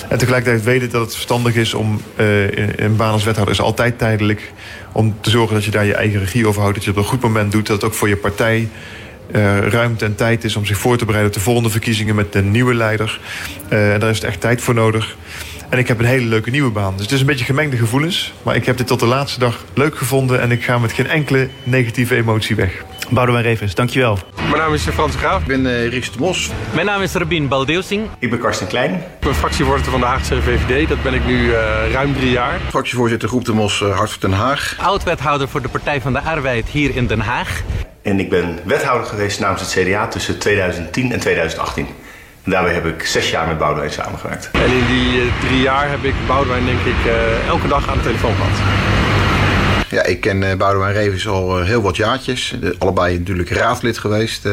En 0.08 0.18
tegelijkertijd 0.18 0.64
weten 0.64 0.90
dat 0.90 1.00
het 1.00 1.12
verstandig 1.12 1.54
is 1.54 1.74
om 1.74 2.00
uh, 2.16 2.56
een 2.76 2.96
baan 2.96 3.12
als 3.12 3.24
wethouder 3.24 3.54
is 3.54 3.60
altijd 3.60 3.98
tijdelijk. 3.98 4.52
Om 4.92 5.16
te 5.20 5.30
zorgen 5.30 5.54
dat 5.54 5.64
je 5.64 5.70
daar 5.70 5.84
je 5.84 5.94
eigen 5.94 6.18
regie 6.18 6.46
over 6.46 6.60
houdt, 6.60 6.76
dat 6.76 6.84
je 6.84 6.90
het 6.90 6.98
op 6.98 7.04
een 7.04 7.10
goed 7.10 7.22
moment 7.22 7.52
doet, 7.52 7.66
dat 7.66 7.76
het 7.76 7.84
ook 7.84 7.96
voor 7.96 8.08
je 8.08 8.16
partij 8.16 8.68
uh, 9.30 9.58
ruimte 9.58 10.04
en 10.04 10.14
tijd 10.14 10.44
is 10.44 10.56
om 10.56 10.64
zich 10.64 10.78
voor 10.78 10.96
te 10.96 11.04
bereiden 11.04 11.32
op 11.32 11.38
de 11.38 11.44
volgende 11.44 11.70
verkiezingen 11.70 12.14
met 12.14 12.32
de 12.32 12.42
nieuwe 12.42 12.74
leider. 12.74 13.20
Uh, 13.72 13.92
en 13.92 14.00
daar 14.00 14.10
is 14.10 14.20
echt 14.20 14.40
tijd 14.40 14.60
voor 14.60 14.74
nodig. 14.74 15.16
En 15.68 15.78
ik 15.78 15.88
heb 15.88 15.98
een 15.98 16.04
hele 16.04 16.26
leuke 16.26 16.50
nieuwe 16.50 16.70
baan. 16.70 16.92
Dus 16.92 17.02
het 17.02 17.12
is 17.12 17.20
een 17.20 17.26
beetje 17.26 17.44
gemengde 17.44 17.76
gevoelens. 17.76 18.32
Maar 18.42 18.56
ik 18.56 18.66
heb 18.66 18.76
dit 18.76 18.86
tot 18.86 19.00
de 19.00 19.06
laatste 19.06 19.38
dag 19.38 19.64
leuk 19.74 19.96
gevonden. 19.96 20.40
En 20.40 20.50
ik 20.50 20.64
ga 20.64 20.78
met 20.78 20.92
geen 20.92 21.08
enkele 21.08 21.48
negatieve 21.62 22.16
emotie 22.16 22.56
weg. 22.56 22.84
Boudewijn 23.10 23.44
Revers, 23.44 23.74
dankjewel. 23.74 24.18
Mijn 24.46 24.58
naam 24.58 24.74
is 24.74 24.82
Frans 24.82 25.16
Graaf. 25.16 25.40
Ik 25.40 25.46
ben 25.46 25.66
uh, 25.66 25.88
Ries 25.88 26.12
de 26.12 26.18
Mos. 26.18 26.50
Mijn 26.74 26.86
naam 26.86 27.02
is 27.02 27.12
Rabin 27.12 27.48
Baldeusing. 27.48 28.08
Ik 28.18 28.30
ben 28.30 28.38
Karsten 28.38 28.66
Klein. 28.66 28.94
Ik 28.94 29.00
ben 29.20 29.34
fractievoorzitter 29.34 29.92
van 29.92 30.00
de 30.00 30.06
Haagse 30.06 30.42
VVD. 30.42 30.88
Dat 30.88 31.02
ben 31.02 31.14
ik 31.14 31.26
nu 31.26 31.44
uh, 31.44 31.56
ruim 31.92 32.14
drie 32.14 32.30
jaar. 32.30 32.60
Fractievoorzitter 32.68 33.28
Groep 33.28 33.44
de 33.44 33.52
Mos 33.52 33.80
uh, 33.80 33.96
Hart 33.96 34.10
voor 34.10 34.20
Den 34.20 34.32
Haag. 34.32 34.76
Oud-wethouder 34.80 35.48
voor 35.48 35.62
de 35.62 35.68
Partij 35.68 36.00
van 36.00 36.12
de 36.12 36.20
Arbeid 36.20 36.68
hier 36.68 36.96
in 36.96 37.06
Den 37.06 37.20
Haag. 37.20 37.62
En 38.02 38.20
ik 38.20 38.30
ben 38.30 38.58
wethouder 38.64 39.06
geweest 39.06 39.40
namens 39.40 39.60
het 39.60 39.70
CDA 39.70 40.08
tussen 40.08 40.38
2010 40.38 41.12
en 41.12 41.20
2018. 41.20 41.86
En 42.44 42.50
daarmee 42.50 42.74
heb 42.74 42.86
ik 42.86 43.06
zes 43.06 43.30
jaar 43.30 43.46
met 43.46 43.58
Boudewijn 43.58 43.92
samengewerkt. 43.92 44.50
En 44.52 44.72
in 44.72 44.86
die 44.86 45.22
uh, 45.22 45.32
drie 45.40 45.60
jaar 45.60 45.90
heb 45.90 46.04
ik 46.04 46.14
Boudewijn 46.26 46.64
denk 46.64 46.80
ik 46.80 47.06
uh, 47.06 47.46
elke 47.46 47.68
dag 47.68 47.88
aan 47.88 47.96
de 47.96 48.02
telefoon 48.02 48.34
gehad. 48.34 48.95
Ja, 49.90 50.02
ik 50.02 50.20
ken 50.20 50.42
uh, 50.42 50.54
Boudewijn 50.54 50.92
Revens 50.92 51.28
al 51.28 51.62
heel 51.62 51.82
wat 51.82 51.96
jaartjes. 51.96 52.54
De, 52.60 52.74
allebei 52.78 53.18
natuurlijk 53.18 53.50
raadlid 53.50 53.98
geweest. 53.98 54.44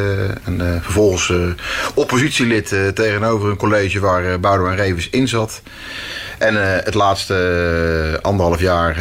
en 0.44 0.80
vervolgens 0.82 1.34
oppositielid 1.94 2.76
tegenover 2.94 3.50
een 3.50 3.58
college 3.58 4.00
waar 4.00 4.40
Boudewijn 4.40 4.78
Revens 4.78 5.10
in 5.10 5.28
zat. 5.28 5.62
En 6.38 6.84
het 6.84 6.94
laatste 6.94 8.20
anderhalf 8.22 8.60
jaar 8.60 8.96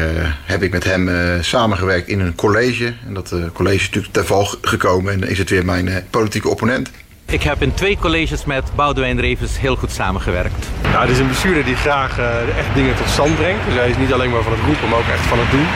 heb 0.45 0.63
ik 0.63 0.71
met 0.71 0.85
hem 0.85 1.11
samengewerkt 1.43 2.09
in 2.09 2.21
een 2.21 2.35
college. 2.35 2.95
En 3.07 3.15
dat 3.15 3.35
college 3.53 3.77
is 3.77 3.87
natuurlijk 3.87 4.13
ten 4.13 4.27
val 4.27 4.49
gekomen 4.61 5.13
en 5.13 5.29
is 5.29 5.39
het 5.39 5.51
weer 5.51 5.65
mijn 5.65 6.07
politieke 6.11 6.49
opponent. 6.49 6.91
Ik 7.33 7.43
heb 7.43 7.63
in 7.63 7.75
twee 7.75 7.99
colleges 7.99 8.45
met 8.45 8.65
Boudewijn 8.75 9.21
Revens 9.21 9.61
heel 9.61 9.77
goed 9.77 9.91
samengewerkt. 9.91 10.67
Ja, 10.83 11.01
het 11.01 11.11
is 11.11 11.19
een 11.19 11.29
bestuurder 11.29 11.65
die 11.65 11.77
graag 11.77 12.19
uh, 12.19 12.59
echt 12.59 12.75
dingen 12.75 12.97
tot 12.97 13.09
stand 13.09 13.37
brengt. 13.37 13.65
Dus 13.65 13.75
hij 13.75 13.91
is 13.91 13.97
niet 13.97 14.13
alleen 14.13 14.31
maar 14.31 14.43
van 14.43 14.53
het 14.53 14.61
roepen, 14.61 14.89
maar 14.89 14.99
ook 14.99 15.09
echt 15.09 15.27
van 15.27 15.39
het 15.39 15.51
doen. 15.51 15.67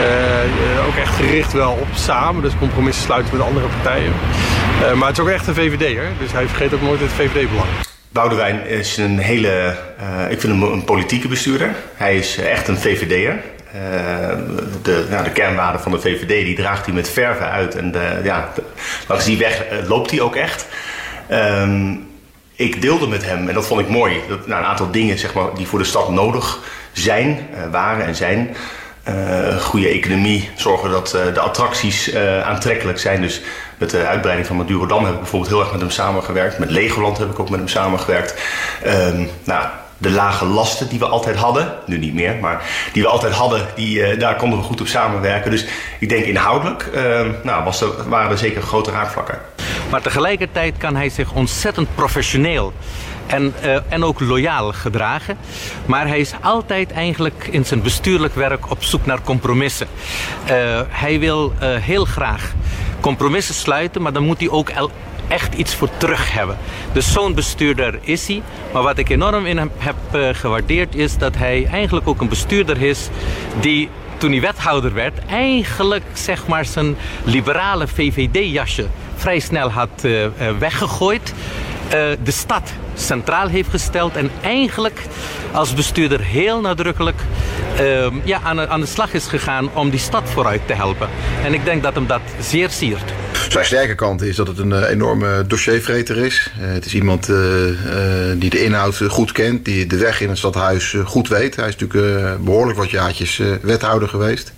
Uh, 0.00 0.86
ook 0.86 0.96
echt 0.96 1.14
gericht 1.14 1.52
wel 1.52 1.70
op 1.70 1.88
samen, 1.94 2.42
dus 2.42 2.52
compromissen 2.58 3.04
sluiten 3.04 3.36
met 3.36 3.46
andere 3.46 3.66
partijen. 3.66 4.12
Uh, 4.82 4.92
maar 4.92 5.08
het 5.08 5.18
is 5.18 5.24
ook 5.24 5.30
echt 5.30 5.46
een 5.46 5.54
VVD'er, 5.54 6.06
dus 6.18 6.32
hij 6.32 6.46
vergeet 6.46 6.74
ook 6.74 6.82
nooit 6.82 7.00
het 7.00 7.10
VVD-belang. 7.10 7.68
Boudewijn 8.08 8.66
is 8.66 8.96
een 8.96 9.18
hele, 9.18 9.76
ik 10.30 10.40
vind 10.40 10.52
hem 10.52 10.62
een 10.62 10.84
politieke 10.84 11.28
bestuurder. 11.28 11.74
Hij 11.94 12.16
is 12.16 12.38
echt 12.38 12.68
een 12.68 12.78
VVD'er. 12.78 13.40
Uh, 13.74 13.80
de, 14.82 15.06
nou, 15.10 15.24
de 15.24 15.30
kernwaarden 15.30 15.80
van 15.80 15.92
de 15.92 16.00
VVD 16.00 16.44
die 16.44 16.56
draagt 16.56 16.84
hij 16.84 16.94
met 16.94 17.10
verve 17.10 17.44
uit. 17.44 17.76
En 17.76 17.92
de, 17.92 18.20
ja, 18.24 18.50
de, 18.54 18.62
langs 19.08 19.24
die 19.24 19.38
weg 19.38 19.64
loopt 19.86 20.10
hij 20.10 20.20
ook 20.20 20.36
echt. 20.36 20.66
Um, 21.30 22.06
ik 22.56 22.82
deelde 22.82 23.06
met 23.06 23.24
hem, 23.24 23.48
en 23.48 23.54
dat 23.54 23.66
vond 23.66 23.80
ik 23.80 23.88
mooi, 23.88 24.20
dat, 24.28 24.46
nou, 24.46 24.62
een 24.62 24.68
aantal 24.68 24.90
dingen 24.90 25.18
zeg 25.18 25.34
maar, 25.34 25.54
die 25.54 25.66
voor 25.66 25.78
de 25.78 25.84
stad 25.84 26.10
nodig 26.10 26.58
zijn, 26.92 27.48
waren 27.70 28.06
en 28.06 28.14
zijn. 28.14 28.56
Goede 29.60 29.88
economie, 29.88 30.50
zorgen 30.54 30.90
dat 30.90 31.08
de 31.08 31.40
attracties 31.40 32.14
aantrekkelijk 32.44 32.98
zijn. 32.98 33.20
Dus 33.20 33.40
met 33.78 33.90
de 33.90 34.06
uitbreiding 34.06 34.46
van 34.46 34.56
Madurodam 34.56 35.04
heb 35.04 35.12
ik 35.12 35.20
bijvoorbeeld 35.20 35.50
heel 35.50 35.60
erg 35.60 35.72
met 35.72 35.80
hem 35.80 35.90
samengewerkt. 35.90 36.58
Met 36.58 36.70
Legoland 36.70 37.18
heb 37.18 37.30
ik 37.30 37.38
ook 37.38 37.50
met 37.50 37.58
hem 37.58 37.68
samengewerkt. 37.68 38.34
Um, 38.86 39.28
nou, 39.44 39.66
de 39.98 40.10
lage 40.10 40.44
lasten 40.44 40.88
die 40.88 40.98
we 40.98 41.06
altijd 41.06 41.36
hadden, 41.36 41.74
nu 41.86 41.98
niet 41.98 42.14
meer, 42.14 42.36
maar 42.40 42.62
die 42.92 43.02
we 43.02 43.08
altijd 43.08 43.32
hadden, 43.32 43.66
die, 43.74 43.98
uh, 43.98 44.20
daar 44.20 44.36
konden 44.36 44.58
we 44.58 44.64
goed 44.64 44.80
op 44.80 44.86
samenwerken. 44.86 45.50
Dus 45.50 45.66
ik 45.98 46.08
denk 46.08 46.24
inhoudelijk 46.24 46.88
uh, 46.94 47.20
nou, 47.42 47.64
was 47.64 47.80
er, 47.80 48.08
waren 48.08 48.30
er 48.30 48.38
zeker 48.38 48.62
grote 48.62 48.90
raakvlakken. 48.90 49.38
Maar 49.94 50.02
tegelijkertijd 50.02 50.76
kan 50.76 50.96
hij 50.96 51.08
zich 51.08 51.32
ontzettend 51.32 51.88
professioneel 51.94 52.72
en, 53.26 53.54
uh, 53.64 53.76
en 53.88 54.04
ook 54.04 54.20
loyaal 54.20 54.72
gedragen. 54.72 55.36
Maar 55.86 56.06
hij 56.06 56.20
is 56.20 56.32
altijd 56.40 56.92
eigenlijk 56.92 57.48
in 57.50 57.64
zijn 57.64 57.82
bestuurlijk 57.82 58.34
werk 58.34 58.70
op 58.70 58.84
zoek 58.84 59.06
naar 59.06 59.22
compromissen. 59.22 59.86
Uh, 60.50 60.80
hij 60.88 61.18
wil 61.18 61.52
uh, 61.62 61.74
heel 61.74 62.04
graag 62.04 62.52
compromissen 63.00 63.54
sluiten, 63.54 64.02
maar 64.02 64.12
dan 64.12 64.22
moet 64.22 64.38
hij 64.38 64.48
ook 64.50 64.70
echt 65.28 65.54
iets 65.54 65.74
voor 65.74 65.88
terug 65.96 66.32
hebben. 66.32 66.56
Dus 66.92 67.12
zo'n 67.12 67.34
bestuurder 67.34 67.98
is 68.00 68.26
hij. 68.26 68.42
Maar 68.72 68.82
wat 68.82 68.98
ik 68.98 69.08
enorm 69.08 69.46
in 69.46 69.56
hem 69.56 69.70
heb 69.78 69.96
gewaardeerd 70.32 70.94
is 70.94 71.18
dat 71.18 71.36
hij 71.36 71.66
eigenlijk 71.66 72.08
ook 72.08 72.20
een 72.20 72.28
bestuurder 72.28 72.82
is 72.82 73.08
die 73.60 73.88
toen 74.18 74.30
hij 74.30 74.40
wethouder 74.40 74.94
werd, 74.94 75.18
eigenlijk 75.26 76.04
zeg 76.12 76.46
maar 76.46 76.64
zijn 76.64 76.96
liberale 77.24 77.88
VVD-jasje 77.88 78.86
vrij 79.16 79.38
snel 79.38 79.70
had 79.70 79.88
uh, 80.04 80.22
uh, 80.22 80.30
weggegooid. 80.58 81.32
de 82.22 82.30
stad 82.30 82.72
centraal 82.94 83.48
heeft 83.48 83.70
gesteld 83.70 84.16
en 84.16 84.30
eigenlijk 84.42 85.00
als 85.52 85.74
bestuurder 85.74 86.20
heel 86.20 86.60
nadrukkelijk 86.60 87.20
uh, 87.80 88.06
ja, 88.24 88.40
aan, 88.42 88.68
aan 88.68 88.80
de 88.80 88.86
slag 88.86 89.12
is 89.12 89.26
gegaan 89.26 89.74
om 89.74 89.90
die 89.90 90.00
stad 90.00 90.30
vooruit 90.30 90.66
te 90.66 90.74
helpen. 90.74 91.08
En 91.44 91.54
ik 91.54 91.64
denk 91.64 91.82
dat 91.82 91.94
hem 91.94 92.06
dat 92.06 92.20
zeer 92.40 92.70
siert. 92.70 93.12
Zijn 93.48 93.64
sterke 93.64 93.94
kant 93.94 94.22
is 94.22 94.36
dat 94.36 94.46
het 94.46 94.58
een 94.58 94.70
uh, 94.70 94.90
enorme 94.90 95.44
dossiervreter 95.46 96.16
is. 96.16 96.50
Uh, 96.60 96.72
het 96.72 96.84
is 96.84 96.94
iemand 96.94 97.28
uh, 97.28 97.36
die 98.36 98.50
de 98.50 98.64
inhoud 98.64 99.00
goed 99.08 99.32
kent, 99.32 99.64
die 99.64 99.86
de 99.86 99.96
weg 99.96 100.20
in 100.20 100.28
het 100.28 100.38
stadhuis 100.38 100.96
goed 101.04 101.28
weet. 101.28 101.56
Hij 101.56 101.68
is 101.68 101.76
natuurlijk 101.76 102.44
behoorlijk 102.44 102.78
wat 102.78 102.90
jaartjes 102.90 103.40
wethouder 103.62 104.08
geweest. 104.08 104.52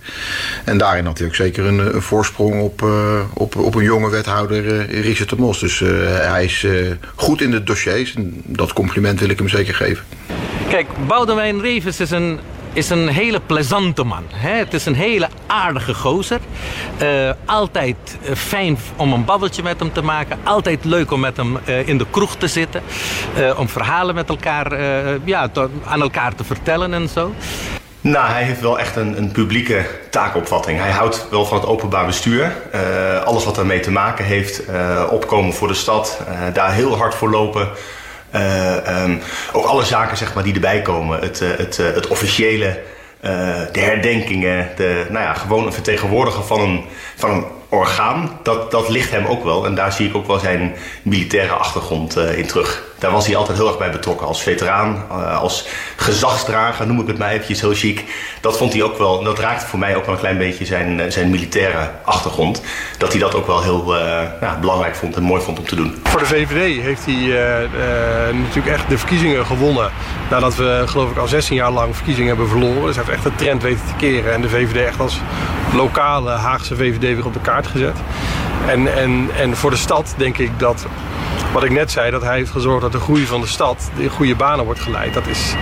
En 0.63 0.77
daarin 0.77 1.05
had 1.05 1.17
hij 1.17 1.27
ook 1.27 1.35
zeker 1.35 1.65
een, 1.65 1.95
een 1.95 2.01
voorsprong 2.01 2.61
op, 2.61 2.85
op, 3.33 3.55
op 3.55 3.75
een 3.75 3.83
jonge 3.83 4.09
wethouder, 4.09 4.85
Richard 5.01 5.29
de 5.29 5.35
Mos. 5.35 5.59
Dus 5.59 5.79
hij 6.05 6.43
is 6.43 6.65
goed 7.15 7.41
in 7.41 7.51
de 7.51 7.63
dossiers. 7.63 8.13
En 8.27 8.41
dat 8.45 8.73
compliment 8.73 9.19
wil 9.19 9.29
ik 9.29 9.37
hem 9.37 9.47
zeker 9.47 9.75
geven. 9.75 10.05
Kijk, 10.69 10.87
Boudewijn 11.07 11.61
Revens 11.61 11.99
is 11.99 12.11
een 12.11 12.39
is 12.73 12.89
een 12.89 13.07
hele 13.07 13.39
plezante 13.39 14.03
man. 14.03 14.23
Hè? 14.33 14.51
Het 14.51 14.73
is 14.73 14.85
een 14.85 14.95
hele 14.95 15.29
aardige 15.47 15.93
gozer. 15.93 16.39
Uh, 17.01 17.31
altijd 17.45 17.95
uh, 18.23 18.35
fijn 18.35 18.77
om 18.95 19.13
een 19.13 19.25
babbeltje 19.25 19.63
met 19.63 19.79
hem 19.79 19.93
te 19.93 20.01
maken. 20.01 20.37
Altijd 20.43 20.85
leuk 20.85 21.11
om 21.11 21.19
met 21.19 21.37
hem 21.37 21.57
uh, 21.67 21.87
in 21.87 21.97
de 21.97 22.05
kroeg 22.09 22.35
te 22.35 22.47
zitten. 22.47 22.81
om 23.57 23.69
verhalen 23.69 24.15
met 24.15 24.29
elkaar, 24.29 24.81
ja, 25.23 25.47
te, 25.47 25.69
aan 25.85 26.01
elkaar 26.01 26.35
te 26.35 26.43
vertellen 26.43 26.93
en 26.93 27.09
zo. 27.09 27.33
Nou, 28.01 28.29
hij 28.29 28.43
heeft 28.43 28.61
wel 28.61 28.79
echt 28.79 28.95
een, 28.95 29.17
een, 29.17 29.31
publieke 29.31 29.85
taakopvatting. 30.09 30.79
Hij 30.79 30.91
houdt 30.91 31.27
wel 31.29 31.45
van 31.45 31.57
het 31.57 31.67
openbaar 31.67 32.05
bestuur. 32.05 32.55
Uh, 32.75 33.23
alles 33.23 33.45
wat 33.45 33.55
daarmee 33.55 33.79
te 33.79 33.91
maken 33.91 34.25
heeft. 34.25 34.69
Uh, 34.69 35.03
opkomen 35.11 35.53
voor 35.53 35.67
de 35.67 35.73
stad. 35.73 36.21
Uh, 36.29 36.53
daar 36.53 36.73
heel 36.73 36.97
hard 36.97 37.15
voor 37.15 37.29
lopen. 37.29 37.69
Um, 38.35 39.21
ook 39.53 39.65
alle 39.65 39.85
zaken 39.85 40.17
zeg 40.17 40.33
maar, 40.33 40.43
die 40.43 40.53
erbij 40.53 40.81
komen. 40.81 41.19
Het, 41.19 41.39
het, 41.39 41.77
het 41.77 42.07
officiële, 42.07 42.79
de 43.71 43.79
herdenkingen. 43.79 44.69
De, 44.75 45.05
nou 45.09 45.25
ja, 45.25 45.33
gewoon 45.33 45.65
een 45.65 45.73
vertegenwoordiger 45.73 46.43
van 46.43 46.59
een, 46.59 46.85
van 47.15 47.29
een 47.29 47.45
orgaan. 47.69 48.39
Dat, 48.43 48.71
dat 48.71 48.89
ligt 48.89 49.11
hem 49.11 49.25
ook 49.25 49.43
wel. 49.43 49.65
En 49.65 49.75
daar 49.75 49.91
zie 49.93 50.07
ik 50.07 50.15
ook 50.15 50.27
wel 50.27 50.39
zijn 50.39 50.75
militaire 51.03 51.53
achtergrond 51.53 52.17
in 52.17 52.47
terug 52.47 52.87
daar 52.99 53.11
was 53.11 53.25
hij 53.25 53.35
altijd 53.35 53.57
heel 53.57 53.67
erg 53.67 53.77
bij 53.77 53.91
betrokken. 53.91 54.27
Als 54.27 54.41
veteraan, 54.41 55.03
uh, 55.11 55.39
als 55.39 55.67
gezagsdrager, 55.95 56.87
noem 56.87 56.99
ik 56.99 57.07
het 57.07 57.17
maar 57.17 57.29
eventjes 57.29 57.61
heel 57.61 57.73
chic. 57.73 58.03
Dat 58.41 58.57
vond 58.57 58.73
hij 58.73 58.83
ook 58.83 58.97
wel, 58.97 59.23
dat 59.23 59.39
raakte 59.39 59.65
voor 59.65 59.79
mij 59.79 59.95
ook 59.95 60.05
wel 60.05 60.13
een 60.13 60.19
klein 60.19 60.37
beetje 60.37 60.65
zijn, 60.65 61.11
zijn 61.11 61.29
militaire 61.29 61.91
achtergrond. 62.03 62.61
Dat 62.97 63.11
hij 63.11 63.21
dat 63.21 63.35
ook 63.35 63.47
wel 63.47 63.61
heel 63.61 63.95
ja, 64.41 64.57
belangrijk 64.61 64.95
vond 64.95 65.15
en 65.15 65.23
mooi 65.23 65.41
vond 65.41 65.59
om 65.59 65.65
te 65.65 65.75
doen. 65.75 65.95
Voor 66.03 66.19
de 66.19 66.25
VVD 66.25 66.81
heeft 66.81 67.05
hij 67.05 67.69
natuurlijk 68.31 68.67
echt 68.67 68.89
de 68.89 68.97
verkiezingen 68.97 69.45
gewonnen. 69.45 69.91
Nadat 70.29 70.55
we 70.55 70.83
geloof 70.85 71.11
ik 71.11 71.17
al 71.17 71.27
16 71.27 71.55
jaar 71.55 71.71
lang 71.71 71.95
verkiezingen 71.95 72.29
hebben 72.29 72.49
verloren. 72.49 72.85
Dus 72.85 72.95
hij 72.95 73.05
heeft 73.05 73.17
echt 73.17 73.23
de 73.23 73.43
trend 73.43 73.61
weten 73.61 73.85
te 73.87 73.95
keren. 73.97 74.33
En 74.33 74.41
de 74.41 74.49
VVD 74.49 74.85
echt 74.85 74.99
als 74.99 75.19
lokale 75.73 76.31
Haagse 76.31 76.75
VVD 76.75 76.99
weer 76.99 77.25
op 77.25 77.33
de 77.33 77.41
kaart 77.41 77.56
gezet. 77.65 77.95
En, 78.67 78.97
en, 78.97 79.29
en 79.37 79.55
voor 79.55 79.69
de 79.69 79.75
stad 79.75 80.13
denk 80.17 80.37
ik 80.37 80.59
dat 80.59 80.87
wat 81.53 81.63
ik 81.63 81.71
net 81.71 81.91
zei, 81.91 82.11
dat 82.11 82.21
hij 82.21 82.37
heeft 82.37 82.51
gezorgd 82.51 82.81
dat 82.81 82.91
de 82.91 82.99
groei 82.99 83.25
van 83.25 83.41
de 83.41 83.47
stad 83.47 83.91
in 83.97 84.09
goede 84.09 84.35
banen 84.35 84.65
wordt 84.65 84.79
geleid. 84.79 85.13
Dat 85.13 85.27
is 85.27 85.53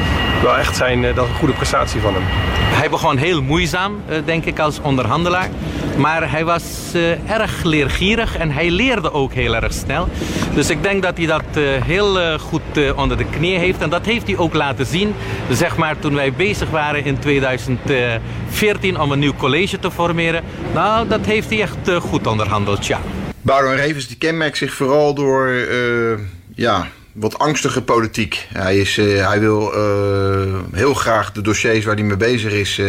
wel 0.42 0.58
echt 0.58 0.76
zijn, 0.76 1.02
dat 1.02 1.26
is 1.26 1.30
een 1.30 1.36
goede 1.36 1.54
prestatie 1.54 2.02
van 2.02 2.14
hem. 2.14 2.24
Hij 2.58 2.90
begon 2.90 3.18
heel 3.18 3.42
moeizaam, 3.42 4.02
denk 4.26 4.46
ik, 4.46 4.60
als 4.60 4.82
onderhandelaar. 4.82 5.50
Maar 5.98 6.32
hij 6.32 6.46
was 6.46 6.64
uh, 6.96 7.30
erg 7.32 7.64
leergierig 7.64 8.38
en 8.38 8.52
hij 8.52 8.70
leerde 8.70 9.12
ook 9.12 9.34
heel 9.34 9.56
erg 9.56 9.74
snel. 9.74 10.08
Dus 10.54 10.70
ik 10.70 10.84
denk 10.84 11.04
dat 11.04 11.18
hij 11.18 11.26
dat 11.26 11.44
heel 11.86 12.40
goed 12.40 12.94
onder 12.96 13.18
de 13.18 13.26
knie 13.26 13.58
heeft. 13.58 13.82
En 13.82 13.90
dat 13.90 14.06
heeft 14.06 14.28
hij 14.28 14.38
ook 14.38 14.54
laten 14.54 14.86
zien. 14.86 15.16
Zeg 15.50 15.78
maar 15.78 16.00
toen 16.00 16.16
wij 16.16 16.34
bezig 16.34 16.70
waren 16.70 17.06
in 17.06 17.20
2014 17.20 19.00
om 19.00 19.12
een 19.12 19.20
nieuw 19.20 19.36
college 19.38 19.80
te 19.80 19.92
formeren. 19.92 20.44
Nou, 20.74 21.08
dat 21.08 21.26
heeft 21.26 21.50
hij 21.50 21.62
echt 21.62 21.78
goed 22.02 22.28
onderhandeld, 22.28 22.85
ja. 22.88 23.02
Boudewijn 23.42 23.80
Revens 23.80 24.08
die 24.08 24.18
kenmerkt 24.18 24.58
zich 24.58 24.74
vooral 24.74 25.14
door 25.14 25.50
uh, 25.50 26.20
ja, 26.56 26.88
wat 27.12 27.40
angstige 27.40 27.82
politiek. 27.82 28.48
Hij, 28.54 28.78
is, 28.78 28.98
uh, 28.98 29.28
hij 29.28 29.40
wil 29.40 29.74
uh, 29.76 30.54
heel 30.72 30.94
graag 30.94 31.32
de 31.32 31.42
dossiers 31.42 31.86
waar 31.86 31.96
hij 31.96 32.04
mee 32.04 32.18
bezig 32.18 32.52
is 32.52 32.82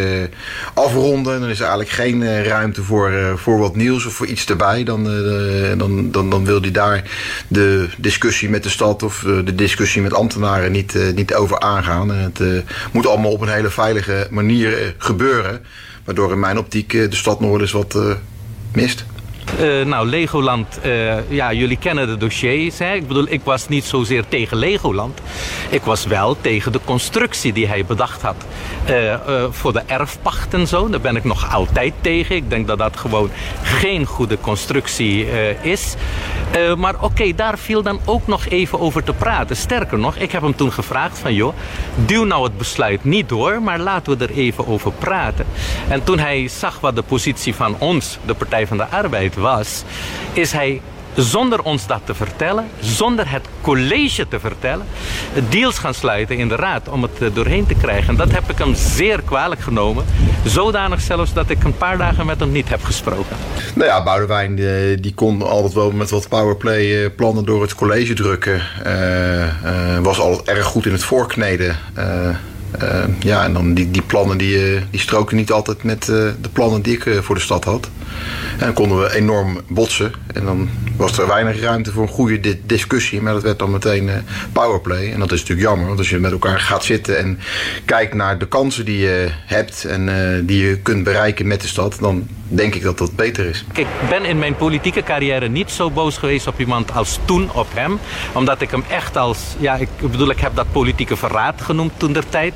afronden. 0.73 1.33
En 1.33 1.39
dan 1.39 1.49
is 1.49 1.59
er 1.59 1.65
eigenlijk 1.65 1.95
geen 1.95 2.43
ruimte 2.43 2.83
voor, 2.83 3.33
voor 3.35 3.59
wat 3.59 3.75
nieuws 3.75 4.05
of 4.05 4.13
voor 4.13 4.25
iets 4.25 4.45
erbij. 4.45 4.83
Dan, 4.83 5.03
dan, 5.77 6.11
dan, 6.11 6.29
dan 6.29 6.45
wil 6.45 6.61
hij 6.61 6.71
daar 6.71 7.03
de 7.47 7.89
discussie 7.97 8.49
met 8.49 8.63
de 8.63 8.69
stad 8.69 9.03
of 9.03 9.19
de 9.45 9.55
discussie 9.55 10.01
met 10.01 10.13
ambtenaren 10.13 10.71
niet, 10.71 11.13
niet 11.15 11.33
over 11.33 11.59
aangaan. 11.59 12.09
Het 12.09 12.39
moet 12.91 13.07
allemaal 13.07 13.31
op 13.31 13.41
een 13.41 13.49
hele 13.49 13.69
veilige 13.69 14.27
manier 14.29 14.95
gebeuren. 14.97 15.65
Waardoor 16.03 16.31
in 16.31 16.39
mijn 16.39 16.57
optiek 16.57 16.91
de 16.91 17.15
stad 17.15 17.39
Noord 17.39 17.61
eens 17.61 17.71
wat 17.71 17.97
mist. 18.71 19.05
Uh, 19.59 19.85
nou, 19.85 20.07
Legoland, 20.07 20.79
uh, 20.85 21.31
ja, 21.31 21.53
jullie 21.53 21.77
kennen 21.77 22.07
de 22.07 22.17
dossiers. 22.17 22.79
Hè? 22.79 22.93
Ik 22.93 23.07
bedoel, 23.07 23.25
ik 23.29 23.41
was 23.43 23.67
niet 23.67 23.83
zozeer 23.83 24.27
tegen 24.27 24.57
Legoland. 24.57 25.19
Ik 25.69 25.81
was 25.81 26.05
wel 26.05 26.37
tegen 26.41 26.71
de 26.71 26.79
constructie 26.85 27.53
die 27.53 27.67
hij 27.67 27.85
bedacht 27.85 28.21
had. 28.21 28.35
Uh, 28.89 29.15
voor 29.49 29.73
de 29.73 29.81
erfpacht 29.85 30.53
en 30.53 30.67
zo. 30.67 30.89
Daar 30.89 30.99
ben 31.01 31.15
ik 31.15 31.23
nog 31.23 31.53
altijd 31.53 31.93
tegen. 32.01 32.35
Ik 32.35 32.49
denk 32.49 32.67
dat 32.67 32.77
dat 32.77 32.97
gewoon 32.97 33.29
geen 33.63 34.05
goede 34.05 34.37
constructie 34.39 35.27
is. 35.61 35.95
maar 36.77 36.95
oké, 37.01 37.35
daar 37.35 37.57
viel 37.57 37.81
dan 37.81 37.99
ook 38.05 38.27
nog 38.27 38.47
even 38.47 38.79
over 38.79 39.03
te 39.03 39.13
praten. 39.13 39.55
Sterker 39.55 39.99
nog, 39.99 40.15
ik 40.15 40.31
heb 40.31 40.41
hem 40.41 40.55
toen 40.55 40.71
gevraagd 40.71 41.19
van... 41.19 41.33
joh, 41.33 41.53
duw 41.95 42.23
nou 42.23 42.43
het 42.43 42.57
besluit 42.57 43.03
niet 43.03 43.29
door, 43.29 43.61
maar 43.61 43.79
laten 43.79 44.17
we 44.17 44.25
er 44.25 44.31
even 44.31 44.67
over 44.67 44.91
praten. 44.91 45.45
En 45.87 46.03
toen 46.03 46.19
hij 46.19 46.47
zag 46.47 46.79
wat 46.79 46.95
de 46.95 47.03
positie 47.03 47.55
van 47.55 47.75
ons, 47.79 48.17
de 48.25 48.33
Partij 48.33 48.67
van 48.67 48.77
de 48.77 48.87
Arbeid, 48.87 49.35
was... 49.37 49.83
is 50.33 50.51
hij 50.51 50.81
zonder 51.15 51.61
ons 51.61 51.87
dat 51.87 52.01
te 52.03 52.13
vertellen, 52.13 52.65
zonder 52.79 53.31
het 53.31 53.45
college 53.61 54.27
te 54.27 54.39
vertellen, 54.39 54.85
deals 55.49 55.77
gaan 55.77 55.93
sluiten 55.93 56.37
in 56.37 56.47
de 56.47 56.55
raad 56.55 56.89
om 56.89 57.01
het 57.01 57.35
doorheen 57.35 57.65
te 57.65 57.73
krijgen. 57.73 58.09
En 58.09 58.15
dat 58.15 58.31
heb 58.31 58.49
ik 58.49 58.57
hem 58.57 58.75
zeer 58.75 59.21
kwalijk 59.21 59.61
genomen. 59.61 60.05
Zodanig 60.45 61.01
zelfs 61.01 61.33
dat 61.33 61.49
ik 61.49 61.63
een 61.63 61.77
paar 61.77 61.97
dagen 61.97 62.25
met 62.25 62.39
hem 62.39 62.51
niet 62.51 62.69
heb 62.69 62.83
gesproken. 62.83 63.37
Nou 63.75 63.89
ja, 63.89 64.03
Boudewijn 64.03 64.55
die, 64.55 64.99
die 64.99 65.13
kon 65.13 65.41
altijd 65.41 65.73
wel 65.73 65.91
met 65.91 66.09
wat 66.09 66.29
powerplay 66.29 67.03
eh, 67.03 67.09
plannen 67.15 67.45
door 67.45 67.61
het 67.61 67.75
college 67.75 68.13
drukken. 68.13 68.61
Was 70.01 70.19
altijd 70.19 70.47
erg 70.47 70.65
goed 70.65 70.85
in 70.85 70.91
het 70.91 71.03
voorkneden. 71.03 71.77
Ja, 73.19 73.43
en 73.43 73.53
dan 73.53 73.73
die, 73.73 73.91
die 73.91 74.01
plannen 74.01 74.37
die, 74.37 74.79
die 74.89 74.99
stroken 74.99 75.35
niet 75.35 75.51
altijd 75.51 75.83
met 75.83 76.05
de 76.05 76.49
plannen 76.53 76.81
die 76.81 76.93
ik 76.93 77.23
voor 77.23 77.35
de 77.35 77.41
stad 77.41 77.63
had. 77.63 77.89
En 78.51 78.65
dan 78.65 78.73
konden 78.73 78.99
we 78.99 79.15
enorm 79.15 79.61
botsen. 79.67 80.13
En 80.33 80.45
dan 80.45 80.69
was 80.95 81.17
er 81.17 81.27
weinig 81.27 81.61
ruimte 81.61 81.91
voor 81.91 82.01
een 82.01 82.09
goede 82.09 82.59
discussie. 82.65 83.21
Maar 83.21 83.33
dat 83.33 83.43
werd 83.43 83.59
dan 83.59 83.71
meteen 83.71 84.09
powerplay. 84.51 85.11
En 85.13 85.19
dat 85.19 85.31
is 85.31 85.39
natuurlijk 85.39 85.67
jammer. 85.67 85.87
Want 85.87 85.99
als 85.99 86.09
je 86.09 86.19
met 86.19 86.31
elkaar 86.31 86.59
gaat 86.59 86.83
zitten 86.83 87.17
en 87.17 87.39
kijkt 87.85 88.13
naar 88.13 88.37
de 88.37 88.47
kansen 88.47 88.85
die 88.85 88.97
je 88.97 89.27
hebt... 89.45 89.85
en 89.85 90.05
die 90.45 90.67
je 90.67 90.77
kunt 90.77 91.03
bereiken 91.03 91.47
met 91.47 91.61
de 91.61 91.67
stad... 91.67 91.97
dan 91.99 92.27
denk 92.47 92.75
ik 92.75 92.81
dat 92.81 92.97
dat 92.97 93.15
beter 93.15 93.45
is. 93.45 93.65
Ik 93.73 93.87
ben 94.09 94.25
in 94.25 94.39
mijn 94.39 94.55
politieke 94.55 95.03
carrière 95.03 95.49
niet 95.49 95.71
zo 95.71 95.91
boos 95.91 96.17
geweest 96.17 96.47
op 96.47 96.59
iemand 96.59 96.91
als 96.91 97.19
toen 97.25 97.49
op 97.53 97.67
hem. 97.73 97.99
Omdat 98.33 98.61
ik 98.61 98.71
hem 98.71 98.83
echt 98.89 99.17
als... 99.17 99.39
Ja, 99.59 99.75
ik 99.75 99.89
bedoel, 100.11 100.29
ik 100.29 100.39
heb 100.39 100.55
dat 100.55 100.71
politieke 100.71 101.15
verraad 101.15 101.61
genoemd 101.61 101.91
toen 101.97 102.13
der 102.13 102.29
tijd. 102.29 102.53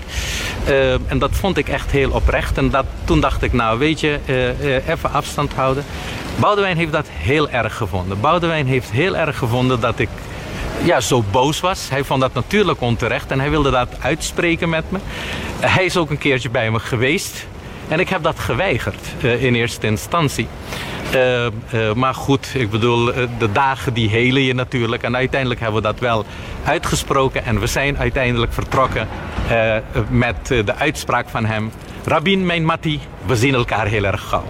Uh, 0.68 0.94
en 0.94 1.20
dat 1.20 1.32
vond 1.32 1.58
ik 1.58 1.70
echt 1.70 1.92
heel 1.92 2.12
oprecht. 2.12 2.58
En 2.58 2.70
dat, 2.70 2.86
toen 3.04 3.20
dacht 3.20 3.44
ik, 3.44 3.54
nou 3.54 3.80
weet 3.80 4.00
je, 4.00 4.20
even 4.88 5.12
afstand 5.12 5.54
houden. 5.54 5.84
Boudewijn 6.40 6.78
heeft 6.78 6.92
dat 6.92 7.08
heel 7.10 7.50
erg 7.50 7.76
gevonden. 7.76 8.20
Boudewijn 8.20 8.68
heeft 8.68 8.92
heel 8.92 9.18
erg 9.18 9.38
gevonden 9.38 9.80
dat 9.80 10.00
ik 10.00 10.10
ja, 10.84 11.00
zo 11.00 11.24
boos 11.32 11.60
was. 11.60 11.90
Hij 11.90 12.04
vond 12.04 12.22
dat 12.22 12.34
natuurlijk 12.34 12.82
onterecht 12.82 13.32
en 13.32 13.40
hij 13.40 13.50
wilde 13.50 13.72
dat 13.72 13.88
uitspreken 14.00 14.70
met 14.70 14.92
me. 14.92 15.00
Hij 15.60 15.86
is 15.86 15.98
ook 15.98 16.10
een 16.10 16.18
keertje 16.18 16.50
bij 16.50 16.72
me 16.72 16.80
geweest. 16.80 17.48
En 17.92 18.00
ik 18.00 18.10
heb 18.10 18.24
dat 18.24 18.40
geweigerd 18.40 19.14
uh, 19.24 19.44
in 19.44 19.56
eerste 19.56 19.88
instantie. 19.88 20.48
Uh, 21.16 21.46
uh, 21.46 21.94
maar 21.94 22.14
goed, 22.14 22.52
ik 22.54 22.70
bedoel, 22.70 23.06
de 23.38 23.52
dagen 23.52 23.94
die 23.94 24.10
helen 24.10 24.42
je 24.42 24.54
natuurlijk. 24.54 25.04
En 25.04 25.16
uiteindelijk 25.16 25.60
hebben 25.60 25.82
we 25.82 25.88
dat 25.88 26.00
wel 26.00 26.26
uitgesproken. 26.66 27.46
En 27.46 27.60
we 27.60 27.68
zijn 27.68 27.98
uiteindelijk 27.98 28.54
vertrokken 28.54 29.08
met 30.10 30.48
de 30.48 30.76
uitspraak 30.76 31.30
van 31.30 31.46
hem. 31.46 31.72
Rabin, 32.06 32.46
mijn 32.46 32.66
Matti, 32.66 33.00
we 33.26 33.36
zien 33.36 33.54
elkaar 33.54 33.88
heel 33.88 34.04
erg 34.04 34.22
gauw. 34.22 34.44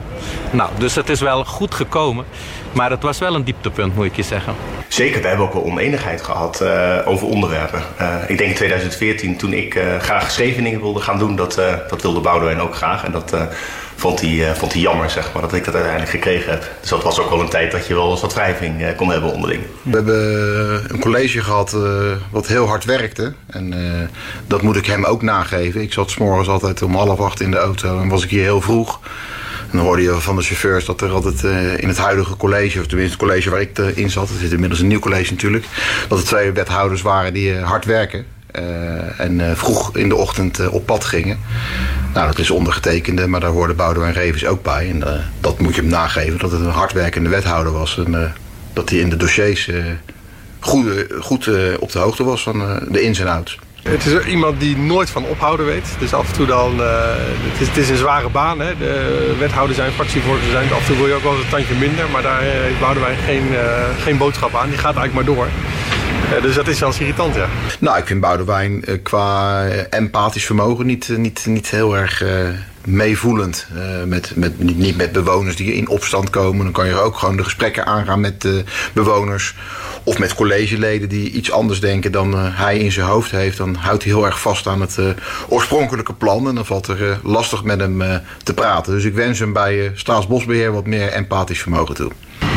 Nou, 0.52 0.70
dus 0.78 0.96
het 0.96 1.10
is 1.10 1.22
wel 1.22 1.46
goed 1.46 1.76
gekomen. 1.76 2.26
Maar 2.72 2.90
het 2.90 3.02
was 3.02 3.20
wel 3.20 3.36
een 3.36 3.44
dieptepunt, 3.44 3.96
moet 3.96 4.06
ik 4.06 4.16
je 4.16 4.24
zeggen. 4.24 4.56
Zeker, 4.88 5.22
we 5.22 5.28
hebben 5.28 5.46
ook 5.46 5.54
wel 5.54 5.64
oneenigheid 5.64 6.22
gehad 6.22 6.62
uh, 6.62 6.98
over 7.06 7.28
onderwerpen. 7.28 7.82
Uh, 8.02 8.16
ik 8.28 8.38
denk 8.38 8.50
in 8.50 8.56
2014, 8.56 9.38
toen 9.38 9.54
ik 9.54 9.76
uh, 9.76 9.98
graag 9.98 10.32
Scheveningen 10.32 10.82
wilde 10.82 11.00
gaan 11.00 11.18
doen, 11.20 11.36
dat, 11.36 11.62
dat 11.90 12.02
wilde 12.02 12.20
Boudewijn 12.20 12.62
ook 12.62 12.76
graag. 12.76 13.04
En 13.04 13.12
dat 13.12 13.36
vond, 14.02 14.22
hij, 14.22 14.56
vond 14.56 14.74
hij 14.74 14.82
jammer, 14.82 15.10
zeg 15.10 15.34
maar, 15.34 15.42
dat 15.42 15.54
ik 15.54 15.66
dat 15.66 15.74
uiteindelijk 15.74 16.12
gekregen 16.12 16.52
heb. 16.52 16.72
Dus 16.80 16.90
dat 16.90 17.04
was 17.04 17.20
ook 17.20 17.30
wel 17.30 17.40
een 17.40 17.50
tijd 17.50 17.72
dat 17.72 17.88
je 17.88 17.94
wel 17.94 18.12
eens 18.12 18.22
wat 18.22 18.34
wrijving 18.34 18.96
kon 18.96 19.12
hebben 19.12 19.34
onderling. 19.34 19.64
We 19.82 19.96
hebben 19.96 20.94
een 20.94 21.00
college 21.00 21.42
gehad 21.42 21.78
wat 22.32 22.48
heel 22.48 22.68
hard 22.68 22.86
werkte. 22.86 23.34
En 23.48 23.74
dat 24.48 24.62
moet 24.62 24.76
ik 24.76 24.86
hem 24.86 25.06
ook 25.06 25.22
nageven. 25.22 25.82
Ik 25.82 25.94
zat 25.94 26.12
s 26.12 26.18
morgens 26.18 26.48
altijd 26.48 26.82
om 26.82 26.96
half 26.96 27.20
acht 27.20 27.42
in 27.42 27.52
de 27.52 27.58
auto 27.58 28.02
en 28.02 28.10
was 28.10 28.24
ik 28.24 28.30
hier 28.30 28.44
heel 28.44 28.62
vroeg. 28.62 29.00
En 29.72 29.78
dan 29.78 29.86
hoorde 29.86 30.02
je 30.02 30.12
van 30.12 30.36
de 30.36 30.42
chauffeurs 30.42 30.86
dat 30.86 31.02
er 31.02 31.12
altijd 31.12 31.44
in 31.82 31.88
het 31.88 31.98
huidige 31.98 32.38
college, 32.38 32.80
of 32.80 32.86
tenminste 32.86 33.18
het 33.18 33.28
college 33.28 33.50
waar 33.50 33.62
ik 33.62 33.78
in 33.78 34.10
zat, 34.10 34.30
er 34.30 34.36
zit 34.40 34.52
inmiddels 34.52 34.80
een 34.82 34.88
nieuw 34.88 35.00
college 35.00 35.32
natuurlijk, 35.32 35.66
dat 36.08 36.20
er 36.20 36.26
twee 36.26 36.52
wethouders 36.52 37.02
waren 37.02 37.34
die 37.34 37.58
hard 37.58 37.86
werken. 37.86 38.26
Uh, 38.60 39.20
en 39.20 39.58
vroeg 39.58 39.96
in 39.96 40.10
de 40.10 40.16
ochtend 40.16 40.70
op 40.70 40.86
pad 40.86 41.06
gingen. 41.06 41.40
Nou, 42.14 42.28
dat 42.28 42.40
is 42.40 42.52
ondergetekende, 42.52 43.28
maar 43.28 43.40
daar 43.40 43.50
hoorde 43.50 43.74
Boudewijn 43.74 44.14
Revens 44.14 44.46
ook 44.46 44.64
bij. 44.64 44.90
En 44.90 45.04
dat 45.40 45.60
moet 45.60 45.76
je 45.76 45.82
hem 45.82 45.90
nageven, 45.90 46.40
dat 46.40 46.52
het 46.52 46.62
een 46.62 46.70
hardwerkende 46.70 47.30
wethouder 47.30 47.74
was. 47.74 47.98
En 48.06 48.34
dat 48.74 48.90
hij 48.90 49.00
in 49.00 49.10
de 49.10 49.18
dossiers 49.18 49.70
goed, 50.60 50.86
goed 51.20 51.50
op 51.80 51.92
de 51.92 52.00
hoogte 52.00 52.24
was 52.24 52.44
van 52.44 52.80
de 52.90 53.02
ins 53.02 53.20
en 53.20 53.28
outs. 53.28 53.60
Het 53.84 54.06
is 54.06 54.26
iemand 54.26 54.60
die 54.60 54.78
nooit 54.78 55.10
van 55.10 55.26
ophouden 55.26 55.66
weet. 55.66 55.88
Dus 56.00 56.14
af 56.14 56.28
en 56.28 56.34
toe 56.34 56.46
dan, 56.46 56.80
het, 56.80 57.62
is, 57.62 57.68
het 57.68 57.78
is 57.78 57.90
een 57.90 57.98
zware 57.98 58.30
baan. 58.30 58.60
Hè. 58.60 58.78
De 58.78 59.36
wethouder 59.40 59.76
zijn, 59.76 59.92
fractievoorzitter 59.92 60.52
zijn. 60.52 60.74
Af 60.74 60.80
en 60.80 60.86
toe 60.86 60.96
wil 60.96 61.08
je 61.08 61.14
ook 61.14 61.24
wel 61.24 61.34
eens 61.34 61.44
een 61.44 61.50
tandje 61.50 61.76
minder. 61.76 62.10
Maar 62.12 62.22
daar 62.22 62.44
uh, 62.96 63.02
wij 63.02 63.16
geen, 63.26 63.44
geen 64.04 64.18
boodschap 64.18 64.56
aan. 64.56 64.70
Die 64.70 64.78
gaat 64.78 64.96
eigenlijk 64.96 65.14
maar 65.14 65.36
door. 65.36 65.48
Dus 66.40 66.56
dat 66.56 66.68
is 66.68 66.80
wel 66.80 66.94
irritant, 67.00 67.36
ja. 67.36 67.48
Nou, 67.80 67.98
ik 67.98 68.06
vind 68.06 68.22
Boudewijn 68.22 68.84
qua 69.04 69.66
empathisch 69.90 70.46
vermogen 70.46 70.86
niet, 70.86 71.18
niet, 71.18 71.46
niet 71.46 71.70
heel 71.70 71.98
erg 71.98 72.24
meevoelend. 72.86 73.68
Met, 74.06 74.32
met, 74.36 74.60
niet 74.60 74.98
met 74.98 75.12
bewoners 75.12 75.56
die 75.56 75.74
in 75.74 75.90
opstand 75.90 76.30
komen. 76.30 76.64
Dan 76.64 76.74
kan 76.74 76.88
je 76.88 77.00
ook 77.00 77.18
gewoon 77.18 77.38
de 77.38 77.44
gesprekken 77.44 77.86
aangaan 77.86 78.20
met 78.20 78.48
bewoners. 78.94 79.56
Of 80.04 80.20
met 80.20 80.36
collegeleden 80.36 81.10
die 81.10 81.32
iets 81.32 81.52
anders 81.52 81.80
denken 81.80 82.12
dan 82.12 82.36
hij 82.36 82.78
in 82.78 82.92
zijn 82.92 83.08
hoofd 83.08 83.32
heeft. 83.32 83.58
Dan 83.58 83.76
houdt 83.76 84.04
hij 84.04 84.12
heel 84.12 84.26
erg 84.26 84.42
vast 84.42 84.68
aan 84.68 84.82
het 84.82 84.98
oorspronkelijke 85.48 86.14
plan. 86.14 86.48
En 86.48 86.56
dan 86.56 86.66
valt 86.66 86.88
er 86.88 87.20
lastig 87.24 87.64
met 87.64 87.80
hem 87.80 88.02
te 88.44 88.54
praten. 88.54 88.94
Dus 88.94 89.04
ik 89.04 89.14
wens 89.14 89.40
hem 89.40 89.54
bij 89.54 89.92
Staatsbosbeheer 89.94 90.72
wat 90.72 90.86
meer 90.86 91.12
empathisch 91.12 91.62
vermogen 91.62 91.96
toe. 91.96 92.12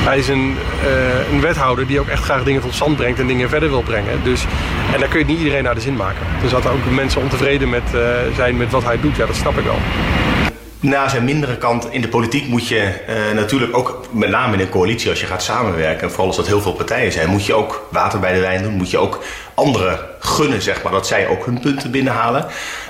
Hij 0.04 0.18
is 0.18 0.28
een, 0.28 0.56
uh, 0.84 1.32
een, 1.32 1.40
wethouder 1.40 1.86
die 1.86 2.00
ook 2.00 2.08
echt 2.08 2.22
graag 2.22 2.44
dingen 2.44 2.60
tot 2.60 2.74
stand 2.74 2.96
brengt 2.96 3.18
en 3.18 3.26
dingen 3.26 3.48
verder 3.48 3.68
wil 3.68 3.82
brengen. 3.82 4.22
Dus, 4.22 4.44
en 4.92 5.00
daar 5.00 5.08
kun 5.08 5.18
je 5.18 5.24
niet 5.24 5.38
iedereen 5.38 5.62
naar 5.62 5.74
de 5.74 5.80
zin 5.80 5.96
maken. 5.96 6.26
Dus 6.42 6.50
dat 6.50 6.66
ook 6.66 6.90
mensen 6.90 7.20
ontevreden 7.20 7.70
met, 7.70 7.82
uh, 7.94 8.00
zijn 8.36 8.56
met 8.56 8.70
wat 8.70 8.84
hij 8.84 9.00
doet, 9.00 9.16
ja, 9.16 9.26
dat 9.26 9.36
snap 9.36 9.58
ik 9.58 9.64
wel. 9.64 9.78
Na 10.80 11.08
zijn 11.08 11.24
mindere 11.24 11.56
kant 11.56 11.88
in 11.90 12.00
de 12.00 12.08
politiek 12.08 12.48
moet 12.48 12.68
je 12.68 12.92
uh, 13.08 13.34
natuurlijk 13.34 13.76
ook, 13.76 14.00
met 14.10 14.28
name 14.28 14.54
in 14.54 14.60
een 14.60 14.68
coalitie, 14.68 15.10
als 15.10 15.20
je 15.20 15.26
gaat 15.26 15.42
samenwerken, 15.42 16.02
en 16.02 16.08
vooral 16.08 16.26
als 16.26 16.36
dat 16.36 16.46
heel 16.46 16.60
veel 16.60 16.72
partijen 16.72 17.12
zijn, 17.12 17.28
moet 17.28 17.46
je 17.46 17.54
ook 17.54 17.86
water 17.90 18.20
bij 18.20 18.32
de 18.32 18.40
wijn 18.40 18.62
doen. 18.62 18.72
Moet 18.72 18.90
je 18.90 18.98
ook 18.98 19.22
anderen 19.54 19.98
gunnen, 20.18 20.62
zeg 20.62 20.82
maar, 20.82 20.92
dat 20.92 21.06
zij 21.06 21.28
ook 21.28 21.44
hun 21.44 21.60
punten 21.60 21.90
binnenhalen. 21.90 22.46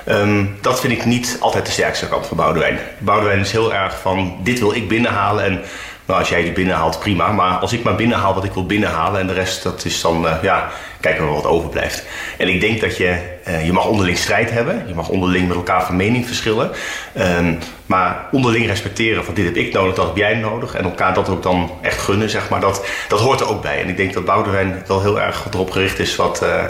Um, 0.09 0.55
dat 0.61 0.79
vind 0.79 0.93
ik 0.93 1.05
niet 1.05 1.37
altijd 1.39 1.65
de 1.65 1.71
sterkste 1.71 2.07
kant 2.07 2.25
van 2.25 2.37
Boudewijn. 2.37 2.79
Boudewijn 2.99 3.39
is 3.39 3.51
heel 3.51 3.73
erg 3.73 3.99
van, 4.01 4.37
dit 4.43 4.59
wil 4.59 4.75
ik 4.75 4.87
binnenhalen 4.87 5.43
en 5.43 5.61
nou, 6.05 6.19
als 6.19 6.29
jij 6.29 6.43
die 6.43 6.51
binnenhaalt, 6.51 6.99
prima. 6.99 7.31
Maar 7.31 7.57
als 7.57 7.73
ik 7.73 7.83
maar 7.83 7.95
binnenhaal 7.95 8.33
wat 8.33 8.43
ik 8.43 8.53
wil 8.53 8.65
binnenhalen 8.65 9.19
en 9.19 9.27
de 9.27 9.33
rest, 9.33 9.63
dat 9.63 9.85
is 9.85 10.01
dan, 10.01 10.25
uh, 10.25 10.33
ja, 10.41 10.69
kijken 10.99 11.25
we 11.25 11.31
wat 11.31 11.45
overblijft. 11.45 12.05
En 12.37 12.47
ik 12.47 12.61
denk 12.61 12.81
dat 12.81 12.97
je, 12.97 13.19
uh, 13.47 13.65
je 13.65 13.73
mag 13.73 13.85
onderling 13.85 14.17
strijd 14.17 14.51
hebben. 14.51 14.83
Je 14.87 14.93
mag 14.93 15.09
onderling 15.09 15.47
met 15.47 15.57
elkaar 15.57 15.85
van 15.85 15.95
mening 15.95 16.25
verschillen. 16.25 16.71
Um, 17.37 17.59
maar 17.85 18.25
onderling 18.31 18.67
respecteren 18.67 19.25
van 19.25 19.33
dit 19.33 19.45
heb 19.45 19.55
ik 19.55 19.73
nodig, 19.73 19.95
dat 19.95 20.05
heb 20.05 20.17
jij 20.17 20.35
nodig. 20.35 20.75
En 20.75 20.83
elkaar 20.83 21.13
dat 21.13 21.29
ook 21.29 21.43
dan 21.43 21.71
echt 21.81 22.01
gunnen, 22.01 22.29
zeg 22.29 22.49
maar. 22.49 22.59
Dat, 22.59 22.85
dat 23.07 23.19
hoort 23.19 23.39
er 23.39 23.49
ook 23.49 23.61
bij. 23.61 23.81
En 23.81 23.89
ik 23.89 23.97
denk 23.97 24.13
dat 24.13 24.25
Boudewijn 24.25 24.83
wel 24.87 25.01
heel 25.01 25.21
erg 25.21 25.45
erop 25.53 25.71
gericht 25.71 25.99
is 25.99 26.15
wat... 26.15 26.43
Uh, 26.43 26.63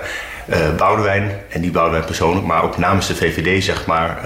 uh, 0.50 0.76
Boudewijn, 0.78 1.32
en 1.50 1.62
die 1.62 1.72
Boudewijn 1.72 2.06
persoonlijk, 2.06 2.46
maar 2.46 2.64
ook 2.64 2.78
namens 2.78 3.08
de 3.08 3.16
VVD 3.16 3.64
zeg 3.64 3.86
maar, 3.86 4.20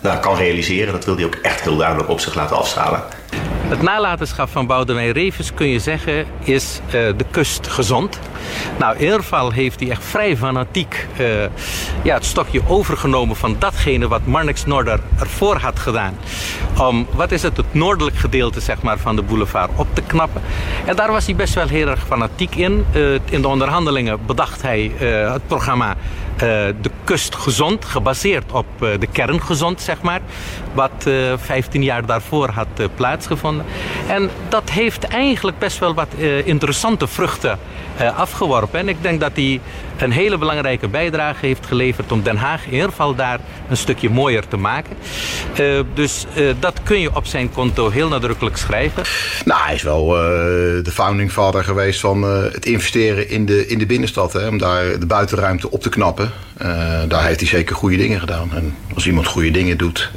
nou, 0.00 0.18
kan 0.18 0.36
realiseren. 0.36 0.92
Dat 0.92 1.04
wil 1.04 1.16
hij 1.16 1.24
ook 1.24 1.38
echt 1.42 1.60
heel 1.60 1.76
duidelijk 1.76 2.08
op 2.08 2.20
zich 2.20 2.34
laten 2.34 2.56
afstralen. 2.56 3.02
Het 3.68 3.82
nalatenschap 3.82 4.48
van 4.48 4.66
Boudewijn 4.66 5.12
Revens 5.12 5.54
kun 5.54 5.68
je 5.68 5.78
zeggen 5.78 6.26
is 6.42 6.80
uh, 6.86 6.92
de 6.92 7.24
kust 7.30 7.66
gezond. 7.66 8.18
Nou, 8.78 8.96
in 8.96 9.02
ieder 9.02 9.18
geval 9.18 9.50
heeft 9.50 9.80
hij 9.80 9.90
echt 9.90 10.04
vrij 10.04 10.36
fanatiek 10.36 11.06
uh, 11.20 11.42
ja, 12.02 12.14
het 12.14 12.24
stokje 12.24 12.60
overgenomen 12.66 13.36
van 13.36 13.56
datgene 13.58 14.08
wat 14.08 14.26
Marnix 14.26 14.64
Noorder 14.64 15.00
ervoor 15.18 15.56
had 15.56 15.78
gedaan. 15.78 16.14
Om, 16.80 17.06
wat 17.10 17.32
is 17.32 17.42
het, 17.42 17.56
het 17.56 17.74
noordelijk 17.74 18.16
gedeelte 18.16 18.60
zeg 18.60 18.82
maar, 18.82 18.98
van 18.98 19.16
de 19.16 19.22
boulevard 19.22 19.70
op 19.76 19.86
te 19.92 20.02
knappen. 20.02 20.42
En 20.84 20.96
daar 20.96 21.12
was 21.12 21.26
hij 21.26 21.36
best 21.36 21.54
wel 21.54 21.68
heel 21.68 21.88
erg 21.88 22.06
fanatiek 22.06 22.54
in. 22.54 22.84
Uh, 22.94 23.12
in 23.24 23.42
de 23.42 23.48
onderhandelingen 23.48 24.26
bedacht 24.26 24.62
hij 24.62 24.92
het 25.32 25.46
programma 25.46 25.96
de 26.38 26.90
kust 27.04 27.34
gezond, 27.34 27.84
gebaseerd 27.84 28.52
op 28.52 28.66
de 28.78 29.06
kern 29.12 29.42
gezond, 29.42 29.80
zeg 29.80 30.02
maar. 30.02 30.20
Wat 30.72 31.08
15 31.36 31.82
jaar 31.82 32.06
daarvoor 32.06 32.48
had 32.48 32.66
plaatsgevonden. 32.94 33.64
En 34.08 34.30
dat 34.48 34.70
heeft 34.70 35.04
eigenlijk 35.04 35.58
best 35.58 35.78
wel 35.78 35.94
wat 35.94 36.14
interessante 36.44 37.06
vruchten 37.06 37.58
afgeworpen. 38.16 38.80
En 38.80 38.88
ik 38.88 39.02
denk 39.02 39.20
dat 39.20 39.32
hij 39.34 39.60
een 40.02 40.10
hele 40.10 40.38
belangrijke 40.38 40.88
bijdrage 40.88 41.46
heeft 41.46 41.66
geleverd 41.66 42.12
om 42.12 42.22
Den 42.22 42.36
Haag 42.36 42.66
in 42.66 42.72
ieder 42.72 42.88
geval 42.88 43.14
daar 43.14 43.38
een 43.68 43.76
stukje 43.76 44.10
mooier 44.10 44.48
te 44.48 44.56
maken. 44.56 44.96
dus 45.94 46.26
dat 46.60 46.80
kun 46.82 47.00
je 47.00 47.16
op 47.16 47.26
zijn 47.26 47.52
konto 47.52 47.90
heel 47.90 48.08
nadrukkelijk 48.08 48.56
schrijven. 48.56 49.02
Nou, 49.44 49.62
hij 49.62 49.74
is 49.74 49.82
wel 49.82 50.06
de 50.06 50.90
founding 50.92 51.32
father 51.32 51.64
geweest 51.64 52.00
van 52.00 52.22
het 52.22 52.66
investeren 52.66 53.28
in 53.28 53.46
de, 53.46 53.66
in 53.66 53.78
de 53.78 53.86
binnenstad. 53.86 54.32
Hè, 54.32 54.48
om 54.48 54.58
daar 54.58 54.98
de 54.98 55.06
buitenruimte 55.06 55.70
op 55.70 55.82
te 55.82 55.88
knappen. 55.88 56.30
Daar 57.08 57.24
heeft 57.24 57.40
hij 57.40 57.48
zeker 57.48 57.76
goede 57.76 57.96
dingen 57.96 58.20
gedaan. 58.20 58.50
En 58.54 58.76
als 58.94 59.06
iemand 59.06 59.26
goede 59.26 59.50
dingen 59.50 59.78
doet, 59.78 60.10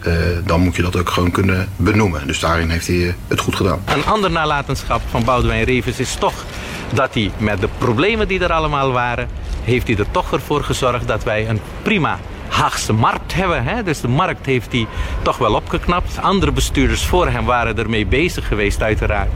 dan 0.45 0.59
moet 0.59 0.75
je 0.75 0.81
dat 0.81 0.97
ook 0.97 1.09
gewoon 1.09 1.31
kunnen 1.31 1.69
benoemen. 1.75 2.27
Dus 2.27 2.39
daarin 2.39 2.69
heeft 2.69 2.87
hij 2.87 3.15
het 3.27 3.39
goed 3.39 3.55
gedaan. 3.55 3.81
Een 3.85 4.05
ander 4.05 4.31
nalatenschap 4.31 5.01
van 5.09 5.23
Boudewijn 5.23 5.63
Revens 5.63 5.99
is 5.99 6.15
toch 6.15 6.45
dat 6.93 7.13
hij 7.13 7.31
met 7.37 7.61
de 7.61 7.69
problemen 7.77 8.27
die 8.27 8.39
er 8.39 8.51
allemaal 8.51 8.91
waren... 8.91 9.29
heeft 9.69 9.87
hij 9.87 9.97
er 9.97 10.11
toch 10.11 10.29
voor 10.41 10.63
gezorgd 10.63 11.07
dat 11.07 11.23
wij 11.23 11.49
een 11.49 11.59
prima 11.81 12.19
Haagse 12.49 12.93
markt 12.93 13.33
hebben. 13.33 13.63
Hè? 13.63 13.83
Dus 13.83 14.01
de 14.01 14.07
markt 14.07 14.45
heeft 14.45 14.71
hij 14.71 14.87
toch 15.21 15.37
wel 15.37 15.53
opgeknapt. 15.53 16.21
Andere 16.21 16.51
bestuurders 16.51 17.05
voor 17.05 17.29
hem 17.29 17.45
waren 17.45 17.77
ermee 17.77 18.05
bezig 18.05 18.47
geweest 18.47 18.81
uiteraard. 18.81 19.29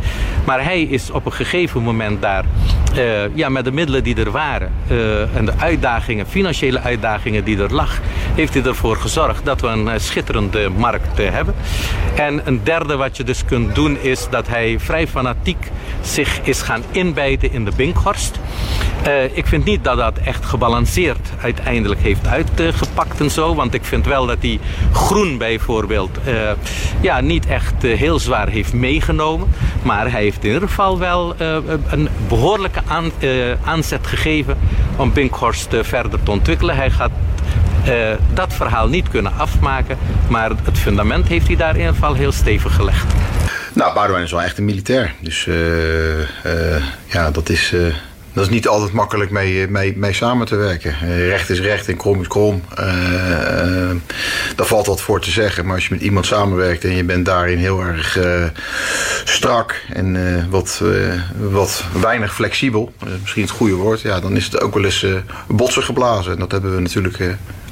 Maar 0.46 0.64
hij 0.64 0.82
is 0.82 1.12
op 1.12 1.26
een 1.26 1.34
gegeven 1.34 1.82
moment 1.82 2.22
daar 2.22 2.46
uh, 2.98 3.36
ja, 3.36 3.50
met 3.50 3.66
de 3.66 3.72
middelen 3.72 4.04
die 4.04 4.16
er 4.16 4.32
waren 4.32 4.72
uh, 4.92 5.36
en 5.36 5.46
de 5.46 5.54
uitdagingen, 5.58 6.28
financiële 6.28 6.80
uitdagingen 6.80 7.44
die 7.44 7.58
er 7.58 7.74
lag, 7.74 8.00
heeft 8.36 8.54
hij 8.54 8.64
ervoor 8.64 8.96
gezorgd 8.96 9.46
dat 9.46 9.62
we 9.62 9.68
een 9.68 9.86
uh, 9.86 9.94
schitterende 9.98 10.70
markt 10.70 11.18
hebben. 11.18 11.56
En 12.16 12.42
een 12.46 12.62
derde 12.64 12.96
wat 12.96 13.18
je 13.18 13.24
dus 13.24 13.46
kunt 13.46 13.76
doen 13.76 13.98
is 14.02 14.28
dat 14.30 14.48
hij 14.48 14.80
vrij 14.80 15.08
fanatiek 15.08 15.72
zich 16.02 16.40
is 16.44 16.62
gaan 16.62 16.84
inbijten 16.92 17.52
in 17.52 17.66
de 17.66 17.72
Binkhorst. 17.76 18.40
ik 19.34 19.48
vind 19.48 19.66
niet 19.66 19.84
dat 19.84 19.98
dat 19.98 20.18
echt 20.18 20.46
gebalanceerd 20.46 21.30
uiteindelijk 21.42 22.02
heeft 22.02 22.28
uitgepakt 22.28 23.03
en 23.20 23.32
zo. 23.32 23.56
Want 23.56 23.74
ik 23.74 23.86
vind 23.86 24.06
wel 24.06 24.26
dat 24.26 24.38
hij 24.42 24.60
groen 24.92 25.38
bijvoorbeeld 25.38 26.18
ja, 27.02 27.22
niet 27.22 27.46
echt 27.46 27.82
heel 27.82 28.20
zwaar 28.20 28.48
heeft 28.48 28.74
meegenomen. 28.74 29.48
Maar 29.82 30.12
hij 30.12 30.22
heeft 30.22 30.44
in 30.44 30.54
ieder 30.54 30.68
geval 30.68 31.00
wel 31.00 31.36
een 31.88 32.10
behoorlijke 32.28 32.82
aan, 32.88 33.12
aanzet 33.64 34.08
gegeven 34.08 34.58
om 34.96 35.14
Binkhorst 35.14 35.76
verder 35.82 36.24
te 36.24 36.32
ontwikkelen. 36.32 36.76
Hij 36.76 36.92
gaat 36.92 37.12
dat 38.34 38.54
verhaal 38.54 38.88
niet 38.88 39.10
kunnen 39.10 39.32
afmaken. 39.38 39.98
Maar 40.28 40.50
het 40.64 40.78
fundament 40.78 41.28
heeft 41.28 41.48
hij 41.48 41.56
daar 41.56 41.74
in 41.74 41.80
ieder 41.80 41.94
geval 41.94 42.14
heel 42.14 42.32
stevig 42.32 42.76
gelegd. 42.76 43.14
Nou, 43.74 43.94
Boudewijn 43.94 44.24
is 44.24 44.32
wel 44.32 44.42
echt 44.42 44.58
een 44.58 44.66
militair. 44.66 45.14
Dus 45.20 45.48
ja, 47.06 47.32
dat 47.32 47.50
is 47.50 47.74
dat 48.34 48.44
is 48.44 48.50
niet 48.50 48.68
altijd 48.68 48.92
makkelijk 48.92 49.32
mee, 49.32 49.68
mee, 49.68 49.98
mee 49.98 50.14
samen 50.14 50.48
te 50.48 50.56
werken. 50.56 50.96
Uh, 51.04 51.28
recht 51.28 51.50
is 51.50 51.60
recht 51.60 51.88
en 51.88 51.98
krom 51.98 52.22
is 52.22 52.28
krom. 52.28 52.62
Uh, 52.80 52.86
daar 54.56 54.66
valt 54.66 54.86
wat 54.86 55.02
voor 55.02 55.22
te 55.22 55.32
zeggen. 55.32 55.66
Maar 55.66 55.76
als 55.76 55.88
je 55.88 55.94
met 55.94 56.04
iemand 56.04 56.26
samenwerkt 56.26 56.84
en 56.84 56.96
je 56.96 57.04
bent 57.04 57.26
daarin 57.26 57.58
heel 57.58 57.82
erg 57.82 58.20
strak 59.24 59.82
en 59.94 60.48
wat, 60.50 60.82
wat 61.38 61.84
weinig 62.02 62.34
flexibel, 62.34 62.94
misschien 63.22 63.44
het 63.44 63.52
goede 63.52 63.76
woord, 63.76 64.02
ja, 64.02 64.20
dan 64.20 64.36
is 64.36 64.46
het 64.46 64.62
ook 64.62 64.74
wel 64.74 64.84
eens 64.84 65.06
botsen 65.48 65.84
geblazen. 65.84 66.32
En 66.32 66.40
dat 66.40 66.52
hebben 66.52 66.76
we 66.76 66.82
natuurlijk 66.82 67.20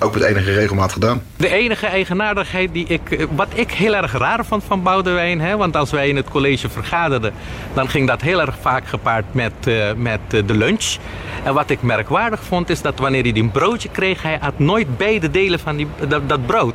ook 0.02 0.14
met 0.14 0.24
enige 0.24 0.54
regelmaat 0.54 0.92
gedaan. 0.92 1.22
De 1.36 1.50
enige 1.50 1.86
eigenaardigheid 1.86 2.74
die 2.74 2.86
ik, 2.88 3.28
wat 3.36 3.48
ik 3.54 3.72
heel 3.72 3.96
erg 3.96 4.18
raar 4.18 4.46
vond 4.46 4.64
van 4.64 4.84
Boudewijn, 4.84 5.42
hè, 5.42 5.58
want 5.58 5.76
als 5.76 5.92
wij 5.92 6.10
in 6.10 6.16
het 6.16 6.30
college 6.30 6.70
vergaderden, 6.70 7.34
dan 7.74 7.90
ging 7.90 8.08
dat 8.08 8.22
heel 8.22 8.42
erg 8.42 8.56
vaak 8.62 8.88
gepaard 8.88 9.26
met, 9.34 9.54
met 9.96 10.20
de 10.28 10.50
de 10.52 10.58
lunch. 10.58 10.98
En 11.44 11.54
wat 11.54 11.70
ik 11.70 11.82
merkwaardig 11.82 12.44
vond 12.44 12.70
is 12.70 12.82
dat 12.82 13.00
wanneer 13.00 13.24
hij 13.24 13.32
die 13.32 13.48
broodje 13.48 13.90
kreeg, 13.90 14.22
hij 14.22 14.38
had 14.42 14.60
nooit 14.60 14.98
beide 14.98 15.32
delen 15.32 15.60
van 15.60 15.76
die, 15.76 15.88
dat, 16.28 16.46
brood. 16.46 16.74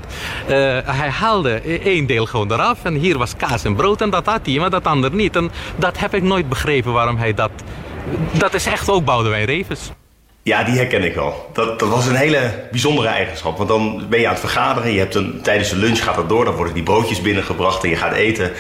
Hij 0.84 1.08
haalde 1.08 1.60
één 1.60 2.06
deel 2.06 2.26
gewoon 2.26 2.52
eraf 2.52 2.84
en 2.84 2.94
hier 2.94 3.18
was 3.18 3.36
kaas 3.36 3.64
en 3.64 3.74
brood 3.74 4.00
en 4.00 4.10
dat 4.10 4.26
had 4.26 4.40
hij, 4.46 4.58
maar 4.58 4.70
dat 4.70 4.86
ander 4.86 5.14
niet. 5.14 5.36
En 5.36 5.50
dat 5.76 5.98
heb 5.98 6.14
ik 6.14 6.22
nooit 6.22 6.48
begrepen 6.48 6.92
waarom 6.92 7.16
hij 7.16 7.34
dat... 7.34 7.50
Dat 8.32 8.54
is 8.54 8.66
echt 8.66 8.88
ook 8.88 9.04
Boudewijn 9.04 9.44
Revens. 9.44 9.90
Ja, 10.46 10.62
die 10.62 10.76
herken 10.76 11.04
ik 11.04 11.14
wel. 11.14 11.50
Dat, 11.52 11.78
dat 11.78 11.88
was 11.88 12.06
een 12.06 12.14
hele 12.14 12.50
bijzondere 12.70 13.08
eigenschap. 13.08 13.56
Want 13.56 13.68
dan 13.68 14.06
ben 14.08 14.20
je 14.20 14.26
aan 14.26 14.32
het 14.32 14.40
vergaderen. 14.40 14.92
Je 14.92 14.98
hebt 14.98 15.14
een, 15.14 15.40
tijdens 15.42 15.68
de 15.68 15.76
lunch 15.76 16.02
gaat 16.02 16.14
dat 16.14 16.28
door. 16.28 16.44
Dan 16.44 16.54
worden 16.54 16.74
die 16.74 16.82
broodjes 16.82 17.20
binnengebracht 17.20 17.82
en 17.82 17.88
je 17.88 17.96
gaat 17.96 18.12
eten. 18.12 18.52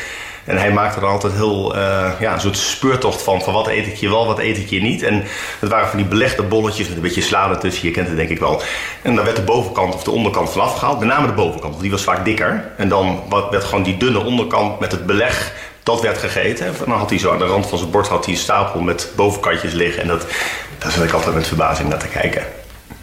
En 0.44 0.56
hij 0.56 0.72
maakte 0.72 1.00
er 1.00 1.06
altijd 1.06 1.32
heel, 1.32 1.76
uh, 1.76 2.10
ja, 2.20 2.32
een 2.32 2.40
soort 2.40 2.56
speurtocht 2.56 3.22
van, 3.22 3.42
van 3.42 3.52
wat 3.52 3.68
eet 3.68 3.86
ik 3.86 3.96
je 3.96 4.08
wel, 4.08 4.26
wat 4.26 4.38
eet 4.38 4.58
ik 4.58 4.68
je 4.68 4.80
niet. 4.80 5.02
En 5.02 5.24
het 5.58 5.70
waren 5.70 5.88
van 5.88 5.98
die 5.98 6.06
belegde 6.06 6.42
bolletjes 6.42 6.88
met 6.88 6.96
een 6.96 7.02
beetje 7.02 7.22
sla 7.22 7.50
ertussen, 7.50 7.86
je 7.86 7.92
kent 7.92 8.08
het 8.08 8.16
denk 8.16 8.28
ik 8.28 8.38
wel. 8.38 8.62
En 9.02 9.14
dan 9.14 9.24
werd 9.24 9.36
de 9.36 9.42
bovenkant 9.42 9.94
of 9.94 10.04
de 10.04 10.10
onderkant 10.10 10.50
vanaf 10.50 10.78
gehaald, 10.78 10.98
met 10.98 11.08
name 11.08 11.26
de 11.26 11.32
bovenkant, 11.32 11.70
want 11.70 11.82
die 11.82 11.90
was 11.90 12.02
vaak 12.02 12.24
dikker. 12.24 12.72
En 12.76 12.88
dan 12.88 13.22
werd 13.50 13.64
gewoon 13.64 13.84
die 13.84 13.96
dunne 13.96 14.24
onderkant 14.24 14.80
met 14.80 14.92
het 14.92 15.06
beleg 15.06 15.52
dat 15.86 16.00
werd 16.00 16.18
gegeten. 16.18 16.66
En 16.66 16.74
dan 16.78 16.98
had 16.98 17.10
hij 17.10 17.18
zo 17.18 17.32
aan 17.32 17.38
de 17.38 17.44
rand 17.44 17.66
van 17.66 17.78
zijn 17.78 17.90
bord 17.90 18.08
had 18.08 18.24
hij 18.24 18.34
een 18.34 18.40
stapel 18.40 18.80
met 18.80 19.12
bovenkantjes 19.16 19.72
liggen. 19.72 20.02
En 20.02 20.08
dat, 20.08 20.26
daar 20.78 20.90
zat 20.92 21.04
ik 21.04 21.12
altijd 21.12 21.34
met 21.34 21.46
verbazing 21.46 21.88
naar 21.88 21.98
te 21.98 22.08
kijken. 22.08 22.42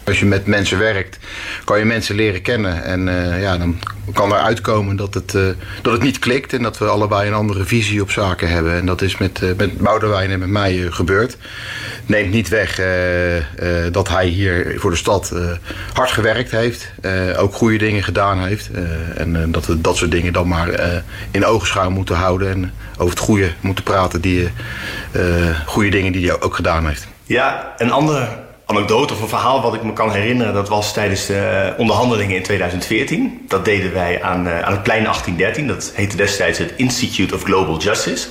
Als 0.04 0.18
je 0.18 0.26
met 0.26 0.46
mensen 0.46 0.78
werkt, 0.78 1.18
kan 1.64 1.78
je 1.78 1.84
mensen 1.84 2.14
leren 2.14 2.42
kennen. 2.42 2.84
En 2.84 3.06
uh, 3.06 3.42
ja, 3.42 3.58
dan 3.58 3.78
kan 4.12 4.32
er 4.32 4.38
uitkomen 4.38 4.96
dat 4.96 5.14
het, 5.14 5.34
uh, 5.34 5.42
dat 5.82 5.92
het 5.92 6.02
niet 6.02 6.18
klikt. 6.18 6.52
En 6.52 6.62
dat 6.62 6.78
we 6.78 6.84
allebei 6.84 7.28
een 7.28 7.34
andere 7.34 7.64
visie 7.64 8.02
op 8.02 8.10
zaken 8.10 8.48
hebben. 8.48 8.72
En 8.74 8.86
dat 8.86 9.02
is 9.02 9.16
met, 9.16 9.40
uh, 9.42 9.50
met 9.56 9.78
Boudewijn 9.78 10.30
en 10.30 10.38
met 10.38 10.48
mij 10.48 10.86
gebeurd. 10.90 11.36
Neemt 12.06 12.32
niet 12.32 12.48
weg 12.48 12.80
dat 13.92 14.08
hij 14.08 14.26
hier 14.26 14.74
voor 14.76 14.90
de 14.90 14.96
stad 14.96 15.34
hard 15.92 16.10
gewerkt 16.10 16.50
heeft. 16.50 16.92
ook 17.36 17.54
goede 17.54 17.78
dingen 17.78 18.02
gedaan 18.02 18.38
heeft. 18.38 18.70
en 19.16 19.52
dat 19.52 19.66
we 19.66 19.80
dat 19.80 19.96
soort 19.96 20.10
dingen 20.10 20.32
dan 20.32 20.48
maar 20.48 21.02
in 21.30 21.44
ogenschouw 21.44 21.90
moeten 21.90 22.16
houden. 22.16 22.50
En 22.50 22.72
over 22.96 23.10
het 23.10 23.24
goede 23.24 23.52
moeten 23.60 23.84
praten. 23.84 24.20
Die, 24.20 24.48
goede 25.66 25.88
dingen 25.88 26.12
die 26.12 26.26
hij 26.26 26.40
ook 26.40 26.54
gedaan 26.54 26.86
heeft. 26.86 27.06
Ja, 27.24 27.74
een 27.78 27.90
andere 27.90 28.43
anekdote 28.66 29.14
of 29.14 29.20
een 29.20 29.28
verhaal 29.28 29.62
wat 29.62 29.74
ik 29.74 29.82
me 29.82 29.92
kan 29.92 30.12
herinneren. 30.12 30.54
Dat 30.54 30.68
was 30.68 30.92
tijdens 30.92 31.26
de 31.26 31.74
onderhandelingen 31.76 32.36
in 32.36 32.42
2014. 32.42 33.44
Dat 33.48 33.64
deden 33.64 33.92
wij 33.92 34.22
aan, 34.22 34.46
uh, 34.46 34.60
aan 34.60 34.72
het 34.72 34.82
plein 34.82 35.02
1813. 35.02 35.66
Dat 35.66 35.92
heette 35.94 36.16
destijds 36.16 36.58
het 36.58 36.72
Institute 36.76 37.34
of 37.34 37.42
Global 37.42 37.78
Justice. 37.78 38.28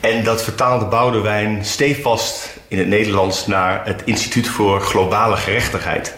En 0.00 0.24
dat 0.24 0.44
vertaalde 0.44 0.84
Boudewijn 0.84 1.64
stevast 1.64 2.58
in 2.68 2.78
het 2.78 2.86
Nederlands 2.86 3.46
naar 3.46 3.80
het 3.84 4.02
Instituut 4.04 4.48
voor 4.48 4.80
Globale 4.80 5.36
Gerechtigheid. 5.36 6.14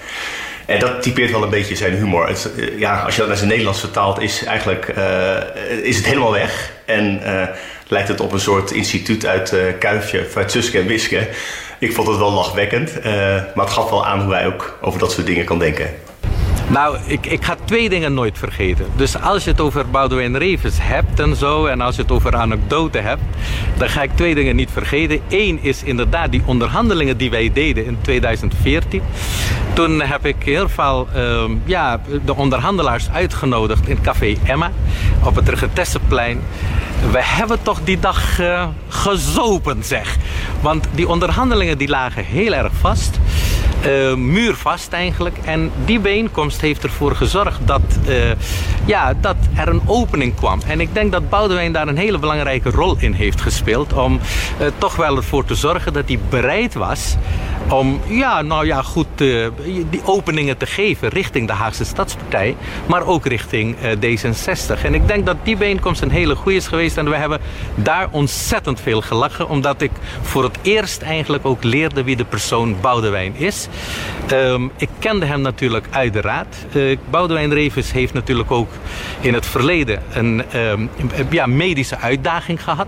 En 0.67 0.79
dat 0.79 1.03
typeert 1.03 1.31
wel 1.31 1.43
een 1.43 1.51
beetje 1.51 1.77
zijn 1.77 1.95
humor. 1.95 2.29
Het, 2.29 2.51
uh, 2.57 2.79
ja, 2.79 3.01
als 3.01 3.15
je 3.15 3.19
dat 3.19 3.29
naar 3.29 3.37
zijn 3.37 3.49
Nederlands 3.49 3.81
vertaalt, 3.81 4.21
is, 4.21 4.45
eigenlijk, 4.45 4.95
uh, 4.99 5.37
is 5.83 5.97
het 5.97 6.07
helemaal 6.07 6.33
weg. 6.33 6.73
En 6.85 7.21
lijkt 7.89 8.09
het 8.09 8.21
op 8.21 8.33
een 8.33 8.41
soort 8.41 8.71
instituut 8.71 9.27
uit 9.27 9.55
Kuifje, 9.79 10.27
uit 10.35 10.75
en 10.75 10.87
Wiske. 10.87 11.29
Ik 11.83 11.93
vond 11.93 12.09
het 12.09 12.17
wel 12.17 12.33
lachwekkend, 12.33 12.99
uh, 12.99 13.05
maar 13.55 13.65
het 13.65 13.71
gaf 13.71 13.91
wel 13.91 14.07
aan 14.07 14.21
hoe 14.21 14.29
wij 14.29 14.47
ook 14.47 14.79
over 14.81 14.99
dat 14.99 15.13
soort 15.13 15.27
dingen 15.27 15.45
kan 15.45 15.59
denken. 15.59 15.91
Nou, 16.69 16.97
ik, 17.07 17.27
ik 17.27 17.45
ga 17.45 17.57
twee 17.65 17.89
dingen 17.89 18.15
nooit 18.15 18.39
vergeten. 18.39 18.87
Dus 18.97 19.21
als 19.21 19.45
je 19.45 19.51
het 19.51 19.61
over 19.61 19.91
Boudewijn 19.91 20.39
Revens 20.39 20.77
hebt 20.81 21.21
en 21.21 21.37
zo, 21.37 21.67
en 21.67 21.81
als 21.81 21.97
je 21.97 22.03
het 22.03 22.11
over 22.11 22.37
anekdoten 22.37 23.03
hebt, 23.03 23.23
dan 23.77 23.89
ga 23.89 24.03
ik 24.03 24.11
twee 24.15 24.35
dingen 24.35 24.57
niet 24.57 24.71
vergeten. 24.73 25.21
Eén 25.29 25.59
is 25.63 25.83
inderdaad 25.83 26.31
die 26.31 26.43
onderhandelingen 26.45 27.17
die 27.17 27.31
wij 27.31 27.51
deden 27.53 27.85
in 27.87 27.99
2014. 28.01 29.03
Toen 29.73 30.01
heb 30.01 30.27
ik 30.27 30.47
ieder 30.47 30.63
geval 30.63 31.09
uh, 31.17 31.45
ja, 31.65 32.01
de 32.25 32.37
onderhandelaars 32.37 33.11
uitgenodigd 33.11 33.89
in 33.89 34.01
Café 34.01 34.37
Emma 34.45 34.71
op 35.25 35.35
het 35.35 35.49
Regetesseplein. 35.49 36.41
We 37.11 37.23
hebben 37.23 37.63
toch 37.63 37.81
die 37.85 38.01
dag 38.01 38.41
uh, 38.41 38.67
gezopen, 38.89 39.85
zeg. 39.85 40.17
Want 40.61 40.87
die 40.95 41.09
onderhandelingen 41.09 41.79
die 41.79 41.89
lagen 41.89 42.25
heel 42.25 42.53
erg 42.53 42.73
vast. 42.81 43.19
Uh, 43.87 44.15
muurvast 44.15 44.93
eigenlijk. 44.93 45.39
En 45.45 45.71
die 45.85 46.01
bijeenkomst 46.01 46.61
heeft 46.61 46.83
ervoor 46.83 47.17
gezorgd 47.17 47.61
dat, 47.65 47.81
uh, 48.09 48.17
ja, 48.85 49.15
dat 49.21 49.37
er 49.55 49.69
een 49.69 49.83
opening 49.87 50.35
kwam. 50.35 50.61
En 50.67 50.81
ik 50.81 50.95
denk 50.95 51.13
dat 51.13 51.29
Boudewijn 51.29 51.73
daar 51.73 51.89
een 51.89 51.97
hele 51.97 52.19
belangrijke 52.19 52.71
rol 52.71 52.97
in 52.99 53.13
heeft 53.13 53.41
gespeeld. 53.41 53.93
Om 53.93 54.21
uh, 54.61 54.67
toch 54.79 54.97
wel 54.97 55.17
ervoor 55.17 55.45
te 55.45 55.55
zorgen 55.55 55.93
dat 55.93 56.05
hij 56.07 56.19
bereid 56.29 56.75
was 56.75 57.17
om, 57.69 58.01
ja, 58.07 58.43
nou 58.43 58.67
ja, 58.67 58.83
goed, 58.83 59.07
uh, 59.17 59.47
die 59.91 60.01
openingen 60.05 60.57
te 60.57 60.67
geven 60.67 61.09
richting 61.09 61.47
de 61.47 61.53
Haagse 61.53 61.85
Stadspartij, 61.85 62.57
maar 62.87 63.07
ook 63.07 63.27
richting 63.27 63.77
uh, 63.83 63.91
D66. 63.91 64.85
En 64.85 64.95
ik 64.95 65.07
denk 65.07 65.27
dat 65.27 65.37
die 65.43 65.57
bijeenkomst 65.57 66.03
een 66.03 66.11
hele 66.11 66.35
goede 66.35 66.57
is 66.57 66.67
geweest 66.67 66.97
en 66.97 67.11
we 67.11 67.17
hebben 67.17 67.41
daar 67.75 68.09
ontzettend 68.11 68.81
veel 68.81 69.01
gelachen, 69.01 69.49
omdat 69.49 69.83
ik 69.83 69.91
voor 70.23 70.43
het 70.43 70.59
eerst 70.63 71.03
eigenlijk 71.03 71.47
ook 71.47 71.65
leerde 71.65 72.05
wie 72.05 72.17
de 72.17 72.25
persoon 72.25 72.77
Boudewijn 72.81 73.37
is. 73.37 73.69
Um, 74.33 74.71
ik 74.77 74.89
kende 74.99 75.27
hem 75.27 75.41
natuurlijk 75.41 75.87
uit 75.91 76.13
de. 76.13 76.21
Uh, 76.73 76.99
Boudewijn 77.11 77.55
Revens 77.55 77.93
heeft 77.93 78.13
natuurlijk 78.13 78.51
ook 78.51 78.69
in 79.21 79.35
het 79.35 79.47
verleden 79.47 80.03
een 80.13 80.43
um, 80.57 80.91
ja, 81.31 81.47
medische 81.47 81.99
uitdaging 81.99 82.63
gehad. 82.63 82.87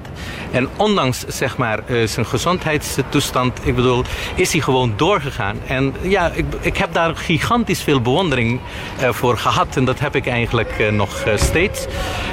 En 0.50 0.68
ondanks 0.76 1.24
zeg 1.26 1.56
maar 1.56 1.82
zijn 2.04 2.26
gezondheidstoestand, 2.26 3.58
ik 3.62 3.74
bedoel, 3.74 4.04
is 4.34 4.52
hij 4.52 4.60
gewoon 4.64 4.92
doorgegaan. 4.96 5.56
En 5.66 5.94
ja, 6.00 6.30
ik, 6.34 6.44
ik 6.60 6.76
heb 6.76 6.92
daar 6.92 7.16
gigantisch 7.16 7.82
veel 7.82 8.00
bewondering 8.00 8.60
uh, 9.00 9.12
voor 9.12 9.38
gehad. 9.38 9.76
En 9.76 9.84
dat 9.84 9.98
heb 9.98 10.14
ik 10.14 10.26
eigenlijk 10.26 10.78
uh, 10.78 10.90
nog 10.90 11.26
uh, 11.26 11.36
steeds. 11.36 11.86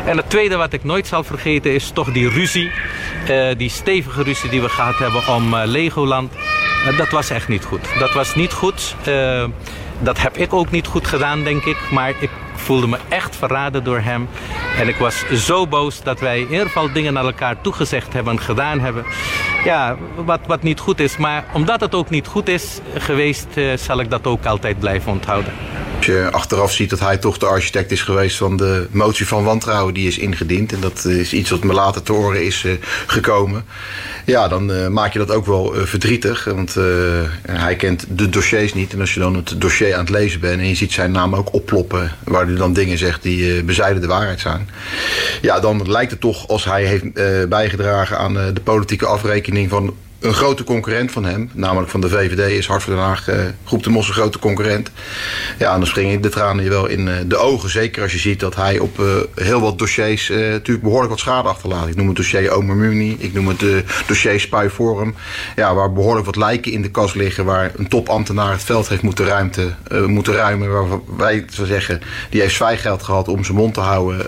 En 0.05 0.17
het 0.17 0.29
tweede 0.29 0.55
wat 0.55 0.73
ik 0.73 0.83
nooit 0.83 1.07
zal 1.07 1.23
vergeten 1.23 1.73
is 1.73 1.91
toch 1.93 2.11
die 2.11 2.29
ruzie. 2.29 2.71
die 3.57 3.69
stevige 3.69 4.23
ruzie 4.23 4.49
die 4.49 4.61
we 4.61 4.69
gehad 4.69 4.97
hebben 4.97 5.27
om 5.27 5.55
Legoland. 5.55 6.33
dat 6.97 7.09
was 7.09 7.29
echt 7.29 7.47
niet 7.47 7.63
goed. 7.63 7.99
Dat 7.99 8.13
was 8.13 8.35
niet 8.35 8.53
goed. 8.53 8.95
dat 9.99 10.21
heb 10.21 10.37
ik 10.37 10.53
ook 10.53 10.71
niet 10.71 10.87
goed 10.87 11.07
gedaan, 11.07 11.43
denk 11.43 11.63
ik. 11.63 11.77
Maar 11.91 12.13
ik 12.19 12.29
voelde 12.55 12.87
me 12.87 12.97
echt 13.09 13.35
verraden 13.35 13.83
door 13.83 13.99
hem. 13.99 14.29
En 14.77 14.87
ik 14.87 14.95
was 14.95 15.23
zo 15.33 15.67
boos 15.67 16.03
dat 16.03 16.19
wij 16.19 16.39
in 16.39 16.51
ieder 16.51 16.65
geval 16.65 16.91
dingen 16.91 17.13
naar 17.13 17.25
elkaar 17.25 17.61
toegezegd 17.61 18.13
hebben 18.13 18.33
en 18.33 18.39
gedaan 18.39 18.79
hebben. 18.79 19.05
Ja, 19.63 19.97
wat, 20.15 20.39
wat 20.47 20.63
niet 20.63 20.79
goed 20.79 20.99
is. 20.99 21.17
Maar 21.17 21.43
omdat 21.53 21.81
het 21.81 21.95
ook 21.95 22.09
niet 22.09 22.27
goed 22.27 22.47
is 22.47 22.79
geweest, 22.97 23.47
uh, 23.55 23.77
zal 23.77 23.99
ik 23.99 24.09
dat 24.09 24.27
ook 24.27 24.45
altijd 24.45 24.79
blijven 24.79 25.11
onthouden. 25.11 25.53
Als 26.01 26.09
je 26.09 26.31
achteraf 26.31 26.71
ziet 26.71 26.89
dat 26.89 26.99
hij 26.99 27.17
toch 27.17 27.37
de 27.37 27.45
architect 27.45 27.91
is 27.91 28.01
geweest 28.01 28.37
van 28.37 28.57
de 28.57 28.87
motie 28.91 29.27
van 29.27 29.43
wantrouwen 29.43 29.93
die 29.93 30.07
is 30.07 30.17
ingediend. 30.17 30.73
En 30.73 30.79
dat 30.79 31.05
is 31.05 31.33
iets 31.33 31.49
wat 31.49 31.63
me 31.63 31.73
later 31.73 32.03
te 32.03 32.13
oren 32.13 32.45
is 32.45 32.63
uh, 32.63 32.73
gekomen. 33.07 33.65
Ja, 34.25 34.47
dan 34.47 34.71
uh, 34.71 34.87
maak 34.87 35.13
je 35.13 35.19
dat 35.19 35.31
ook 35.31 35.45
wel 35.45 35.75
uh, 35.75 35.83
verdrietig. 35.83 36.43
Want 36.43 36.75
hij 37.41 37.75
kent 37.75 38.05
de 38.09 38.29
dossiers 38.29 38.73
niet. 38.73 38.93
En 38.93 38.99
als 38.99 39.13
je 39.13 39.19
dan 39.19 39.35
het 39.35 39.61
dossier 39.61 39.93
aan 39.93 39.99
het 39.99 40.09
lezen 40.09 40.39
bent 40.39 40.59
en 40.59 40.67
je 40.67 40.75
ziet 40.75 40.91
zijn 40.91 41.11
naam 41.11 41.35
ook 41.35 41.53
opploppen. 41.53 42.11
Waar 42.23 42.45
hij 42.45 42.55
dan 42.55 42.73
dingen 42.73 42.97
zegt 42.97 43.23
die 43.23 43.63
bezijden 43.63 44.01
de 44.01 44.07
waarheid 44.07 44.39
zijn. 44.39 44.69
Ja, 45.41 45.59
dan 45.59 45.91
lijkt 45.91 46.11
het 46.11 46.19
toch 46.19 46.47
als 46.47 46.65
hij 46.65 46.83
heeft 46.83 47.13
bijgedragen 47.49 48.17
aan 48.17 48.33
de 48.33 48.61
politieke 48.63 49.05
afrekening 49.05 49.69
van 49.69 49.93
een 50.21 50.33
grote 50.33 50.63
concurrent 50.63 51.11
van 51.11 51.25
hem, 51.25 51.49
namelijk 51.53 51.91
van 51.91 52.01
de 52.01 52.09
VVD, 52.09 52.51
is 52.51 52.67
Hart 52.67 52.83
voor 52.83 52.93
Den 52.93 53.03
Haag, 53.03 53.29
uh, 53.29 53.35
Groep 53.65 53.83
de 53.83 53.89
Mos 53.89 54.07
een 54.07 54.13
grote 54.13 54.39
concurrent. 54.39 54.91
Ja, 55.57 55.77
dan 55.77 55.87
springen 55.87 56.21
de 56.21 56.29
tranen 56.29 56.63
je 56.63 56.69
wel 56.69 56.85
in 56.87 57.07
uh, 57.07 57.13
de 57.25 57.37
ogen. 57.37 57.69
Zeker 57.69 58.01
als 58.01 58.11
je 58.11 58.17
ziet 58.17 58.39
dat 58.39 58.55
hij 58.55 58.79
op 58.79 58.99
uh, 58.99 59.05
heel 59.35 59.61
wat 59.61 59.79
dossiers 59.79 60.29
natuurlijk 60.29 60.81
behoorlijk 60.81 61.09
wat 61.09 61.19
schade 61.19 61.47
achterlaat. 61.47 61.87
Ik 61.87 61.95
noem 61.95 62.07
het 62.07 62.15
dossier 62.15 62.51
Omer 62.51 62.75
Muni, 62.75 63.15
ik 63.19 63.33
noem 63.33 63.47
het 63.47 63.63
dossier 64.07 64.39
Spui 64.39 64.69
Forum. 64.69 65.15
Ja, 65.55 65.73
waar 65.75 65.93
behoorlijk 65.93 66.25
wat 66.25 66.35
lijken 66.35 66.71
in 66.71 66.81
de 66.81 66.91
kast 66.91 67.15
liggen, 67.15 67.45
waar 67.45 67.71
een 67.75 67.87
topambtenaar 67.87 68.51
het 68.51 68.63
veld 68.63 68.89
heeft 68.89 69.01
moeten, 69.01 69.25
ruimte, 69.25 69.73
moeten 70.05 70.33
ruimen. 70.33 70.71
Waar 70.71 70.99
wij 71.17 71.45
zou 71.49 71.67
zeggen, 71.67 72.01
die 72.29 72.41
heeft 72.41 72.55
zwijgeld 72.55 73.03
gehad 73.03 73.27
om 73.27 73.43
zijn 73.43 73.57
mond 73.57 73.73
te 73.73 73.79
houden, 73.79 74.25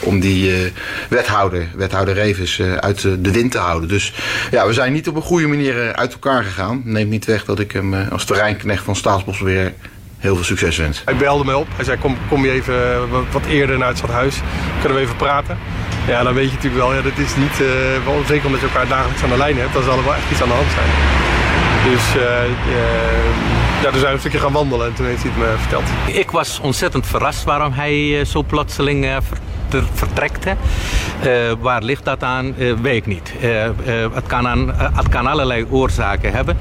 om 0.00 0.20
die 0.20 0.72
wethouder, 1.08 1.68
wethouder 1.74 2.14
Revens, 2.14 2.60
uit 2.60 3.00
de 3.00 3.32
wind 3.32 3.52
te 3.52 3.58
houden. 3.58 3.88
Dus 3.88 4.12
ja, 4.50 4.66
we 4.66 4.72
zijn 4.72 4.92
niet 4.92 5.08
op 5.08 5.16
een 5.16 5.22
goede 5.32 5.48
manier 5.48 5.88
eh, 5.88 5.90
uit 5.90 6.12
elkaar 6.12 6.44
gegaan. 6.44 6.82
Neemt 6.84 7.10
niet 7.10 7.24
weg 7.24 7.44
dat 7.44 7.58
ik 7.58 7.72
hem 7.72 7.94
eh, 7.94 8.12
als 8.12 8.24
terreinknecht 8.24 8.84
van 8.84 8.96
Staatsbosbeheer 8.96 9.74
heel 10.18 10.34
veel 10.34 10.44
succes 10.44 10.76
wens. 10.76 11.02
Hij 11.04 11.16
belde 11.16 11.44
me 11.44 11.56
op. 11.56 11.66
Hij 11.76 11.84
zei, 11.84 11.98
kom, 11.98 12.16
kom 12.28 12.44
je 12.44 12.50
even 12.50 12.92
eh, 12.92 13.00
wat 13.32 13.44
eerder 13.46 13.78
naar 13.78 13.88
het 13.88 13.96
stadhuis. 13.96 14.40
Kunnen 14.80 14.98
we 14.98 15.04
even 15.04 15.16
praten? 15.16 15.58
Ja, 16.06 16.22
dan 16.22 16.34
weet 16.34 16.48
je 16.48 16.54
natuurlijk 16.54 16.82
wel, 16.82 16.94
ja, 16.94 17.02
dat 17.02 17.18
is 17.18 17.36
niet... 17.36 17.60
Uh, 17.60 18.26
zeker 18.26 18.46
omdat 18.46 18.60
je 18.60 18.66
elkaar 18.66 18.88
dagelijks 18.88 19.22
aan 19.22 19.28
de 19.28 19.36
lijn 19.36 19.56
hebt, 19.56 19.72
dan 19.72 19.82
zal 19.82 19.98
er 19.98 20.04
wel 20.04 20.14
echt 20.14 20.30
iets 20.30 20.42
aan 20.42 20.48
de 20.48 20.54
hand 20.54 20.70
zijn. 20.70 20.90
Dus 21.90 22.04
uh, 22.16 22.22
uh, 22.22 23.82
ja, 23.82 23.90
toen 23.90 24.00
zijn 24.00 24.10
we 24.10 24.12
een 24.12 24.18
stukje 24.18 24.38
gaan 24.38 24.52
wandelen 24.52 24.86
en 24.86 24.94
toen 24.94 25.06
heeft 25.06 25.22
hij 25.22 25.30
het 25.30 25.40
me 25.40 25.54
verteld. 25.58 25.84
Ik 26.06 26.30
was 26.30 26.60
ontzettend 26.60 27.06
verrast 27.06 27.44
waarom 27.44 27.72
hij 27.72 28.24
zo 28.24 28.42
plotseling 28.42 29.04
vertrekt. 29.92 30.46
Uh, 30.46 30.54
waar 31.60 31.82
ligt 31.82 32.04
dat 32.04 32.22
aan? 32.22 32.54
Uh, 32.58 32.72
weet 32.82 32.96
ik 32.96 33.06
niet. 33.06 33.32
Uh, 33.42 33.50
het, 34.14 34.26
kan 34.26 34.48
aan, 34.48 34.74
het 34.76 35.08
kan 35.08 35.26
allerlei 35.26 35.66
oorzaken 35.70 36.32
hebben. 36.32 36.58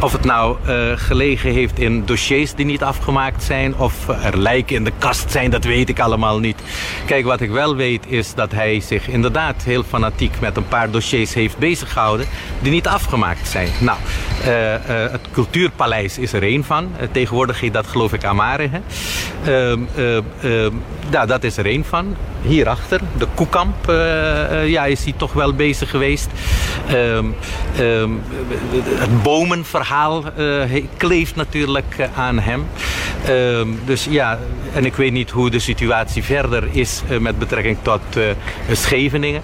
Of 0.00 0.12
het 0.12 0.24
nou 0.24 0.56
gelegen 0.96 1.52
heeft 1.52 1.78
in 1.78 2.04
dossiers 2.04 2.54
die 2.54 2.64
niet 2.64 2.82
afgemaakt 2.82 3.42
zijn, 3.42 3.76
of 3.76 4.08
er 4.08 4.38
lijken 4.38 4.76
in 4.76 4.84
de 4.84 4.92
kast 4.98 5.30
zijn, 5.30 5.50
dat 5.50 5.64
weet 5.64 5.88
ik 5.88 6.00
allemaal 6.00 6.38
niet. 6.38 6.62
Kijk, 7.06 7.24
wat 7.24 7.40
ik 7.40 7.50
wel 7.50 7.76
weet 7.76 8.04
is 8.06 8.34
dat 8.34 8.52
hij 8.52 8.80
zich 8.80 9.08
inderdaad 9.08 9.62
heel 9.62 9.82
fanatiek 9.82 10.40
met 10.40 10.56
een 10.56 10.68
paar 10.68 10.90
dossiers 10.90 11.34
heeft 11.34 11.58
bezig 11.58 11.92
gehouden 11.92 12.26
die 12.62 12.72
niet 12.72 12.86
afgemaakt 12.86 13.48
zijn. 13.48 13.68
Nou, 13.80 13.98
het 14.42 15.20
Cultuurpaleis 15.32 16.18
is 16.18 16.32
er 16.32 16.42
één 16.42 16.64
van. 16.64 16.92
tegenwoordig 17.12 17.60
heet 17.60 17.72
dat 17.72 17.86
geloof 17.86 18.12
ik 18.12 18.24
Amare. 18.24 18.70
Ehm, 19.44 19.80
ja, 21.10 21.26
dat 21.26 21.44
is 21.44 21.56
er 21.56 21.66
één 21.66 21.84
van 21.84 22.16
hierachter, 22.42 23.00
de 23.18 23.26
Koekamp, 23.34 23.86
ja, 24.66 24.84
is 24.84 25.04
hij 25.04 25.14
toch 25.16 25.32
wel 25.32 25.54
bezig 25.54 25.90
geweest. 25.90 26.28
Het 28.96 29.22
bomenverhaal 29.22 30.24
kleeft 30.96 31.36
natuurlijk 31.36 32.08
aan 32.14 32.38
hem. 32.38 32.66
Dus 33.84 34.06
ja, 34.10 34.38
en 34.74 34.84
ik 34.84 34.94
weet 34.94 35.12
niet 35.12 35.30
hoe 35.30 35.50
de 35.50 35.58
situatie 35.58 36.22
verder 36.22 36.68
is 36.72 37.02
met 37.20 37.38
betrekking 37.38 37.76
tot 37.82 38.00
Scheveningen. 38.72 39.42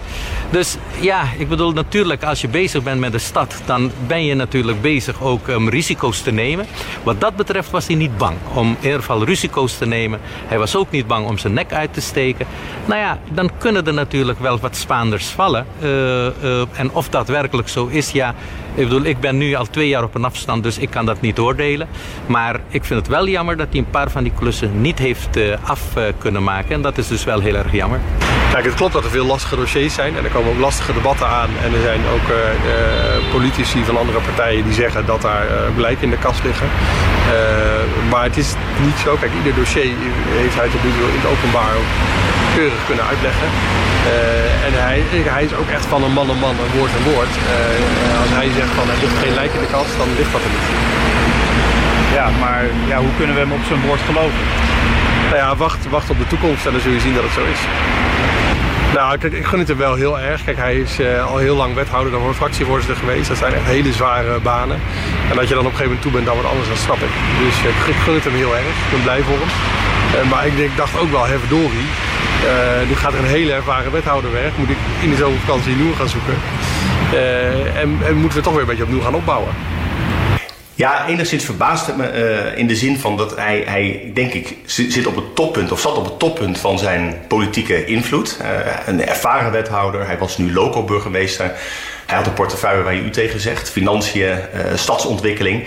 Dus 0.50 0.76
ja, 1.00 1.28
ik 1.38 1.48
bedoel 1.48 1.72
natuurlijk 1.72 2.24
als 2.24 2.40
je 2.40 2.48
bezig 2.48 2.82
bent 2.82 3.00
met 3.00 3.12
de 3.12 3.18
stad, 3.18 3.62
dan 3.64 3.90
ben 4.06 4.24
je 4.24 4.34
natuurlijk 4.34 4.80
bezig 4.92 5.22
ook 5.22 5.48
om 5.48 5.68
risico's 5.68 6.20
te 6.20 6.30
nemen. 6.30 6.66
Wat 7.02 7.20
dat 7.20 7.36
betreft 7.36 7.70
was 7.70 7.86
hij 7.86 7.96
niet 7.96 8.16
bang 8.16 8.36
om 8.54 8.68
in 8.68 8.76
ieder 8.84 8.98
geval 8.98 9.24
risico's 9.24 9.78
te 9.78 9.86
nemen. 9.86 10.20
Hij 10.46 10.58
was 10.58 10.76
ook 10.76 10.90
niet 10.90 11.06
bang 11.06 11.26
om 11.26 11.38
zijn 11.38 11.52
nek 11.52 11.72
uit 11.72 11.92
te 11.94 12.00
steken. 12.00 12.46
Nou 12.84 13.00
ja, 13.00 13.18
dan 13.30 13.50
kunnen 13.58 13.86
er 13.86 13.94
natuurlijk 13.94 14.40
wel 14.40 14.58
wat 14.58 14.76
Spaanders 14.76 15.26
vallen. 15.26 15.66
Uh, 15.82 15.88
uh, 15.88 16.62
en 16.72 16.90
of 16.92 17.08
dat 17.08 17.28
werkelijk 17.28 17.68
zo 17.68 17.86
is, 17.86 18.10
ja. 18.10 18.34
Ik 18.76 18.88
bedoel, 18.88 19.04
ik 19.04 19.20
ben 19.20 19.36
nu 19.36 19.54
al 19.54 19.66
twee 19.70 19.88
jaar 19.88 20.02
op 20.02 20.14
een 20.14 20.24
afstand, 20.24 20.62
dus 20.62 20.78
ik 20.78 20.90
kan 20.90 21.06
dat 21.06 21.20
niet 21.20 21.38
oordelen. 21.38 21.88
Maar 22.26 22.60
ik 22.68 22.84
vind 22.84 23.00
het 23.00 23.08
wel 23.08 23.28
jammer 23.28 23.56
dat 23.56 23.66
hij 23.70 23.78
een 23.78 23.90
paar 23.90 24.10
van 24.10 24.22
die 24.22 24.32
klussen 24.38 24.80
niet 24.80 24.98
heeft 24.98 25.36
uh, 25.36 25.54
af 25.62 25.80
kunnen 26.18 26.42
maken. 26.42 26.74
En 26.74 26.82
dat 26.82 26.98
is 26.98 27.08
dus 27.08 27.24
wel 27.24 27.40
heel 27.40 27.54
erg 27.54 27.72
jammer. 27.72 28.00
Kijk, 28.52 28.64
het 28.64 28.74
klopt 28.74 28.92
dat 28.92 29.04
er 29.04 29.10
veel 29.10 29.24
lastige 29.24 29.56
dossiers 29.56 29.94
zijn. 29.94 30.16
En 30.16 30.24
er 30.24 30.30
komen 30.30 30.52
ook 30.52 30.58
lastige 30.58 30.92
debatten 30.92 31.26
aan. 31.26 31.48
En 31.64 31.74
er 31.74 31.80
zijn 31.80 32.00
ook 32.14 32.28
politici 33.30 33.84
van 33.84 33.98
andere 33.98 34.20
partijen 34.20 34.64
die 34.64 34.72
zeggen 34.72 35.06
dat 35.06 35.22
daar 35.22 35.46
blijk 35.74 36.00
in 36.00 36.10
de 36.10 36.18
kast 36.18 36.44
liggen. 36.44 36.68
maar 38.10 38.22
het 38.22 38.36
is 38.36 38.54
niet 38.84 38.98
zo. 39.04 39.16
Kijk, 39.20 39.32
ieder 39.36 39.54
dossier 39.54 39.84
heeft 40.28 40.54
hij 40.54 40.68
tot 40.68 40.84
nu 40.84 40.90
toe 40.90 41.08
in 41.08 41.18
het 41.20 41.30
openbaar 41.30 41.74
keurig 42.58 42.82
kunnen 42.90 43.06
uitleggen. 43.12 43.48
Uh, 43.52 44.66
en 44.66 44.72
hij, 44.86 44.98
hij 45.36 45.44
is 45.48 45.54
ook 45.60 45.70
echt 45.76 45.86
van 45.92 46.00
een 46.04 46.16
man 46.18 46.28
en 46.34 46.40
man, 46.46 46.54
een 46.64 46.74
woord 46.78 46.92
en 46.98 47.04
woord. 47.12 47.32
Uh, 47.36 48.22
als 48.22 48.32
hij 48.38 48.48
zegt 48.58 48.72
van 48.78 48.86
er 48.92 48.98
ligt 49.04 49.18
geen 49.24 49.36
lijk 49.40 49.52
in 49.56 49.62
de 49.66 49.72
kast, 49.76 49.92
dan 50.00 50.08
ligt 50.18 50.32
dat 50.34 50.44
er 50.46 50.52
niet. 50.56 50.68
Ja, 52.18 52.26
maar 52.42 52.62
ja, 52.90 52.96
hoe 53.04 53.14
kunnen 53.18 53.34
we 53.36 53.42
hem 53.44 53.56
op 53.58 53.64
zijn 53.70 53.80
woord 53.86 54.02
geloven? 54.08 54.42
Nou 55.30 55.38
ja, 55.44 55.50
wacht, 55.64 55.82
wacht 55.96 56.08
op 56.10 56.18
de 56.22 56.26
toekomst 56.32 56.66
en 56.66 56.72
dan 56.72 56.80
zul 56.84 56.96
je 56.98 57.04
zien 57.06 57.16
dat 57.18 57.26
het 57.28 57.36
zo 57.38 57.44
is. 57.54 57.62
Nou, 58.96 59.18
kijk, 59.18 59.32
ik 59.32 59.46
gun 59.50 59.58
het 59.58 59.68
hem 59.68 59.76
wel 59.88 59.94
heel 59.94 60.20
erg. 60.20 60.44
Kijk, 60.44 60.56
hij 60.56 60.76
is 60.86 61.00
uh, 61.00 61.26
al 61.30 61.38
heel 61.46 61.56
lang 61.56 61.74
wethouder, 61.74 62.12
dan 62.12 62.34
fractievoorzitter 62.34 62.96
geweest. 62.96 63.28
Dat 63.28 63.36
zijn 63.36 63.54
echt 63.54 63.64
hele 63.64 63.92
zware 63.92 64.40
banen. 64.40 64.78
En 65.30 65.36
dat 65.36 65.48
je 65.48 65.54
dan 65.54 65.66
op 65.66 65.72
een 65.72 65.76
gegeven 65.76 65.84
moment 65.84 66.02
toe 66.02 66.12
bent, 66.12 66.26
dan 66.26 66.34
wordt 66.34 66.50
alles, 66.52 66.68
dat 66.68 66.86
snap 66.86 67.00
ik. 67.08 67.14
Dus 67.44 67.56
ik 67.92 67.96
gun 68.04 68.14
het 68.14 68.24
hem 68.24 68.34
heel 68.34 68.56
erg. 68.56 68.76
Ik 68.84 68.90
ben 68.90 69.02
blij 69.02 69.22
voor 69.28 69.38
hem. 69.42 69.52
Uh, 70.14 70.30
maar 70.30 70.46
ik 70.46 70.56
denk, 70.56 70.76
dacht 70.76 70.98
ook 70.98 71.10
wel, 71.10 71.24
verdorie. 71.24 71.88
Uh, 72.46 72.88
nu 72.88 72.94
gaat 72.94 73.12
er 73.12 73.18
een 73.18 73.24
hele 73.24 73.52
ervaren 73.52 73.92
wethouder 73.92 74.32
weg. 74.32 74.56
Moet 74.56 74.70
ik 74.70 74.76
in 75.02 75.10
de 75.10 75.16
zomervakantie 75.16 75.76
nieuw 75.76 75.94
gaan 75.94 76.08
zoeken. 76.08 76.34
Uh, 77.12 77.76
en, 77.76 77.98
en, 78.06 78.14
moeten 78.14 78.38
we 78.38 78.44
toch 78.44 78.52
weer 78.52 78.62
een 78.62 78.68
beetje 78.68 78.82
opnieuw 78.82 79.00
gaan 79.00 79.14
opbouwen. 79.14 79.54
Ja, 80.74 81.06
enigszins 81.06 81.44
verbaast 81.44 81.86
het 81.86 81.96
me 81.96 82.12
uh, 82.12 82.58
in 82.58 82.66
de 82.66 82.76
zin 82.76 82.98
van 82.98 83.16
dat 83.16 83.36
hij, 83.36 83.62
hij, 83.66 84.10
denk 84.14 84.32
ik, 84.32 84.56
zit 84.64 85.06
op 85.06 85.16
het 85.16 85.34
toppunt 85.34 85.72
of 85.72 85.80
zat 85.80 85.96
op 85.96 86.04
het 86.04 86.18
toppunt 86.18 86.58
van 86.58 86.78
zijn 86.78 87.14
politieke 87.28 87.84
invloed. 87.84 88.40
een 88.86 89.06
ervaren 89.06 89.52
wethouder, 89.52 90.06
hij 90.06 90.18
was 90.18 90.38
nu 90.38 90.52
local 90.52 90.84
burgemeester. 90.84 91.52
Hij 92.06 92.16
had 92.16 92.26
een 92.26 92.32
portefeuille 92.32 92.82
waar 92.82 92.94
je 92.94 93.02
u 93.02 93.10
tegen 93.10 93.40
zegt, 93.40 93.70
financiën, 93.70 94.38
stadsontwikkeling 94.74 95.66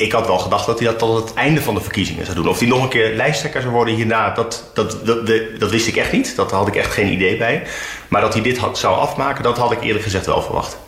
ik 0.00 0.12
had 0.12 0.26
wel 0.26 0.38
gedacht 0.38 0.66
dat 0.66 0.78
hij 0.78 0.88
dat 0.88 0.98
tot 0.98 1.24
het 1.24 1.34
einde 1.34 1.62
van 1.62 1.74
de 1.74 1.80
verkiezingen 1.80 2.24
zou 2.24 2.36
doen. 2.36 2.48
Of 2.48 2.58
hij 2.58 2.68
nog 2.68 2.82
een 2.82 2.88
keer 2.88 3.14
lijsttrekker 3.14 3.60
zou 3.60 3.72
worden 3.72 3.94
hierna, 3.94 4.34
dat, 4.34 4.70
dat, 4.74 5.06
dat, 5.06 5.26
dat, 5.58 5.70
wist 5.70 5.86
ik 5.86 5.96
echt 5.96 6.12
niet. 6.12 6.36
Dat 6.36 6.50
had 6.50 6.68
ik 6.68 6.76
echt 6.76 6.92
geen 6.92 7.12
idee 7.12 7.36
bij. 7.36 7.62
Maar 8.08 8.20
dat 8.20 8.32
hij 8.32 8.42
dit 8.42 8.60
zou 8.72 8.96
afmaken, 8.96 9.42
dat 9.42 9.58
had 9.58 9.72
ik 9.72 9.82
eerlijk 9.82 10.04
gezegd 10.04 10.26
wel 10.26 10.42
verwacht. 10.42 10.78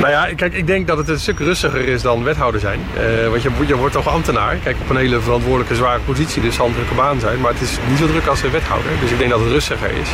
Nou 0.00 0.12
ja, 0.12 0.34
kijk, 0.34 0.54
ik 0.54 0.66
denk 0.66 0.86
dat 0.86 0.98
het 0.98 1.08
een 1.08 1.20
stuk 1.20 1.38
rustiger 1.38 1.88
is 1.88 2.02
dan 2.02 2.24
wethouder 2.24 2.60
zijn. 2.60 2.80
Uh, 2.96 3.28
want 3.28 3.42
je, 3.42 3.50
je 3.66 3.76
wordt 3.76 3.94
toch 3.94 4.08
ambtenaar. 4.08 4.56
Kijk, 4.56 4.76
op 4.82 4.90
een 4.90 4.96
hele 4.96 5.20
verantwoordelijke, 5.20 5.74
zware 5.74 6.00
positie, 6.00 6.42
dus 6.42 6.56
handelijke 6.56 6.94
baan 6.94 7.20
zijn. 7.20 7.40
Maar 7.40 7.52
het 7.52 7.62
is 7.62 7.76
niet 7.88 7.98
zo 7.98 8.06
druk 8.06 8.26
als 8.26 8.42
een 8.42 8.50
wethouder. 8.50 8.90
Dus 9.00 9.10
ik 9.10 9.18
denk 9.18 9.30
dat 9.30 9.40
het 9.40 9.48
rustiger 9.48 9.90
is. 9.90 10.08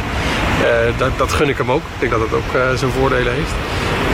Uh, 0.61 0.99
dat, 0.99 1.19
dat 1.19 1.33
gun 1.33 1.49
ik 1.49 1.57
hem 1.57 1.71
ook. 1.71 1.83
Ik 1.83 2.01
denk 2.01 2.13
dat 2.13 2.21
het 2.21 2.33
ook 2.33 2.55
uh, 2.55 2.75
zijn 2.75 2.91
voordelen 2.91 3.33
heeft. 3.33 3.53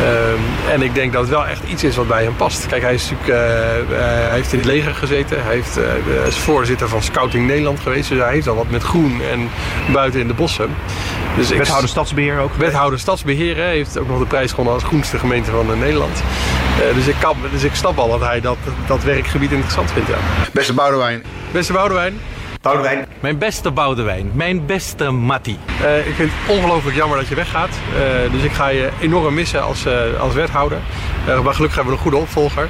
Ehm, 0.05 0.71
en 0.71 0.83
ik 0.83 0.95
denk 0.95 1.13
dat 1.13 1.21
het 1.21 1.31
wel 1.31 1.47
echt 1.47 1.63
iets 1.69 1.85
is 1.85 1.97
wat 1.97 2.09
bij 2.09 2.23
hem 2.23 2.37
past. 2.37 2.67
Kijk, 2.67 2.83
hij, 2.83 2.95
is 2.95 3.11
natuurlijk, 3.11 3.89
hij 3.91 4.31
heeft 4.31 4.53
in 4.53 4.59
het 4.59 4.67
leger 4.67 4.95
gezeten. 4.95 5.43
Hij 5.43 5.55
heeft, 5.55 5.79
is 6.27 6.37
voorzitter 6.37 6.89
van 6.89 7.03
Scouting 7.03 7.47
Nederland 7.47 7.81
geweest. 7.81 8.09
Dus 8.09 8.19
hij 8.19 8.33
heeft 8.33 8.49
al 8.49 8.57
wat 8.57 8.71
met 8.71 8.83
groen 8.83 9.21
en 9.31 9.51
buiten 9.93 10.21
in 10.21 10.27
de 10.27 10.35
bossen. 10.35 10.69
Dus 11.37 11.49
wethouder 11.49 11.89
stadsbeheer 11.89 12.39
ook? 12.39 12.55
Wethouder 12.55 12.99
stadsbeheer 12.99 13.57
hè, 13.57 13.63
heeft 13.63 13.99
ook 13.99 14.09
nog 14.09 14.19
de 14.19 14.27
prijs 14.27 14.51
gewonnen 14.51 14.75
als 14.75 14.83
groenste 14.83 15.19
gemeente 15.19 15.51
van 15.51 15.79
Nederland. 15.79 16.23
Uh, 16.89 16.95
dus, 16.95 17.07
ik 17.07 17.17
kan, 17.21 17.37
dus 17.51 17.63
ik 17.63 17.75
snap 17.75 17.99
al 17.99 18.09
dat 18.09 18.21
hij 18.21 18.41
dat, 18.41 18.57
dat 18.87 19.05
werkgebied 19.05 19.51
interessant 19.51 19.91
vindt. 19.91 20.09
Ja. 20.09 20.17
Beste 20.53 20.73
Boudewijn. 20.73 21.23
Beste 21.51 21.73
Boudewijn. 21.73 22.19
Boudewijn. 22.65 23.07
Mijn 23.21 23.39
beste 23.39 23.71
Boudewijn. 23.71 24.31
Mijn 24.35 24.67
beste 24.67 25.11
Mattie. 25.11 25.59
Uh, 25.83 26.07
ik 26.07 26.15
vind 26.15 26.31
het 26.33 26.57
ongelooflijk 26.57 26.97
jammer 26.97 27.19
dat 27.19 27.29
je 27.29 27.35
weggaat. 27.35 27.69
Uh, 27.69 28.33
dus 28.33 28.43
ik 28.43 28.53
ga 28.53 28.69
je 28.69 28.91
enorm 29.01 29.35
missen 29.35 29.63
als, 29.63 29.87
als 30.19 30.35
wethouder. 30.35 30.79
maar 31.27 31.55
gelukkig 31.55 31.75
hebben 31.75 31.85
we 31.85 31.91
een 31.91 31.99
goede 31.99 32.17
opvolger. 32.17 32.69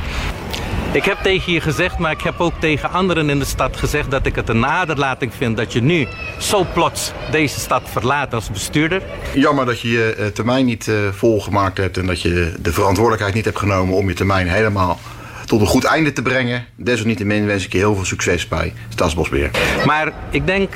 Ik 0.92 1.05
heb 1.05 1.18
tegen 1.22 1.53
je 1.53 1.61
gezegd, 1.61 1.99
maar 1.99 2.12
ik 2.12 2.20
heb 2.20 2.40
ook 2.40 2.53
tegen 2.59 2.90
anderen 2.90 3.30
in 3.30 3.38
de 3.38 3.45
stad 3.45 3.76
gezegd 3.76 4.11
dat 4.11 4.26
ik 4.26 4.34
het 4.34 4.49
een 4.49 4.59
naderlating 4.59 5.34
vind 5.34 5.57
dat 5.57 5.72
je 5.72 5.82
nu 5.82 6.07
zo 6.38 6.66
plots 6.72 7.12
deze 7.30 7.61
stad 7.61 7.82
verlaat 7.84 8.34
als 8.34 8.51
bestuurder. 8.51 9.03
Jammer 9.34 9.66
dat 9.66 9.80
je 9.80 9.88
je 9.88 10.30
termijn 10.34 10.64
niet 10.64 10.90
volgemaakt 11.11 11.78
hebt 11.78 11.97
en 11.97 12.07
dat 12.07 12.22
je 12.22 12.55
de 12.59 12.72
verantwoordelijkheid 12.72 13.34
niet 13.34 13.45
hebt 13.45 13.59
genomen 13.59 13.95
om 13.95 14.09
je 14.09 14.14
termijn 14.14 14.49
helemaal 14.49 14.99
tot 15.47 15.61
een 15.61 15.66
goed 15.66 15.84
einde 15.84 16.12
te 16.12 16.22
brengen. 16.22 16.64
Desalniettemin 16.76 17.47
wens 17.47 17.64
ik 17.64 17.72
je 17.72 17.78
heel 17.78 17.95
veel 17.95 18.05
succes 18.05 18.49
bij 18.49 18.72
Staatsbosbeheer. 18.88 19.51
Maar 19.86 20.12
ik 20.30 20.47
denk 20.47 20.72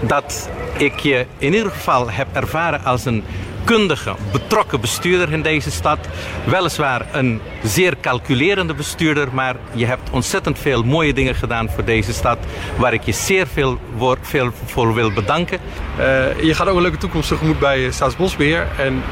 dat 0.00 0.48
ik 0.76 0.98
je 0.98 1.26
in 1.38 1.54
ieder 1.54 1.70
geval 1.70 2.10
heb 2.10 2.26
ervaren 2.32 2.84
als 2.84 3.04
een 3.04 3.24
kundige, 3.66 4.14
betrokken 4.32 4.80
bestuurder 4.80 5.32
in 5.32 5.42
deze 5.42 5.70
stad. 5.70 5.98
Weliswaar 6.44 7.06
een 7.12 7.40
zeer 7.62 7.94
calculerende 8.00 8.74
bestuurder, 8.74 9.28
maar 9.32 9.56
je 9.72 9.86
hebt 9.86 10.10
ontzettend 10.10 10.58
veel 10.58 10.82
mooie 10.82 11.12
dingen 11.12 11.34
gedaan 11.34 11.70
voor 11.70 11.84
deze 11.84 12.12
stad, 12.12 12.38
waar 12.76 12.92
ik 12.92 13.02
je 13.02 13.12
zeer 13.12 13.46
veel, 13.46 13.78
veel 14.20 14.50
voor 14.64 14.94
wil 14.94 15.12
bedanken. 15.12 15.58
Uh, 15.98 16.04
je 16.42 16.54
gaat 16.54 16.68
ook 16.68 16.76
een 16.76 16.82
leuke 16.82 16.96
toekomst 16.96 17.28
tegemoet 17.28 17.58
bij 17.58 17.90
Staatsbosbeheer 17.90 18.66
en 18.78 18.94
uh, 18.94 19.02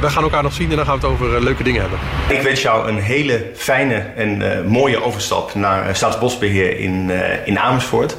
we 0.00 0.10
gaan 0.10 0.22
elkaar 0.22 0.42
nog 0.42 0.52
zien 0.52 0.70
en 0.70 0.76
dan 0.76 0.86
gaan 0.86 1.00
we 1.00 1.06
het 1.06 1.14
over 1.14 1.34
uh, 1.34 1.42
leuke 1.42 1.62
dingen 1.62 1.80
hebben. 1.80 1.98
Ik 2.28 2.42
wens 2.42 2.62
jou 2.62 2.88
een 2.88 2.98
hele 2.98 3.50
fijne 3.54 3.94
en 4.16 4.42
mooie 4.68 5.02
overstap 5.02 5.54
naar 5.54 5.96
Staatsbosbeheer 5.96 6.78
in, 6.78 7.10
in 7.44 7.58
Amersfoort. 7.58 8.16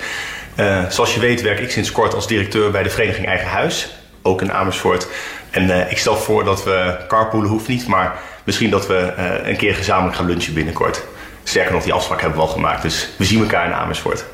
zoals 0.90 1.14
je 1.14 1.20
weet 1.20 1.42
werk 1.42 1.60
ik 1.60 1.72
sinds 1.72 1.92
kort 1.92 2.14
als 2.14 2.28
directeur 2.28 2.72
bij 2.72 2.84
de 2.84 2.90
Vereniging 2.90 3.28
Eigen 3.28 3.48
Huis, 3.48 3.90
ook 4.22 4.42
in 4.42 4.52
Amersfoort. 4.52 5.08
En 5.54 5.64
uh, 5.64 5.92
ik 5.92 5.98
stel 5.98 6.16
voor 6.16 6.44
dat 6.44 6.64
we 6.64 6.98
carpoolen 7.08 7.50
hoeft 7.50 7.68
niet, 7.68 7.88
maar 7.88 8.16
misschien 8.44 8.70
dat 8.70 8.88
we 8.88 9.14
uh, 9.18 9.48
een 9.48 9.58
keer 9.58 9.76
gezamenlijk 9.76 10.16
gaan 10.16 10.26
lunchen 10.26 10.54
binnenkort. 10.54 11.04
Sterker 11.44 11.74
nog, 11.74 11.84
die 11.84 11.94
afspraak 11.94 12.22
hebben 12.22 12.40
we 12.40 12.46
al 12.46 12.52
gemaakt, 12.52 12.82
dus 12.82 13.10
we 13.18 13.26
zien 13.26 13.42
elkaar 13.42 13.66
in 13.66 13.74
Amersfoort. 13.74 14.26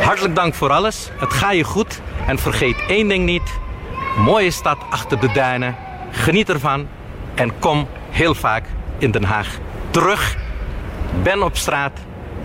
Hartelijk 0.00 0.34
dank 0.34 0.54
voor 0.54 0.70
alles. 0.70 1.10
Het 1.18 1.32
gaat 1.32 1.54
je 1.54 1.64
goed. 1.64 2.00
En 2.26 2.38
vergeet 2.38 2.76
één 2.88 3.08
ding 3.08 3.24
niet. 3.24 3.58
Mooie 4.18 4.50
stad 4.50 4.78
achter 4.90 5.20
de 5.20 5.32
duinen. 5.32 5.76
Geniet 6.10 6.48
ervan. 6.48 6.88
En 7.34 7.58
kom 7.58 7.88
heel 8.10 8.34
vaak 8.34 8.64
in 8.98 9.10
Den 9.10 9.24
Haag 9.24 9.48
terug. 9.90 10.36
Ben 11.22 11.42
op 11.42 11.56
straat 11.56 11.92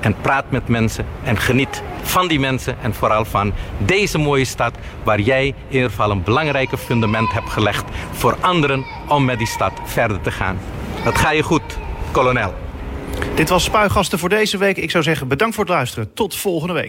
en 0.06 0.16
praat 0.22 0.52
met 0.52 0.68
mensen 0.68 1.06
en 1.24 1.38
geniet 1.38 1.82
van 2.02 2.28
die 2.28 2.40
mensen 2.40 2.78
en 2.82 2.94
vooral 2.94 3.26
van 3.26 3.54
deze 3.78 4.18
mooie 4.18 4.46
stad 4.46 4.74
waar 5.04 5.20
jij 5.20 5.48
in 5.48 5.56
ieder 5.70 5.90
geval 5.90 6.12
een 6.12 6.24
belangrijke 6.24 6.78
fundament 6.78 7.32
hebt 7.32 7.50
gelegd 7.50 7.84
voor 8.12 8.38
anderen 8.40 8.86
om 9.08 9.26
met 9.26 9.38
die 9.38 9.48
stad 9.48 9.72
verder 9.86 10.22
te 10.22 10.32
gaan. 10.32 10.60
Dat 11.04 11.18
ga 11.18 11.32
je 11.32 11.44
goed, 11.44 11.78
kolonel. 12.12 12.54
Dit 13.36 13.50
was 13.50 13.64
Spuigasten 13.64 14.20
voor 14.20 14.30
deze 14.30 14.58
week. 14.58 14.78
Ik 14.78 14.92
zou 14.92 15.04
zeggen 15.04 15.28
bedankt 15.28 15.56
voor 15.56 15.64
het 15.64 15.74
luisteren. 15.74 16.14
Tot 16.14 16.36
volgende 16.36 16.74
week. 16.74 16.84